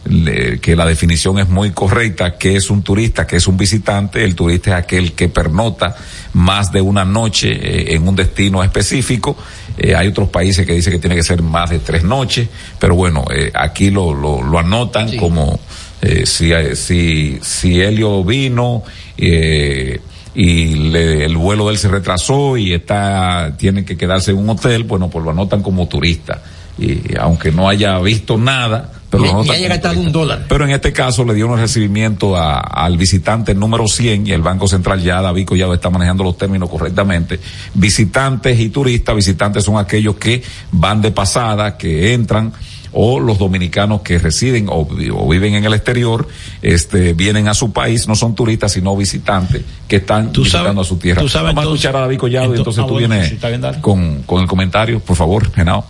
[0.04, 4.22] le- que la definición es muy correcta, que es un turista, que es un visitante,
[4.22, 5.96] el turista es aquel que pernota
[6.34, 9.36] más de una noche eh, en un destino específico,
[9.78, 12.48] Eh, hay otros países que dicen que tiene que ser más de tres noches,
[12.78, 15.60] pero bueno, eh, aquí lo, lo, lo anotan como
[16.06, 18.82] eh, si, si, si Helio vino
[19.16, 20.00] eh,
[20.34, 24.50] y le- el vuelo de él se retrasó y está, tiene que quedarse en un
[24.50, 26.42] hotel, bueno, pues lo anotan como turista.
[26.78, 30.44] Y aunque no haya visto nada, pero Y- y haya gastado un dólar.
[30.46, 34.42] Pero en este caso le dio un recibimiento a- al visitante número 100 y el
[34.42, 37.40] Banco Central ya, David Collado está manejando los términos correctamente.
[37.72, 40.42] Visitantes y turistas, visitantes son aquellos que
[40.72, 42.52] van de pasada, que entran
[42.92, 46.26] o los dominicanos que residen o, vi- o viven en el exterior,
[46.62, 50.82] este, vienen a su país, no son turistas sino visitantes que están Tú sabes- visitando
[50.82, 51.20] a su tierra.
[51.22, 53.08] tú sabes Vamos a entonces- escuchar a David Collado y ento- entonces ah, tú bueno,
[53.08, 55.84] vienes bien, con, con el comentario, por favor, Genao.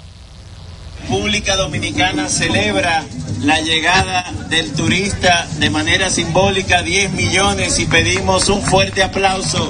[1.09, 3.05] República Dominicana celebra
[3.45, 9.69] la llegada del turista de manera simbólica 10 millones y pedimos un fuerte aplauso.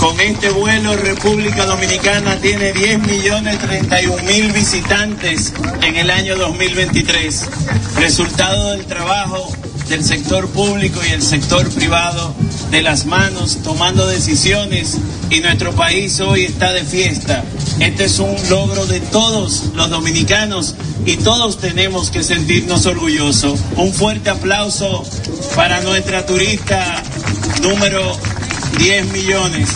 [0.00, 5.52] Con este vuelo República Dominicana tiene 10 millones 31 mil visitantes
[5.82, 7.44] en el año 2023,
[7.96, 9.52] resultado del trabajo
[9.90, 12.34] del sector público y el sector privado
[12.70, 14.96] de las manos tomando decisiones
[15.28, 17.44] y nuestro país hoy está de fiesta.
[17.78, 23.60] Este es un logro de todos los dominicanos y todos tenemos que sentirnos orgullosos.
[23.76, 25.04] Un fuerte aplauso
[25.54, 27.02] para nuestra turista
[27.60, 28.18] número
[28.78, 29.68] 10 millones.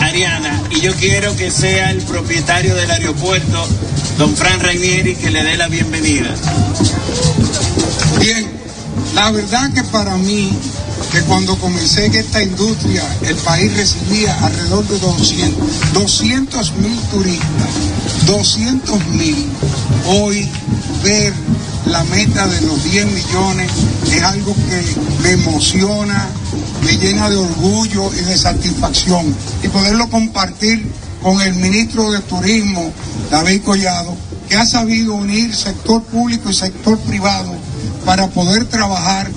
[0.00, 3.66] Ariana, y yo quiero que sea el propietario del aeropuerto,
[4.18, 6.34] don Fran Rainieri, que le dé la bienvenida.
[8.20, 8.53] Bien,
[9.14, 10.50] la verdad que para mí
[11.12, 17.68] que cuando comencé en esta industria el país recibía alrededor de 200 200 mil turistas,
[18.26, 19.46] 200 mil.
[20.06, 20.48] Hoy
[21.02, 21.32] ver
[21.86, 23.70] la meta de los 10 millones
[24.10, 24.82] es algo que
[25.22, 26.26] me emociona,
[26.84, 29.34] me llena de orgullo y de satisfacción.
[29.62, 30.90] Y poderlo compartir
[31.22, 32.92] con el ministro de Turismo,
[33.30, 34.16] David Collado,
[34.48, 37.54] que ha sabido unir sector público y sector privado
[38.04, 39.30] para poder trabajar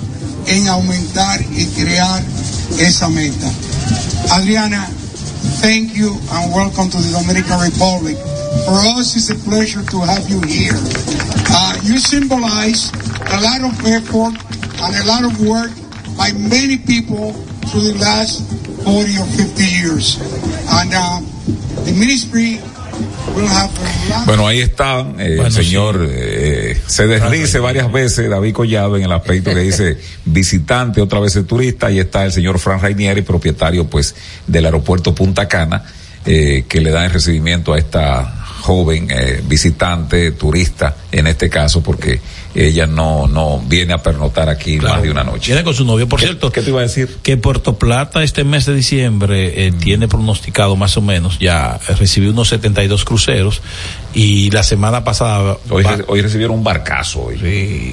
[0.46, 2.22] en aumentar y crear
[2.78, 3.50] esa meta.
[4.30, 4.86] Adriana,
[5.60, 8.16] thank you and welcome to the Dominican Republic.
[8.64, 10.76] For us, it's a pleasure to have you here.
[11.50, 12.92] Uh, you symbolize
[13.32, 14.34] a lot of effort
[14.80, 15.70] and a lot of work
[16.16, 17.32] by many people
[17.68, 18.42] through the last
[18.84, 20.16] 40 or 50 years.
[20.70, 21.20] And uh,
[21.84, 22.60] the ministry
[24.26, 29.12] Bueno, ahí está eh, el señor, eh, se deslice varias veces David Collado en el
[29.12, 33.88] aspecto que dice visitante, otra vez el turista, ahí está el señor Fran Rainieri, propietario
[33.88, 34.14] pues
[34.46, 35.84] del aeropuerto Punta Cana,
[36.26, 38.37] eh, que le da el recibimiento a esta
[38.68, 42.20] joven eh, visitante, turista, en este caso, porque
[42.54, 45.52] ella no, no viene a pernotar aquí más de una noche.
[45.52, 46.06] Viene con su novio.
[46.06, 47.16] Por cierto, ¿qué te iba a decir?
[47.22, 52.30] Que Puerto Plata este mes de diciembre eh, tiene pronosticado más o menos, ya recibió
[52.30, 53.62] unos 72 cruceros
[54.14, 55.56] y la semana pasada...
[55.70, 57.38] Hoy, va- re- hoy recibieron un barcazo hoy.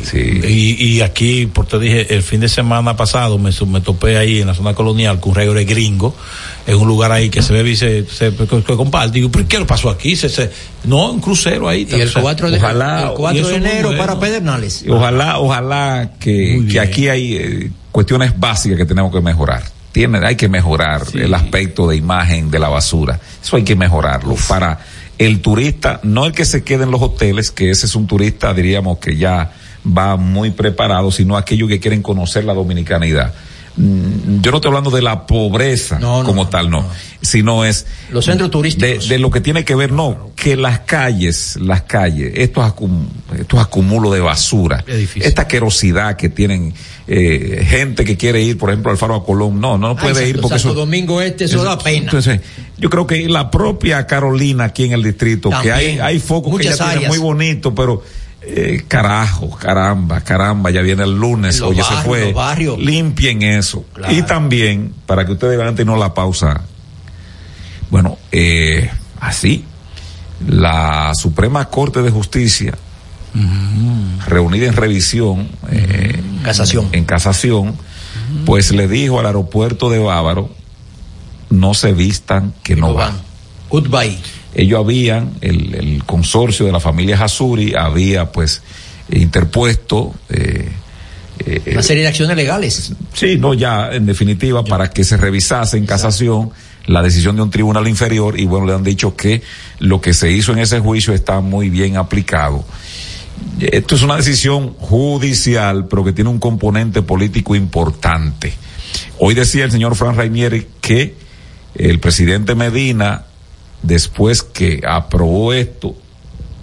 [0.04, 0.42] Sí.
[0.46, 4.42] Y, y aquí, por te dije, el fin de semana pasado me, me topé ahí
[4.42, 6.14] en la zona colonial con un reggae gringo,
[6.68, 8.06] en un lugar ahí que se ve y se,
[8.66, 9.14] comparte.
[9.14, 10.16] Digo, ¿pero qué le pasó aquí?
[10.16, 10.50] Se, se,
[10.86, 11.88] no, un crucero ahí.
[11.90, 14.06] Y el 4 de, Ojalá, el 4 y eso de enero bueno.
[14.06, 14.84] para Pedernales.
[14.84, 19.64] Y Ojalá, ojalá que, que aquí hay eh, cuestiones básicas que tenemos que mejorar.
[19.92, 23.20] Tiene, hay que mejorar el aspecto de imagen de la basura.
[23.42, 24.80] Eso hay que mejorarlo para
[25.18, 28.54] el turista, no el que se quede en los hoteles, que ese es un turista,
[28.54, 29.54] diríamos que ya
[29.86, 33.34] va muy preparado, sino aquellos que quieren conocer la dominicanidad.
[33.78, 36.86] Mm, Yo no estoy hablando de la pobreza como tal, no,
[37.22, 39.10] sino es Los centros de, turísticos.
[39.10, 43.08] de lo que tiene que ver, no, que las calles, las calles, estos, acum-
[43.38, 44.84] estos acumulos de basura,
[45.16, 46.74] esta asquerosidad que tienen
[47.08, 50.30] eh, gente que quiere ir, por ejemplo, al Faro a Colón, no, no puede Ay,
[50.30, 52.06] ir porque Santo eso, Domingo Este, eso da pena.
[52.06, 52.40] entonces,
[52.78, 56.64] yo creo que la propia Carolina aquí en el distrito, que hay, hay focos que
[56.66, 58.02] ya tienen muy bonitos, pero
[58.48, 62.32] eh, carajo, caramba, caramba, ya viene el lunes, Los oye, se fue.
[62.34, 62.78] barrios.
[62.80, 63.86] Limpien eso.
[63.94, 64.14] Claro.
[64.14, 66.62] Y también, para que ustedes vean no la pausa,
[67.90, 68.90] bueno, eh,
[69.20, 69.66] así,
[70.48, 72.74] la Suprema Corte de Justicia,
[74.28, 76.90] reunida en revisión, eh, Casación.
[76.92, 77.76] en casación,
[78.46, 80.50] pues le dijo al aeropuerto de Bávaro,
[81.50, 83.14] no se vistan que no van.
[83.70, 84.20] Goodbye.
[84.56, 88.62] Ellos habían, el, el consorcio de la familia Hasuri había pues
[89.12, 90.70] interpuesto eh,
[91.46, 92.94] eh, Una serie de acciones legales.
[93.14, 96.52] Sí, no, ya, en definitiva, para que se revisase en casación
[96.86, 99.42] la decisión de un tribunal inferior y bueno, le han dicho que
[99.80, 102.64] lo que se hizo en ese juicio está muy bien aplicado.
[103.60, 108.54] Esto es una decisión judicial, pero que tiene un componente político importante.
[109.20, 111.16] Hoy decía el señor Fran Rainieri que
[111.76, 113.26] el presidente Medina,
[113.86, 115.96] después que aprobó esto,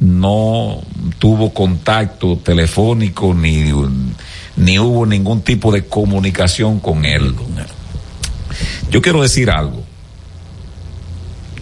[0.00, 0.80] no
[1.18, 3.72] tuvo contacto telefónico ni,
[4.56, 7.34] ni hubo ningún tipo de comunicación con él.
[8.90, 9.84] Yo quiero decir algo.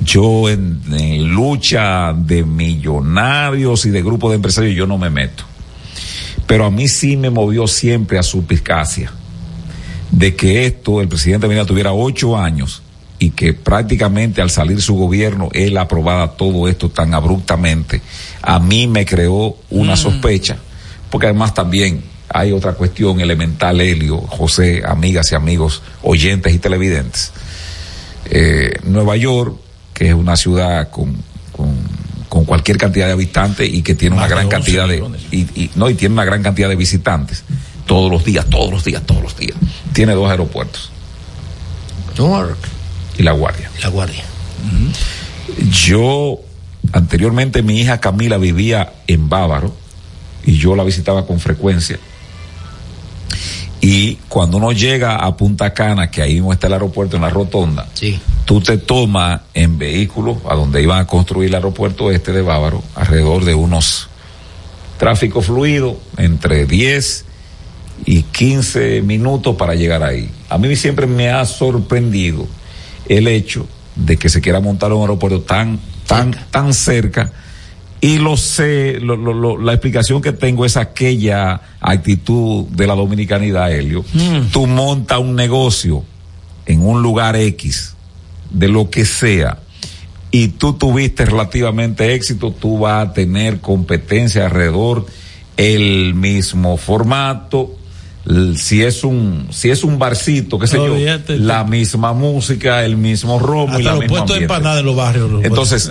[0.02, 0.80] Yo en,
[1.34, 5.44] lucha de millonarios y de grupos de empresarios yo no me meto.
[6.46, 9.12] Pero a mí sí me movió siempre a suspicacia
[10.10, 12.82] de que esto, el presidente Medina tuviera ocho años
[13.20, 18.00] y que prácticamente al salir su gobierno él aprobara todo esto tan abruptamente,
[18.42, 20.56] a mí me creó una sospecha,
[21.10, 22.02] porque además también
[22.32, 27.32] hay otra cuestión elemental, Helio, José, amigas y amigos, oyentes y televidentes.
[28.26, 29.54] Eh, Nueva York,
[29.92, 31.16] que es una ciudad con,
[31.52, 31.74] con,
[32.28, 34.94] con cualquier cantidad de habitantes y que tiene Más una gran de 11 cantidad de,
[34.96, 35.20] millones.
[35.30, 37.44] y, y- no, y tiene una gran cantidad de visitantes
[37.86, 39.56] todos los días, todos los días, todos los días.
[39.92, 40.90] Tiene dos aeropuertos.
[42.16, 42.56] Newark.
[43.20, 43.70] Y La Guardia.
[43.82, 44.24] La Guardia.
[45.70, 46.40] Yo,
[46.90, 49.76] anteriormente mi hija Camila vivía en Bávaro
[50.42, 51.98] y yo la visitaba con frecuencia.
[53.82, 57.28] Y cuando uno llega a Punta Cana, que ahí mismo está el aeropuerto en la
[57.28, 57.90] rotonda,
[58.46, 62.82] tú te tomas en vehículos a donde iban a construir el aeropuerto este de Bávaro,
[62.94, 64.08] alrededor de unos
[64.96, 67.26] tráfico fluido, entre 10
[68.06, 70.30] y 15 minutos para llegar ahí.
[70.48, 72.48] A mí siempre me ha sorprendido
[73.08, 73.66] el hecho
[73.96, 77.32] de que se quiera montar un aeropuerto tan, tan, tan cerca
[78.00, 82.94] Y lo sé, lo, lo, lo, la explicación que tengo es aquella actitud de la
[82.94, 84.04] dominicanidad, Helio.
[84.14, 84.50] Mm.
[84.52, 86.02] Tú montas un negocio
[86.64, 87.94] en un lugar X,
[88.50, 89.58] de lo que sea,
[90.30, 95.06] y tú tuviste relativamente éxito, tú vas a tener competencia alrededor,
[95.56, 97.76] el mismo formato,
[98.56, 100.94] si es un si es un barcito, qué sé yo,
[101.38, 105.30] la misma música, el mismo romo y la los misma de empanada en los barrios.
[105.30, 105.90] Los Entonces,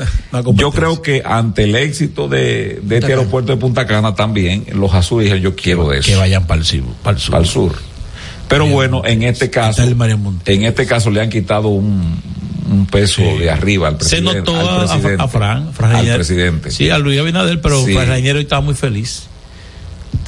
[0.53, 4.93] yo creo que ante el éxito de, de este aeropuerto de Punta Cana también, los
[4.93, 6.11] azules dijeron, yo quiero de eso.
[6.11, 6.83] Que vayan para el sur.
[7.03, 7.31] Para el sur.
[7.31, 7.75] Para el sur.
[8.47, 12.19] Pero bueno, en este caso, en este caso le han quitado un,
[12.69, 13.37] un peso sí.
[13.39, 14.31] de arriba al presidente.
[14.31, 16.71] Se notó al presidente, a, a Fran, Fran al presidente.
[16.71, 17.93] Sí, a Luis Abinader, pero sí.
[17.93, 19.28] Fran Rañero estaba muy feliz.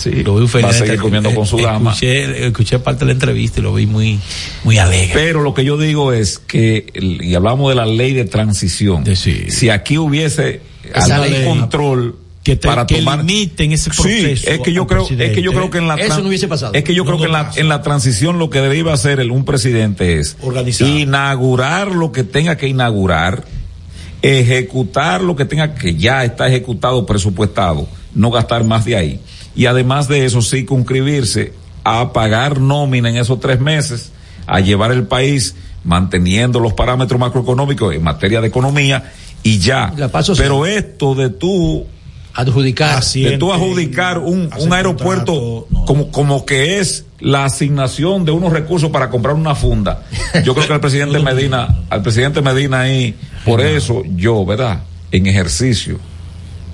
[0.01, 0.65] Sí, lo vi feliz.
[0.65, 1.91] Va a seguir comiendo con su dama.
[1.91, 4.19] Escuché, escuché parte de la entrevista y lo vi muy,
[4.63, 5.11] muy alegre.
[5.13, 9.51] Pero lo que yo digo es que, y hablamos de la ley de transición, sí.
[9.51, 10.61] si aquí hubiese
[10.93, 14.41] algún control que, te, para que tomar limiten ese proceso.
[14.41, 16.47] Sí, es que yo creo, es que yo creo que en la eso no hubiese
[16.47, 16.73] pasado.
[16.73, 19.19] Es que yo no creo que en la, en la transición lo que debe hacer
[19.19, 20.87] el, un presidente es Organizar.
[20.87, 23.43] inaugurar lo que tenga que inaugurar,
[24.21, 29.19] ejecutar lo que tenga que ya está ejecutado, presupuestado, no gastar más de ahí.
[29.55, 31.53] Y además de eso, sí conscribirse
[31.83, 34.11] a pagar nómina en esos tres meses,
[34.47, 39.11] a llevar el país manteniendo los parámetros macroeconómicos en materia de economía
[39.43, 39.93] y ya.
[40.37, 40.71] Pero sí.
[40.71, 41.85] esto de tú
[42.33, 45.85] adjudicar Asiente, de tú adjudicar un, un aeropuerto no.
[45.85, 50.03] como como que es la asignación de unos recursos para comprar una funda
[50.43, 55.27] yo creo que al presidente Medina al presidente Medina ahí por eso yo verdad en
[55.27, 55.99] ejercicio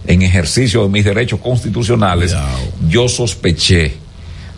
[0.07, 2.59] en ejercicio de mis derechos constitucionales Cuidado.
[2.87, 3.97] yo sospeché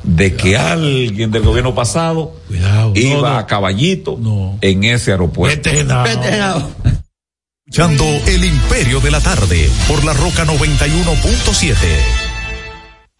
[0.03, 2.93] de que alguien del gobierno pasado Cuidado.
[2.95, 3.37] iba no, no.
[3.37, 4.19] a caballito
[4.61, 6.03] en ese aeropuerto Vete, no.
[6.03, 6.39] Vete,
[7.65, 12.28] Escuchando El Imperio de la Tarde por la Roca 91.7.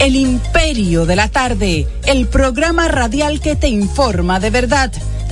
[0.00, 4.92] El Imperio de la Tarde, el programa radial que te informa de verdad.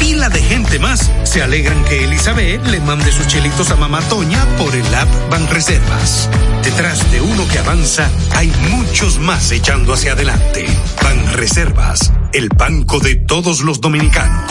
[0.00, 4.44] pila de gente más se alegran que Elizabeth le mande sus chelitos a Mamá Toña
[4.58, 6.28] por el app Banreservas.
[6.64, 10.66] Detrás de uno que avanza hay muchos más echando hacia adelante.
[11.02, 14.50] Banreservas, el banco de todos los dominicanos.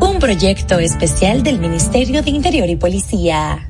[0.00, 3.69] un proyecto especial del Ministerio de Interior y Policía.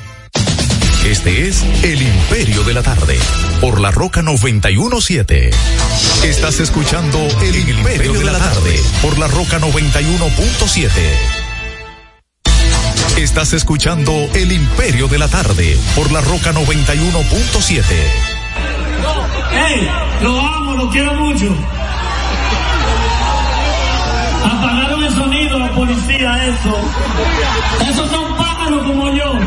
[1.05, 3.17] Este es El Imperio de la Tarde,
[3.59, 5.49] por la Roca 917.
[6.23, 10.89] Estás escuchando El, Imperio, de la Tarde, por la Roca 91.7.
[13.17, 17.83] Estás escuchando El Imperio de la Tarde, por la Roca 91.7.
[19.53, 19.89] ¡Ey!
[20.21, 21.51] Lo amo, lo quiero mucho.
[24.45, 26.77] Apagaron el sonido, la policía, eso.
[27.89, 29.39] Esos son pájaros como yo.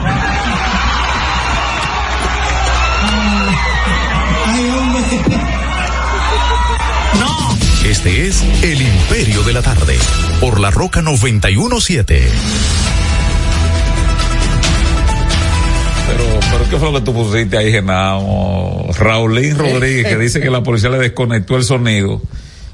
[7.21, 7.59] No.
[7.89, 9.97] Este es El Imperio de la Tarde,
[10.41, 12.23] por la Roca 917.
[16.07, 18.89] Pero, pero ¿qué fue lo que tú pusiste ahí, Genao?
[18.99, 22.21] Raulín Rodríguez, que dice que la policía le desconectó el sonido.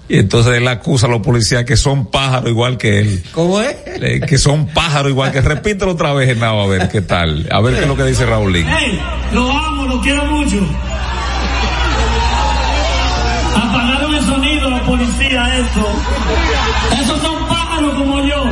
[0.09, 3.23] Y entonces él acusa a los policías que son pájaros igual que él.
[3.31, 3.77] ¿Cómo es?
[3.87, 7.47] Eh, que son pájaros igual que repítelo otra vez, Genao, a ver qué tal.
[7.53, 8.67] A ver qué es lo que dice Raulín.
[8.69, 9.01] ¡Ey!
[9.33, 10.67] Lo amo, lo quiero mucho.
[15.31, 15.89] Eso.
[17.01, 18.45] Esos son pájaros como yo.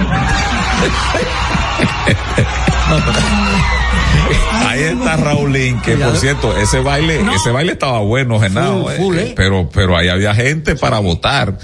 [4.66, 9.18] Ahí está Raulín, que por cierto, ese baile, ese baile estaba bueno, Genao, Full, full,
[9.18, 9.32] eh, eh.
[9.36, 11.58] pero, pero ahí había gente para votar.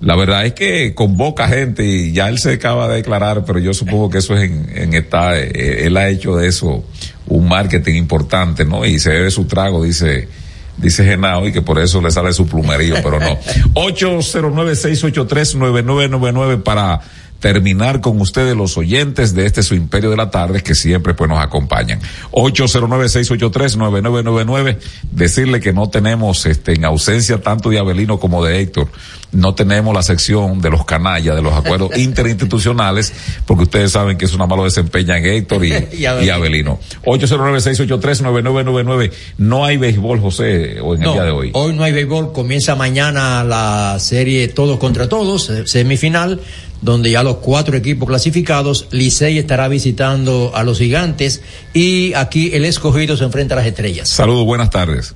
[0.00, 3.74] La verdad es que convoca gente y ya él se acaba de declarar, pero yo
[3.74, 6.84] supongo que eso es en, en esta, eh, él ha hecho de eso
[7.26, 8.86] un marketing importante, ¿no?
[8.86, 10.28] Y se bebe su trago, dice,
[10.76, 13.38] dice Genao, y que por eso le sale su plumerío, pero no.
[13.74, 17.00] 809-683-9999 para
[17.40, 21.28] terminar con ustedes los oyentes de este su imperio de la tarde que siempre pues
[21.28, 22.00] nos acompañan.
[22.32, 24.76] 809-683-9999
[25.10, 28.88] decirle que no tenemos este en ausencia tanto de Abelino como de Héctor,
[29.32, 33.12] no tenemos la sección de los canallas, de los acuerdos interinstitucionales,
[33.46, 35.68] porque ustedes saben que es una malo desempeña en Héctor y,
[35.98, 36.26] Y Abelino.
[36.26, 36.78] y Abelino.
[37.04, 41.50] 809-683-9999 no hay béisbol, José, o en el No, día de hoy.
[41.54, 46.40] Hoy no hay béisbol, comienza mañana la serie Todos contra Todos, eh, semifinal,
[46.82, 51.42] donde ya los cuatro equipos clasificados, Licey estará visitando a los gigantes
[51.74, 54.08] y aquí el escogido se enfrenta a las estrellas.
[54.08, 55.14] Saludos, buenas tardes.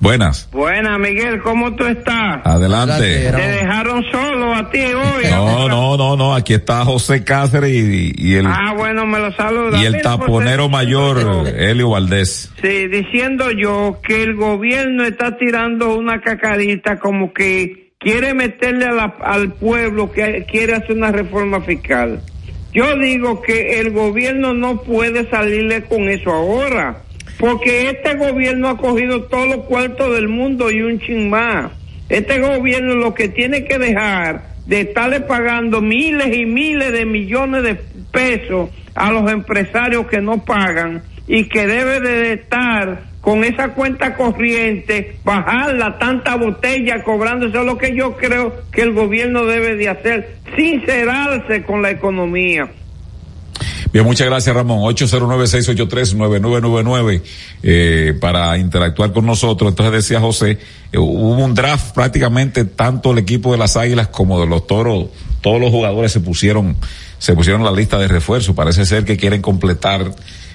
[0.00, 0.48] Buenas.
[0.50, 2.40] Buena, Miguel, ¿cómo tú estás?
[2.44, 3.30] Adelante.
[3.30, 5.30] Te dejaron solo a ti hoy.
[5.30, 9.30] No, no, no, no, aquí está José Cáceres y, y el, Ah, bueno, me lo
[9.36, 9.80] saluda.
[9.80, 12.50] y el Mira, taponero mayor, Helio Valdés.
[12.60, 18.86] Sí, diciendo yo que el gobierno está tirando una cacarita como que quiere meterle
[19.20, 22.20] al pueblo que quiere hacer una reforma fiscal.
[22.72, 27.02] Yo digo que el gobierno no puede salirle con eso ahora,
[27.38, 31.70] porque este gobierno ha cogido todos los cuartos del mundo y un chin más.
[32.08, 37.62] Este gobierno lo que tiene que dejar de estarle pagando miles y miles de millones
[37.62, 37.74] de
[38.10, 44.14] pesos a los empresarios que no pagan y que debe de estar con esa cuenta
[44.16, 49.76] corriente, bajarla tanta botella cobrando, eso es lo que yo creo que el gobierno debe
[49.76, 52.68] de hacer, sincerarse con la economía.
[53.92, 54.80] Bien, muchas gracias Ramón.
[54.94, 57.22] 809-683-9999
[57.62, 59.70] eh, para interactuar con nosotros.
[59.70, 60.58] Entonces decía José,
[60.90, 65.10] eh, hubo un draft prácticamente tanto el equipo de las Águilas como de los Toros,
[65.42, 66.76] todos los jugadores se pusieron,
[67.18, 68.52] se pusieron la lista de refuerzo.
[68.54, 70.12] Parece ser que quieren completar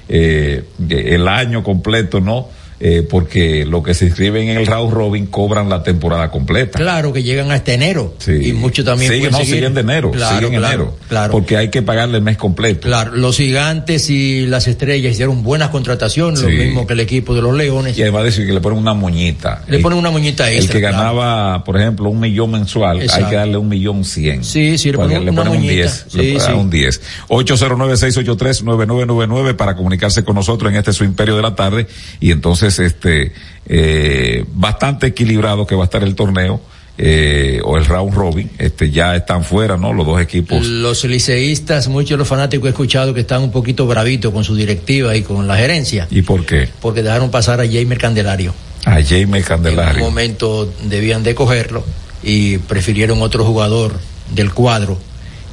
[0.10, 2.48] eh, el año completo, ¿no?
[2.80, 6.78] Eh, porque lo que se inscriben en el round robin cobran la temporada completa.
[6.78, 9.56] Claro que llegan hasta enero y muchos también siguen, no, seguir.
[9.56, 10.98] siguen de enero, Claro, siguen claro, enero.
[11.10, 11.32] claro.
[11.32, 12.88] Porque hay que pagarle el mes completo.
[12.88, 16.56] Claro, los gigantes y las estrellas hicieron buenas contrataciones, lo Sí.
[16.56, 17.98] mismo que el equipo de los leones.
[17.98, 19.64] Y además decir que le ponen una moñita.
[19.68, 20.74] Le El- ponen una moñita El extra.
[20.74, 20.98] que claro.
[20.98, 23.26] ganaba, por ejemplo, un millón mensual, Exacto.
[23.26, 24.44] hay que darle un millón cien.
[24.44, 25.74] Sí, sí, le ponen le una ponen un moñita.
[25.74, 26.06] 10.
[26.10, 26.52] Sí, le ponen sí.
[26.54, 27.02] un 10.
[27.30, 31.88] 809-683-9999 para comunicarse con nosotros en este su imperio de la tarde.
[32.20, 33.32] Y entonces, este,
[33.68, 36.62] eh, bastante equilibrado que va a estar el torneo.
[37.00, 39.94] Eh, o el round robin, este, ya están fuera, ¿no?
[39.94, 40.66] Los dos equipos.
[40.66, 44.56] Los liceístas, muchos de los fanáticos he escuchado que están un poquito bravitos con su
[44.56, 46.68] directiva y con la gerencia, ¿Y por qué?
[46.82, 48.52] porque dejaron pasar a Jamer Candelario.
[48.84, 50.04] A Jaime En Candelario.
[50.04, 51.84] un momento debían de cogerlo
[52.24, 53.94] y prefirieron otro jugador
[54.34, 54.98] del cuadro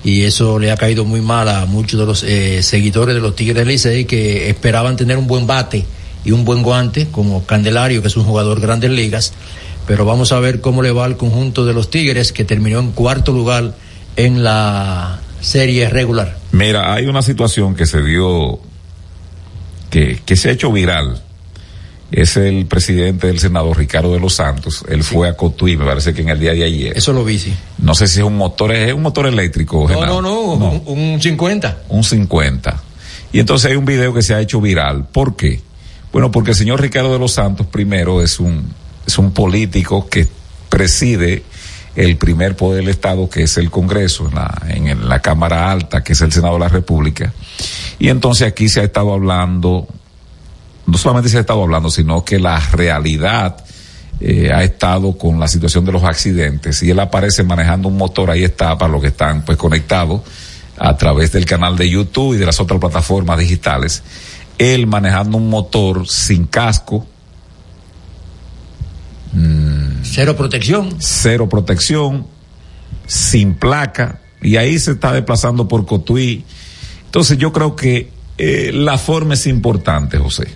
[0.03, 3.37] y eso le ha caído muy mal a muchos de los eh, seguidores de los
[3.37, 5.85] Tigres del Licey que esperaban tener un buen bate
[6.25, 9.33] y un buen guante como Candelario que es un jugador de grandes ligas
[9.87, 12.93] pero vamos a ver cómo le va al conjunto de los Tigres que terminó en
[12.93, 13.75] cuarto lugar
[14.17, 18.61] en la serie regular Mira, hay una situación que se dio,
[19.91, 21.21] que, que se ha hecho viral.
[22.13, 24.85] Es el presidente del Senado, Ricardo de los Santos.
[24.89, 26.97] Él fue a Cotuí, me parece que en el día de ayer.
[26.97, 29.81] eso lo vi sí No sé si es un motor, es un motor eléctrico.
[29.81, 30.23] no Genaro.
[30.23, 32.83] no no, Un, un 50 Un 50.
[33.33, 35.09] Y entonces hay un video que se ha hecho viral.
[35.09, 35.61] ¿Por qué?
[36.15, 38.73] Bueno, porque el señor Ricardo de los Santos primero es un,
[39.05, 40.29] es un político que
[40.69, 41.43] preside
[41.97, 46.05] el primer poder del Estado, que es el Congreso, en la, en la Cámara Alta,
[46.05, 47.33] que es el Senado de la República.
[47.99, 49.89] Y entonces aquí se ha estado hablando,
[50.87, 53.65] no solamente se ha estado hablando, sino que la realidad
[54.21, 58.31] eh, ha estado con la situación de los accidentes y él aparece manejando un motor,
[58.31, 60.21] ahí está, para los que están pues conectados
[60.79, 64.03] a través del canal de YouTube y de las otras plataformas digitales,
[64.59, 67.07] él manejando un motor sin casco,
[70.03, 72.27] cero protección cero protección,
[73.07, 76.45] sin placa, y ahí se está desplazando por Cotuí.
[77.07, 80.49] Entonces yo creo que eh, la forma es importante, José.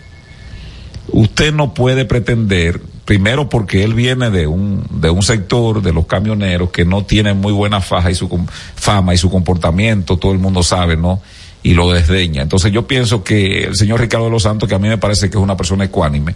[1.10, 6.06] Usted no puede pretender, primero porque él viene de un, de un sector de los
[6.06, 8.28] camioneros que no tiene muy buena faja y su
[8.74, 11.22] fama y su comportamiento, todo el mundo sabe, ¿no?
[11.68, 12.40] Y lo desdeña.
[12.40, 15.28] Entonces yo pienso que el señor Ricardo de los Santos, que a mí me parece
[15.28, 16.34] que es una persona ecuánime,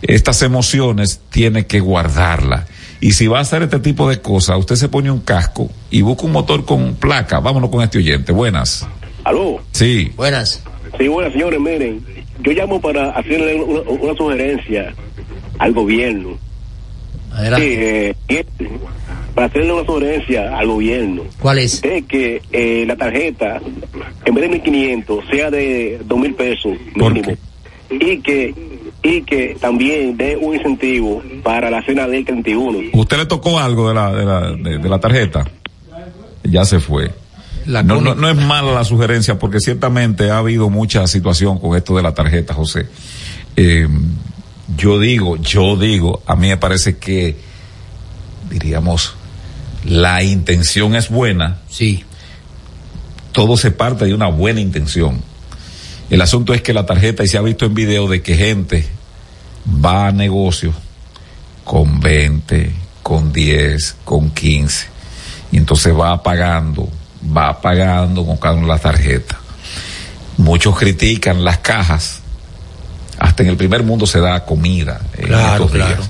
[0.00, 2.64] estas emociones tiene que guardarlas.
[2.98, 6.00] Y si va a hacer este tipo de cosas, usted se pone un casco y
[6.00, 7.38] busca un motor con placa.
[7.40, 8.32] Vámonos con este oyente.
[8.32, 8.88] Buenas.
[9.24, 9.60] Aló.
[9.72, 10.10] Sí.
[10.16, 10.62] Buenas.
[10.98, 11.60] Sí, buenas, señores.
[11.60, 12.02] Miren,
[12.40, 14.94] yo llamo para hacerle una, una sugerencia
[15.58, 16.38] al gobierno.
[17.30, 18.16] Adelante.
[18.26, 18.46] Sí, eh,
[19.34, 21.22] para hacerle una sugerencia al gobierno.
[21.40, 21.80] ¿Cuál es?
[21.82, 23.60] De que eh, la tarjeta,
[24.24, 27.32] en vez de 1.500, sea de 2.000 pesos mínimo.
[27.90, 28.54] Y que
[29.02, 32.90] y que también dé un incentivo para la cena del 31.
[32.92, 35.44] ¿Usted le tocó algo de la, de la, de, de la tarjeta?
[36.44, 37.10] Ya se fue.
[37.66, 41.76] La no, no, no es mala la sugerencia porque ciertamente ha habido mucha situación con
[41.76, 42.86] esto de la tarjeta, José.
[43.56, 43.88] Eh,
[44.76, 47.36] yo digo, yo digo, a mí me parece que,
[48.50, 49.14] diríamos,
[49.84, 51.58] la intención es buena.
[51.68, 52.04] Sí.
[53.32, 55.20] Todo se parte de una buena intención.
[56.10, 58.86] El asunto es que la tarjeta, y se ha visto en video de que gente
[59.84, 60.74] va a negocios
[61.64, 62.70] con 20,
[63.02, 64.86] con 10, con 15,
[65.52, 66.88] y entonces va pagando,
[67.34, 69.38] va pagando con cada una de las tarjetas.
[70.36, 72.20] Muchos critican las cajas,
[73.18, 75.86] hasta en el primer mundo se da comida en Claro, estos días.
[75.86, 76.02] claro.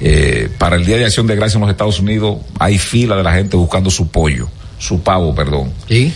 [0.00, 3.22] Eh, para el Día de Acción de Gracia en los Estados Unidos hay fila de
[3.22, 4.48] la gente buscando su pollo,
[4.78, 5.72] su pavo, perdón.
[5.88, 6.12] Sí.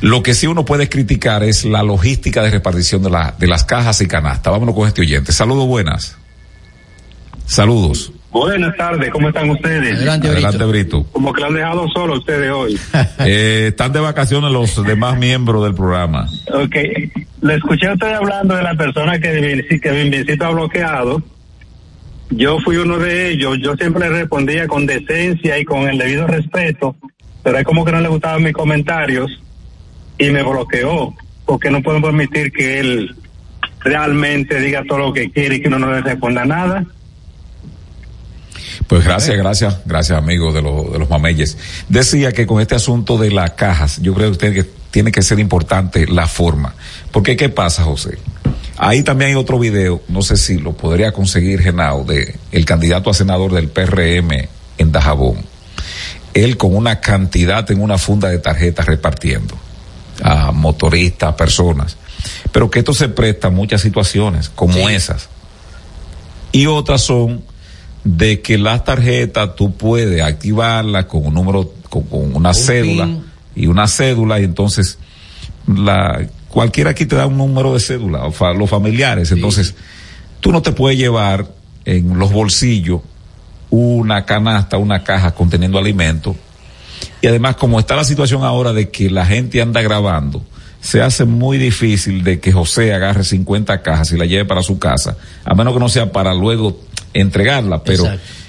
[0.00, 3.64] Lo que sí uno puede criticar es la logística de repartición de, la, de las
[3.64, 4.50] cajas y canastas.
[4.52, 5.32] Vámonos con este oyente.
[5.32, 6.16] Saludos buenas.
[7.46, 8.12] Saludos.
[8.30, 10.08] Buenas tardes, ¿cómo están ustedes?
[10.08, 11.04] Adelante, Brito.
[11.10, 12.78] Como que lo han dejado solo ustedes hoy.
[13.18, 16.26] Eh, están de vacaciones los demás miembros del programa.
[16.54, 16.76] Ok,
[17.42, 21.22] le escuché a usted hablando de la persona que, que Vincencito ha bloqueado.
[22.30, 26.96] Yo fui uno de ellos, yo siempre respondía con decencia y con el debido respeto,
[27.42, 29.30] pero es como que no le gustaban mis comentarios
[30.18, 33.16] y me bloqueó, porque no puedo permitir que él
[33.80, 36.84] realmente diga todo lo que quiere y que uno no le responda nada.
[38.86, 41.58] Pues gracias, gracias, gracias amigos de, los de los mameyes.
[41.88, 45.22] Decía que con este asunto de las cajas, yo creo que usted que tiene que
[45.22, 46.74] ser importante la forma.
[47.12, 48.18] Porque ¿qué pasa, José?
[48.82, 53.10] Ahí también hay otro video, no sé si lo podría conseguir Genao, de el candidato
[53.10, 54.48] a senador del PRM
[54.78, 55.44] en Dajabón.
[56.32, 59.54] Él con una cantidad en una funda de tarjetas repartiendo
[60.22, 61.98] a motoristas, a personas.
[62.52, 65.28] Pero que esto se presta a muchas situaciones como esas.
[66.50, 67.44] Y otras son
[68.02, 73.24] de que las tarjetas tú puedes activarlas con un número, con, con una cédula PIN.
[73.56, 74.96] y una cédula y entonces
[75.66, 79.74] la cualquiera aquí te da un número de cédula, o fa- los familiares, entonces
[80.40, 81.46] tú no te puedes llevar
[81.84, 83.00] en los bolsillos
[83.70, 86.34] una canasta, una caja conteniendo alimentos.
[87.22, 90.42] Y además como está la situación ahora de que la gente anda grabando,
[90.80, 94.78] se hace muy difícil de que José agarre 50 cajas y la lleve para su
[94.78, 96.80] casa, a menos que no sea para luego
[97.12, 98.04] entregarla, pero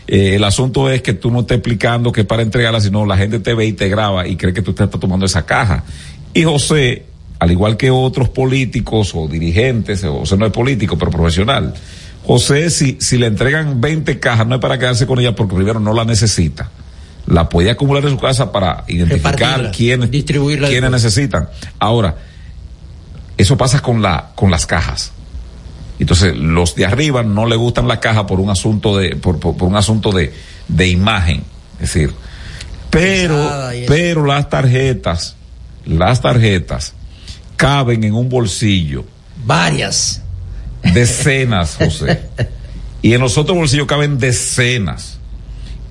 [0.07, 3.39] eh, el asunto es que tú no estés explicando que para entregarla, sino la gente
[3.39, 5.83] te ve y te graba y cree que tú te estás tomando esa caja.
[6.33, 7.05] Y José,
[7.41, 11.73] al igual que otros políticos o dirigentes, o sea, no es político, pero profesional,
[12.23, 15.79] José, si, si le entregan 20 cajas, no es para quedarse con ella porque primero
[15.79, 16.69] no la necesita.
[17.25, 20.11] La puede acumular en su casa para identificar quiénes,
[20.91, 21.49] necesitan.
[21.79, 22.15] Ahora,
[23.37, 25.11] eso pasa con la, con las cajas.
[25.97, 29.57] Entonces, los de arriba no le gustan la caja por un asunto de, por, por-
[29.57, 30.31] por un asunto de,
[30.67, 31.41] de imagen.
[31.79, 32.13] Es decir,
[32.91, 33.35] pero,
[33.87, 35.35] pero las tarjetas,
[35.87, 36.93] las tarjetas
[37.61, 39.05] caben en un bolsillo.
[39.45, 40.23] Varias.
[40.81, 42.19] Decenas, José.
[43.03, 45.19] y en los otros bolsillos caben decenas.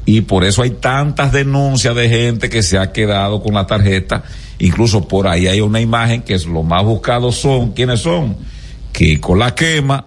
[0.05, 4.25] Y por eso hay tantas denuncias de gente que se ha quedado con la tarjeta.
[4.59, 8.37] Incluso por ahí hay una imagen que es lo más buscado son, ¿quiénes son?
[8.91, 10.07] Kiko la quema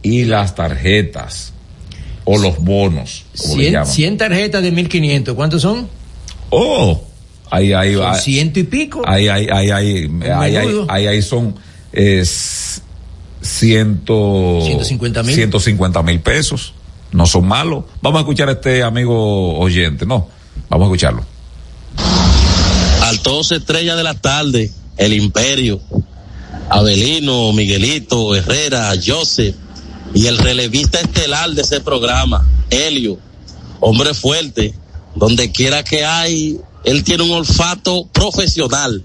[0.00, 1.52] y las tarjetas
[2.24, 3.92] o los bonos, como le 100, llaman.
[3.92, 5.88] 100 tarjetas de 1500, ¿cuántos son?
[6.50, 7.02] Oh,
[7.54, 9.02] ahí, ahí, ahí, ciento y pico.
[9.06, 10.86] ahí, ahí, ahí, ahí, ahí, ahí, menudo.
[10.88, 11.54] ahí, ahí son
[11.92, 12.24] eh,
[13.40, 15.34] ciento, 150,000.
[15.34, 16.74] 150 mil pesos.
[17.12, 17.84] No son malos.
[18.02, 20.28] Vamos a escuchar a este amigo oyente, ¿no?
[20.68, 21.24] Vamos a escucharlo.
[23.02, 25.80] Al todos estrella de la tarde, el imperio,
[26.70, 29.54] Abelino, Miguelito, Herrera, Joseph
[30.14, 33.18] y el relevista estelar de ese programa, Helio,
[33.80, 34.74] hombre fuerte,
[35.14, 39.02] donde quiera que hay, él tiene un olfato profesional.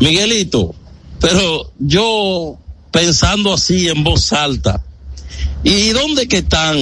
[0.00, 0.74] Miguelito,
[1.20, 2.56] pero yo
[2.90, 4.82] pensando así en voz alta,
[5.64, 6.76] ¿y dónde que están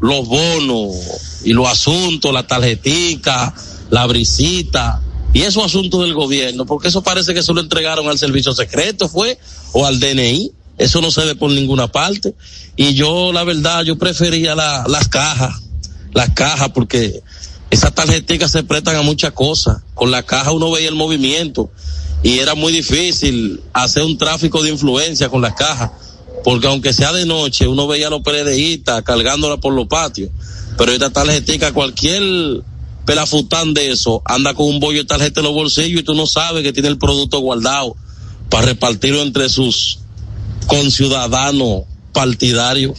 [0.00, 0.96] los bonos
[1.44, 3.54] y los asuntos, la tarjetica,
[3.90, 5.00] la brisita
[5.34, 6.64] y esos asuntos del gobierno?
[6.64, 9.38] Porque eso parece que se lo entregaron al servicio secreto, fue,
[9.72, 10.50] o al DNI.
[10.78, 12.34] Eso no se ve por ninguna parte.
[12.76, 15.60] Y yo, la verdad, yo prefería la- las cajas,
[16.14, 17.22] las cajas, porque
[17.72, 19.78] esas tarjeticas se prestan a muchas cosas.
[19.94, 21.70] Con la caja uno veía el movimiento
[22.22, 25.90] y era muy difícil hacer un tráfico de influencia con las cajas,
[26.44, 30.28] porque aunque sea de noche, uno veía a los PRDistas cargándola por los patios,
[30.76, 32.62] pero esta tarjetica, cualquier
[33.06, 36.26] pelafután de eso, anda con un bollo de tarjeta en los bolsillos y tú no
[36.26, 37.96] sabes que tiene el producto guardado
[38.50, 39.98] para repartirlo entre sus
[40.66, 42.98] conciudadanos partidarios.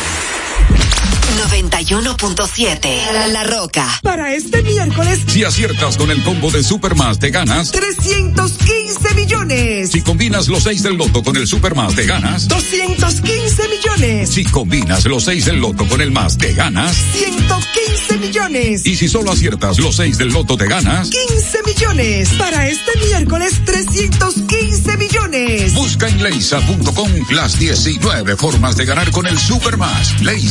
[1.49, 3.87] 91.7 La, La Roca.
[4.03, 7.71] Para este miércoles, Si aciertas con el combo de Supermas, te ganas.
[7.71, 9.91] 315 millones.
[9.91, 12.47] Si combinas los 6 del loto con el Supermas, te ganas.
[12.47, 14.29] 215 millones.
[14.29, 16.95] Si combinas los 6 del loto con el más, te ganas.
[17.13, 18.85] 115 millones.
[18.85, 21.09] Y si solo aciertas los 6 del loto, te ganas.
[21.09, 22.29] 15 millones.
[22.37, 25.73] Para este miércoles, 315 millones.
[25.73, 30.21] Busca en leisa.com las 19 formas de ganar con el Supermas.
[30.21, 30.50] Leisa,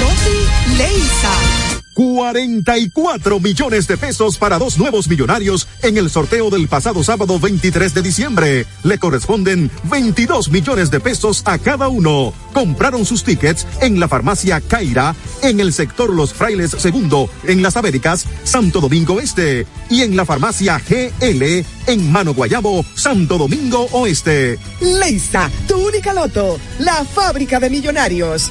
[0.00, 1.70] Noti Leisa.
[1.92, 7.92] 44 millones de pesos para dos nuevos millonarios en el sorteo del pasado sábado 23
[7.92, 8.66] de diciembre.
[8.84, 12.32] Le corresponden 22 millones de pesos a cada uno.
[12.54, 17.76] Compraron sus tickets en la farmacia Caira, en el sector Los Frailes Segundo, en las
[17.76, 24.58] Américas, Santo Domingo Este, y en la farmacia GL, en Mano Guayabo, Santo Domingo Oeste.
[24.80, 26.58] Leisa, tu única loto.
[26.78, 28.50] La fábrica de millonarios.